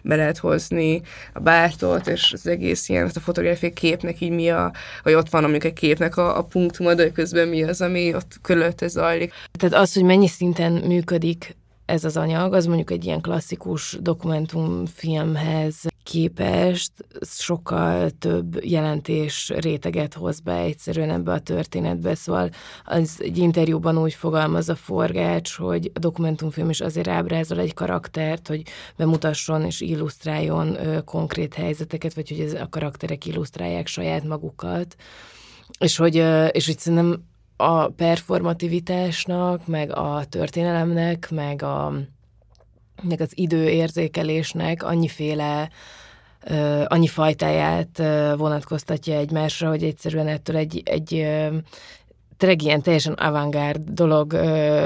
be 0.02 0.16
lehet 0.16 0.38
hozni 0.38 1.02
a 1.32 1.40
bártot, 1.40 2.06
és 2.06 2.32
az 2.32 2.46
egész 2.46 2.88
ilyen, 2.88 3.10
a 3.14 3.20
fotográfiai 3.20 3.72
képnek 3.72 4.20
így 4.20 4.30
mi 4.30 4.50
a, 4.50 4.72
hogy 5.02 5.12
ott 5.12 5.28
van 5.28 5.42
mondjuk 5.42 5.64
egy 5.64 5.72
képnek 5.72 6.16
a, 6.16 6.38
a 6.38 6.42
punktuma, 6.42 6.94
de 6.94 7.10
közben 7.10 7.48
mi 7.48 7.62
az, 7.62 7.80
ami 7.80 8.14
ott 8.14 8.32
körülötte 8.42 8.88
zajlik. 8.88 9.32
Tehát 9.58 9.74
az, 9.74 9.94
hogy 9.94 10.04
mennyi 10.04 10.28
szinten 10.28 10.72
működik 10.72 11.56
ez 11.86 12.04
az 12.04 12.16
anyag, 12.16 12.54
az 12.54 12.66
mondjuk 12.66 12.90
egy 12.90 13.04
ilyen 13.04 13.20
klasszikus 13.20 13.96
dokumentumfilmhez 14.00 15.88
képest 16.02 16.92
sokkal 17.20 18.10
több 18.10 18.64
jelentés 18.64 19.52
réteget 19.56 20.14
hoz 20.14 20.40
be 20.40 20.56
egyszerűen 20.56 21.10
ebbe 21.10 21.32
a 21.32 21.40
történetbe, 21.40 22.14
szóval 22.14 22.50
az 22.84 23.16
egy 23.22 23.38
interjúban 23.38 23.98
úgy 23.98 24.14
fogalmaz 24.14 24.68
a 24.68 24.74
forgács, 24.74 25.56
hogy 25.56 25.90
a 25.94 25.98
dokumentumfilm 25.98 26.70
is 26.70 26.80
azért 26.80 27.08
ábrázol 27.08 27.58
egy 27.58 27.74
karaktert, 27.74 28.48
hogy 28.48 28.62
bemutasson 28.96 29.64
és 29.64 29.80
illusztráljon 29.80 30.76
konkrét 31.04 31.54
helyzeteket, 31.54 32.14
vagy 32.14 32.28
hogy 32.28 32.40
ez 32.40 32.54
a 32.54 32.68
karakterek 32.70 33.26
illusztrálják 33.26 33.86
saját 33.86 34.24
magukat, 34.24 34.96
és 35.78 35.96
hogy, 35.96 36.14
és 36.50 36.66
hogy 36.66 36.78
szerintem 36.78 37.28
a 37.56 37.88
performativitásnak, 37.88 39.66
meg 39.66 39.96
a 39.96 40.24
történelemnek, 40.28 41.30
meg, 41.30 41.62
a, 41.62 41.92
meg 43.02 43.20
az 43.20 43.30
időérzékelésnek 43.34 44.82
annyiféle 44.82 45.70
annyi 46.86 47.06
fajtáját 47.06 48.02
vonatkoztatja 48.36 49.16
egymásra, 49.16 49.68
hogy 49.68 49.82
egyszerűen 49.82 50.28
ettől 50.28 50.56
egy, 50.56 50.82
egy 50.84 51.08
tényleg 52.36 52.62
ilyen 52.62 52.82
teljesen 52.82 53.12
avantgárd 53.12 53.80
dolog 53.90 54.32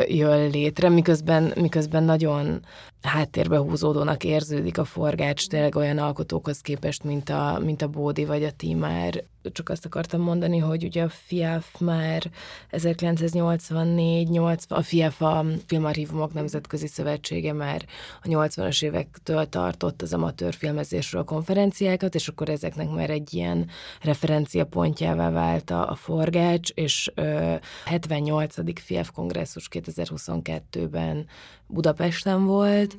jön 0.08 0.50
létre, 0.50 0.88
miközben, 0.88 1.52
miközben 1.60 2.02
nagyon 2.02 2.60
háttérbe 3.04 3.58
húzódónak 3.58 4.24
érződik 4.24 4.78
a 4.78 4.84
forgács 4.84 5.46
tényleg 5.46 5.76
olyan 5.76 5.98
alkotókhoz 5.98 6.60
képest, 6.60 7.04
mint 7.04 7.28
a, 7.28 7.60
mint 7.64 7.82
a 7.82 7.88
Bódi 7.88 8.24
vagy 8.24 8.44
a 8.44 8.50
Timár. 8.50 9.24
Csak 9.52 9.68
azt 9.68 9.84
akartam 9.84 10.20
mondani, 10.20 10.58
hogy 10.58 10.84
ugye 10.84 11.02
a 11.02 11.08
FIAF 11.08 11.80
már 11.80 12.30
1984 12.70 14.28
80 14.28 14.78
a 14.78 14.82
FIAF 14.82 15.22
a 15.22 15.44
Filmarchívumok 15.66 16.32
Nemzetközi 16.32 16.86
Szövetsége 16.86 17.52
már 17.52 17.84
a 18.22 18.28
80-as 18.28 18.84
évektől 18.84 19.48
tartott 19.48 20.02
az 20.02 20.12
amatőr 20.12 20.54
filmezésről 20.54 21.24
konferenciákat, 21.24 22.14
és 22.14 22.28
akkor 22.28 22.48
ezeknek 22.48 22.90
már 22.90 23.10
egy 23.10 23.34
ilyen 23.34 23.68
referenciapontjává 24.02 25.30
vált 25.30 25.70
a, 25.70 25.90
a 25.90 25.94
forgács, 25.94 26.70
és 26.70 27.10
ö, 27.14 27.54
78. 27.84 28.80
FIAF 28.80 29.10
kongresszus 29.10 29.68
2022-ben 29.70 31.26
Budapesten 31.66 32.44
volt, 32.44 32.96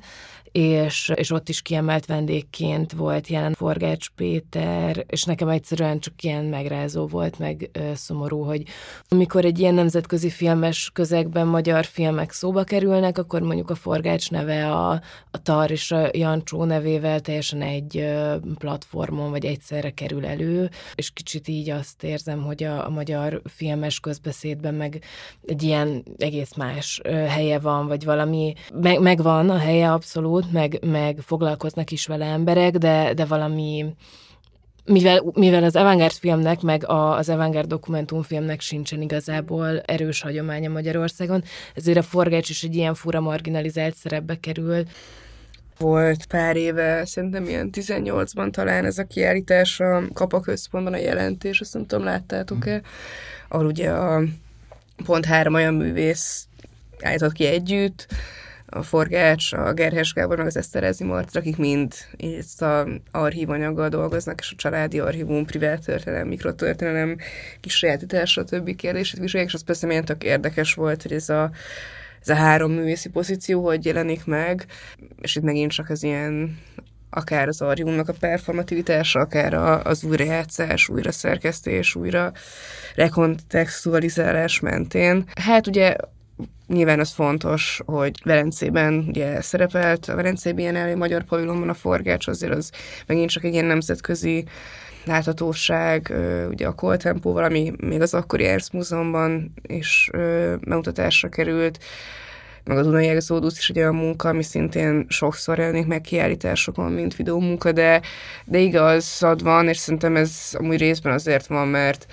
és, 0.56 1.12
és 1.14 1.30
ott 1.30 1.48
is 1.48 1.62
kiemelt 1.62 2.06
vendégként 2.06 2.92
volt 2.92 3.26
jelen 3.26 3.52
Forgács 3.52 4.08
Péter, 4.08 5.04
és 5.08 5.24
nekem 5.24 5.48
egyszerűen 5.48 5.98
csak 5.98 6.22
ilyen 6.22 6.44
megrázó 6.44 7.06
volt, 7.06 7.38
meg 7.38 7.70
ö, 7.72 7.90
szomorú, 7.94 8.42
hogy 8.42 8.62
amikor 9.08 9.44
egy 9.44 9.58
ilyen 9.58 9.74
nemzetközi 9.74 10.30
filmes 10.30 10.90
közegben 10.92 11.46
magyar 11.46 11.84
filmek 11.84 12.32
szóba 12.32 12.64
kerülnek, 12.64 13.18
akkor 13.18 13.40
mondjuk 13.40 13.70
a 13.70 13.74
Forgács 13.74 14.30
neve 14.30 14.72
a, 14.72 14.90
a 15.30 15.42
Tar 15.42 15.70
és 15.70 15.90
a 15.90 16.08
Jancsó 16.12 16.64
nevével 16.64 17.20
teljesen 17.20 17.62
egy 17.62 17.96
ö, 17.96 18.36
platformon, 18.58 19.30
vagy 19.30 19.44
egyszerre 19.44 19.90
kerül 19.90 20.26
elő, 20.26 20.70
és 20.94 21.10
kicsit 21.10 21.48
így 21.48 21.70
azt 21.70 22.02
érzem, 22.02 22.42
hogy 22.42 22.64
a, 22.64 22.86
a 22.86 22.90
magyar 22.90 23.42
filmes 23.44 24.00
közbeszédben 24.00 24.74
meg 24.74 25.02
egy 25.46 25.62
ilyen 25.62 26.04
egész 26.18 26.54
más 26.54 27.00
helye 27.28 27.58
van, 27.58 27.86
vagy 27.86 28.04
valami, 28.04 28.52
meg, 28.74 29.00
megvan 29.00 29.50
a 29.50 29.58
helye 29.58 29.92
abszolút, 29.92 30.44
meg, 30.52 30.78
meg 30.86 31.18
foglalkoznak 31.20 31.90
is 31.90 32.06
vele 32.06 32.24
emberek, 32.24 32.76
de, 32.76 33.14
de 33.14 33.24
valami 33.24 33.94
mivel, 34.86 35.22
mivel 35.34 35.64
az 35.64 35.76
avantgárd 35.76 36.12
filmnek, 36.12 36.60
meg 36.60 36.88
a, 36.88 37.16
az 37.16 37.28
avantgárd 37.28 37.68
dokumentumfilmnek 37.68 38.60
sincsen 38.60 39.02
igazából 39.02 39.80
erős 39.80 40.22
hagyománya 40.22 40.70
Magyarországon, 40.70 41.42
ezért 41.74 41.98
a 41.98 42.02
forgács 42.02 42.48
is 42.48 42.62
egy 42.62 42.74
ilyen 42.74 42.94
fura 42.94 43.20
marginalizált 43.20 43.94
szerepbe 43.94 44.40
kerül. 44.40 44.82
Volt 45.78 46.26
pár 46.26 46.56
éve, 46.56 47.04
szerintem 47.04 47.44
ilyen 47.44 47.70
18-ban 47.72 48.50
talán 48.50 48.84
ez 48.84 48.98
a 48.98 49.04
kiállítás 49.04 49.80
a 49.80 50.02
Kapaközpontban 50.12 50.92
a 50.92 50.96
jelentés, 50.96 51.60
azt 51.60 51.74
nem 51.74 51.86
tudom, 51.86 52.04
láttátok-e, 52.04 52.82
ahol 53.48 53.66
ugye 53.66 53.90
a 53.90 54.22
pont 55.04 55.24
három 55.24 55.54
olyan 55.54 55.74
művész 55.74 56.46
állított 57.00 57.32
ki 57.32 57.44
együtt, 57.44 58.06
a 58.66 58.82
Forgács, 58.82 59.52
a 59.52 59.72
Gerhes 59.72 60.12
Gábor, 60.12 60.36
meg 60.36 60.46
az 60.46 60.56
Eszterezi 60.56 61.04
Marc, 61.04 61.36
akik 61.36 61.56
mind 61.56 61.92
ezt 62.38 62.62
a 62.62 62.86
archívanyaggal 63.10 63.88
dolgoznak, 63.88 64.40
és 64.40 64.52
a 64.52 64.56
családi 64.56 64.98
archívum, 64.98 65.44
privát 65.44 65.84
történelem, 65.84 66.28
mikrotörténelem, 66.28 67.16
kis 67.60 67.76
sajátításra, 67.76 68.44
többi 68.44 68.74
kérdését 68.74 69.20
vizsgálják, 69.20 69.50
és 69.50 69.56
az 69.56 69.64
persze 69.64 69.86
milyen 69.86 70.04
tök 70.04 70.24
érdekes 70.24 70.74
volt, 70.74 71.02
hogy 71.02 71.12
ez 71.12 71.28
a, 71.28 71.50
ez 72.20 72.28
a 72.28 72.34
három 72.34 72.72
művészi 72.72 73.08
pozíció, 73.08 73.64
hogy 73.64 73.84
jelenik 73.84 74.24
meg, 74.24 74.66
és 75.20 75.36
itt 75.36 75.42
megint 75.42 75.72
csak 75.72 75.90
az 75.90 76.02
ilyen 76.02 76.58
akár 77.10 77.48
az 77.48 77.60
archívumnak 77.60 78.08
a 78.08 78.14
performativitása, 78.20 79.20
akár 79.20 79.54
a, 79.54 79.82
az 79.82 80.04
újrajátszás, 80.04 80.88
újra 80.88 81.12
szerkesztés, 81.12 81.94
újra 81.94 82.32
rekontextualizálás 82.94 84.60
mentén. 84.60 85.24
Hát 85.40 85.66
ugye 85.66 85.96
Nyilván 86.66 87.00
az 87.00 87.12
fontos, 87.12 87.80
hogy 87.84 88.20
Velencében 88.24 89.04
ugye 89.08 89.40
szerepelt, 89.40 90.08
a 90.08 90.14
Velencei 90.14 90.52
Biennale 90.52 90.94
magyar 90.94 91.24
pavilonban 91.24 91.68
a 91.68 91.74
forgács, 91.74 92.26
azért 92.26 92.54
az 92.54 92.70
megint 93.06 93.30
csak 93.30 93.44
egy 93.44 93.52
ilyen 93.52 93.64
nemzetközi 93.64 94.44
láthatóság, 95.04 96.14
ugye 96.50 96.66
a 96.66 96.74
Coltempo 96.74 97.32
valami 97.32 97.72
még 97.76 98.00
az 98.00 98.14
akkori 98.14 98.44
Ernst 98.44 98.72
Múzeumban 98.72 99.52
is 99.66 100.10
bemutatásra 100.60 101.28
került, 101.28 101.78
meg 102.64 102.78
a 102.78 102.82
Dunai 102.82 103.06
Exodus 103.06 103.58
is 103.58 103.68
egy 103.68 103.78
olyan 103.78 103.94
munka, 103.94 104.28
ami 104.28 104.42
szintén 104.42 105.06
sokszor 105.08 105.58
jelenik 105.58 105.86
meg 105.86 106.00
kiállításokon, 106.00 106.92
mint 106.92 107.16
videómunka, 107.16 107.72
de, 107.72 108.00
de 108.44 108.58
igazad 108.58 109.42
van, 109.42 109.68
és 109.68 109.76
szerintem 109.76 110.16
ez 110.16 110.50
amúgy 110.52 110.78
részben 110.78 111.12
azért 111.12 111.46
van, 111.46 111.68
mert 111.68 112.06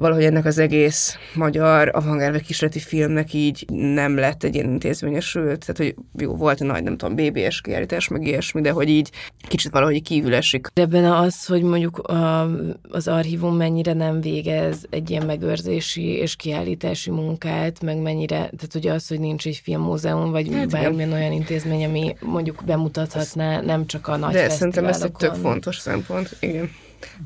valahogy 0.00 0.24
ennek 0.24 0.44
az 0.44 0.58
egész 0.58 1.16
magyar 1.34 1.90
avantgárd 1.94 2.42
kísérleti 2.42 2.78
filmnek 2.80 3.32
így 3.32 3.64
nem 3.68 4.16
lett 4.16 4.42
egy 4.44 4.54
ilyen 4.54 4.70
intézményesült, 4.70 5.66
tehát 5.66 5.76
hogy 5.76 5.94
jó, 6.22 6.36
volt 6.36 6.60
egy 6.60 6.66
nagy, 6.66 6.82
nem 6.82 6.96
tudom, 6.96 7.14
BBS 7.14 7.60
kiállítás, 7.60 8.08
meg 8.08 8.26
ilyesmi, 8.26 8.60
de 8.60 8.70
hogy 8.70 8.88
így 8.88 9.10
kicsit 9.48 9.70
valahogy 9.70 10.02
kívül 10.02 10.34
esik. 10.34 10.66
Ebben 10.74 11.04
az, 11.04 11.46
hogy 11.46 11.62
mondjuk 11.62 11.98
a, 11.98 12.50
az 12.90 13.08
archívum 13.08 13.56
mennyire 13.56 13.92
nem 13.92 14.20
végez 14.20 14.86
egy 14.90 15.10
ilyen 15.10 15.26
megőrzési 15.26 16.06
és 16.06 16.36
kiállítási 16.36 17.10
munkát, 17.10 17.80
meg 17.80 18.02
mennyire, 18.02 18.36
tehát 18.36 18.74
ugye 18.74 18.92
az, 18.92 19.08
hogy 19.08 19.20
nincs 19.20 19.46
egy 19.46 19.60
filmmúzeum, 19.62 20.30
vagy 20.30 20.52
hát, 20.52 20.70
bármilyen 20.70 21.08
igen. 21.08 21.20
olyan 21.20 21.32
intézmény, 21.32 21.84
ami 21.84 22.16
mondjuk 22.20 22.62
bemutathatná 22.66 23.60
nem 23.60 23.86
csak 23.86 24.08
a 24.08 24.16
nagy 24.16 24.32
De 24.32 24.48
szerintem 24.48 24.86
ez 24.86 25.02
egy 25.02 25.12
tök 25.12 25.34
fontos 25.34 25.78
szempont, 25.78 26.36
igen. 26.40 26.70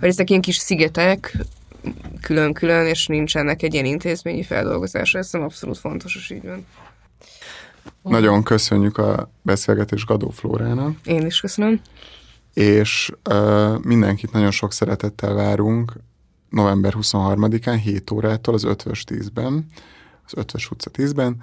Hogy 0.01 0.09
ezek 0.09 0.31
ilyen 0.31 0.43
kis 0.43 0.57
szigetek, 0.57 1.37
külön-külön, 2.21 2.87
és 2.87 3.07
nincsenek 3.07 3.63
egy 3.63 3.73
ilyen 3.73 3.85
intézményi 3.85 4.43
feldolgozása. 4.43 5.19
Ez 5.19 5.35
abszolút 5.35 5.79
fontos, 5.79 6.17
és 6.17 6.31
így 6.31 6.43
van. 6.43 6.67
Nagyon 8.03 8.43
köszönjük 8.43 8.99
a 8.99 9.31
beszélgetés 9.43 10.05
Gadó 10.05 10.31
Flórának. 10.31 10.97
Én 11.05 11.27
is 11.27 11.41
köszönöm. 11.41 11.81
És 12.55 13.13
uh, 13.31 13.79
mindenkit 13.83 14.33
nagyon 14.33 14.51
sok 14.51 14.73
szeretettel 14.73 15.35
várunk 15.35 15.93
november 16.49 16.95
23-án 17.01 17.81
7 17.83 18.11
órától 18.11 18.55
az 18.55 18.65
5-ös 18.67 19.03
10-ben, 19.07 19.67
az 20.27 20.33
5-ös 20.37 20.71
utca 20.71 20.91
10-ben, 20.91 21.43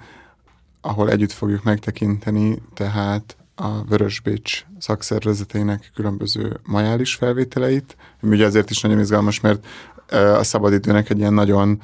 ahol 0.80 1.10
együtt 1.10 1.32
fogjuk 1.32 1.62
megtekinteni 1.62 2.62
tehát 2.74 3.36
a 3.54 3.84
Vörösbécs 3.84 4.64
szakszervezeteinek 4.78 5.90
különböző 5.94 6.60
majális 6.62 7.14
felvételeit. 7.14 7.96
Ugye 8.22 8.46
azért 8.46 8.70
is 8.70 8.80
nagyon 8.80 9.00
izgalmas, 9.00 9.40
mert 9.40 9.66
a 10.12 10.42
szabadidőnek 10.42 11.10
egy 11.10 11.18
ilyen 11.18 11.34
nagyon 11.34 11.80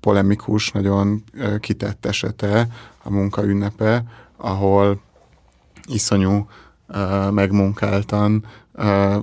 polemikus, 0.00 0.70
nagyon 0.70 1.24
kitett 1.60 2.06
esete 2.06 2.68
a 3.02 3.10
munka 3.10 3.44
ünnepe, 3.44 4.04
ahol 4.36 5.00
iszonyú 5.86 6.48
megmunkáltan, 7.30 8.44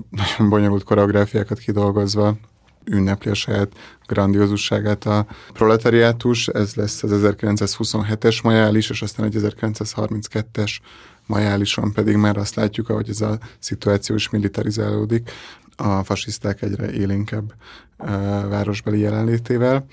nagyon 0.09 0.49
bonyolult 0.49 0.83
koreográfiákat 0.83 1.59
kidolgozva 1.59 2.35
ünnepli 2.83 3.31
a 3.31 3.33
saját 3.33 3.73
grandiózusságát 4.07 5.05
a 5.05 5.25
proletariátus, 5.53 6.47
ez 6.47 6.75
lesz 6.75 7.03
az 7.03 7.11
1927-es 7.13 8.43
majális, 8.43 8.89
és 8.89 9.01
aztán 9.01 9.25
egy 9.25 9.35
1932-es 9.37 10.77
majálison 11.25 11.93
pedig 11.93 12.15
már 12.15 12.37
azt 12.37 12.55
látjuk, 12.55 12.89
ahogy 12.89 13.09
ez 13.09 13.21
a 13.21 13.37
szituáció 13.59 14.15
is 14.15 14.29
militarizálódik, 14.29 15.31
a 15.75 16.03
fasiszták 16.03 16.61
egyre 16.61 16.91
élénkebb 16.91 17.53
városbeli 18.49 18.99
jelenlétével. 18.99 19.85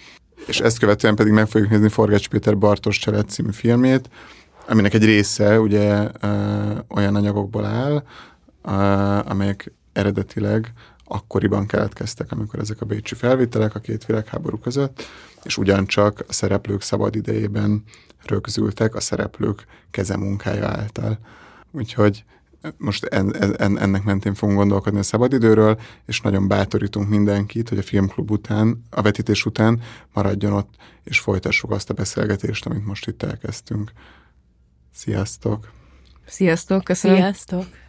És 0.47 0.61
ezt 0.61 0.79
követően 0.79 1.15
pedig 1.15 1.33
meg 1.33 1.49
fogjuk 1.49 1.71
nézni 1.71 1.89
Forgács 1.89 2.29
Péter 2.29 2.59
Bartos 2.59 2.99
Család 2.99 3.29
című 3.29 3.53
filmjét, 3.53 4.11
aminek 4.69 4.95
egy 4.95 5.05
része 5.05 5.61
ugye 5.61 6.09
olyan 6.89 7.15
anyagokból 7.15 7.65
áll, 7.65 8.05
amelyek 9.27 9.73
eredetileg 9.93 10.73
akkoriban 11.05 11.67
keletkeztek, 11.67 12.33
amikor 12.33 12.61
ezek 12.61 12.81
a 12.81 12.87
bécsi 12.87 13.15
felvételek 13.15 13.75
a 13.75 13.79
két 13.79 14.07
világháború 14.07 14.59
között, 14.59 15.03
és 15.43 15.59
ugyancsak 15.59 16.25
a 16.29 16.33
szereplők 16.33 16.83
szabad 16.83 17.17
idejében 17.17 17.85
rögzültek 18.25 18.95
a 18.95 19.01
szereplők 19.01 19.67
kezemunkája 19.91 20.69
által. 20.69 21.19
Úgyhogy 21.71 22.25
most 22.77 23.05
en, 23.05 23.35
en, 23.57 23.79
ennek 23.79 24.05
mentén 24.05 24.35
fogunk 24.35 24.59
gondolkodni 24.59 24.99
a 24.99 25.03
szabadidőről, 25.03 25.81
és 26.07 26.21
nagyon 26.21 26.49
bátorítunk 26.49 27.09
mindenkit, 27.09 27.69
hogy 27.69 27.79
a 27.79 27.83
filmklub 27.83 28.31
után, 28.31 28.83
a 28.91 29.03
vetítés 29.03 29.45
után 29.45 29.81
maradjon 30.13 30.53
ott, 30.53 30.75
és 31.05 31.21
folytassuk 31.21 31.71
azt 31.71 31.91
a 31.91 31.95
beszélgetést, 31.95 32.67
amit 32.67 32.87
most 32.87 33.09
itt 33.09 33.23
elkezdtünk. 33.23 33.93
Sziasztok! 34.93 35.73
Sziasztok, 36.27 36.85
köszönöm! 36.85 37.17
Sziasztok! 37.17 37.82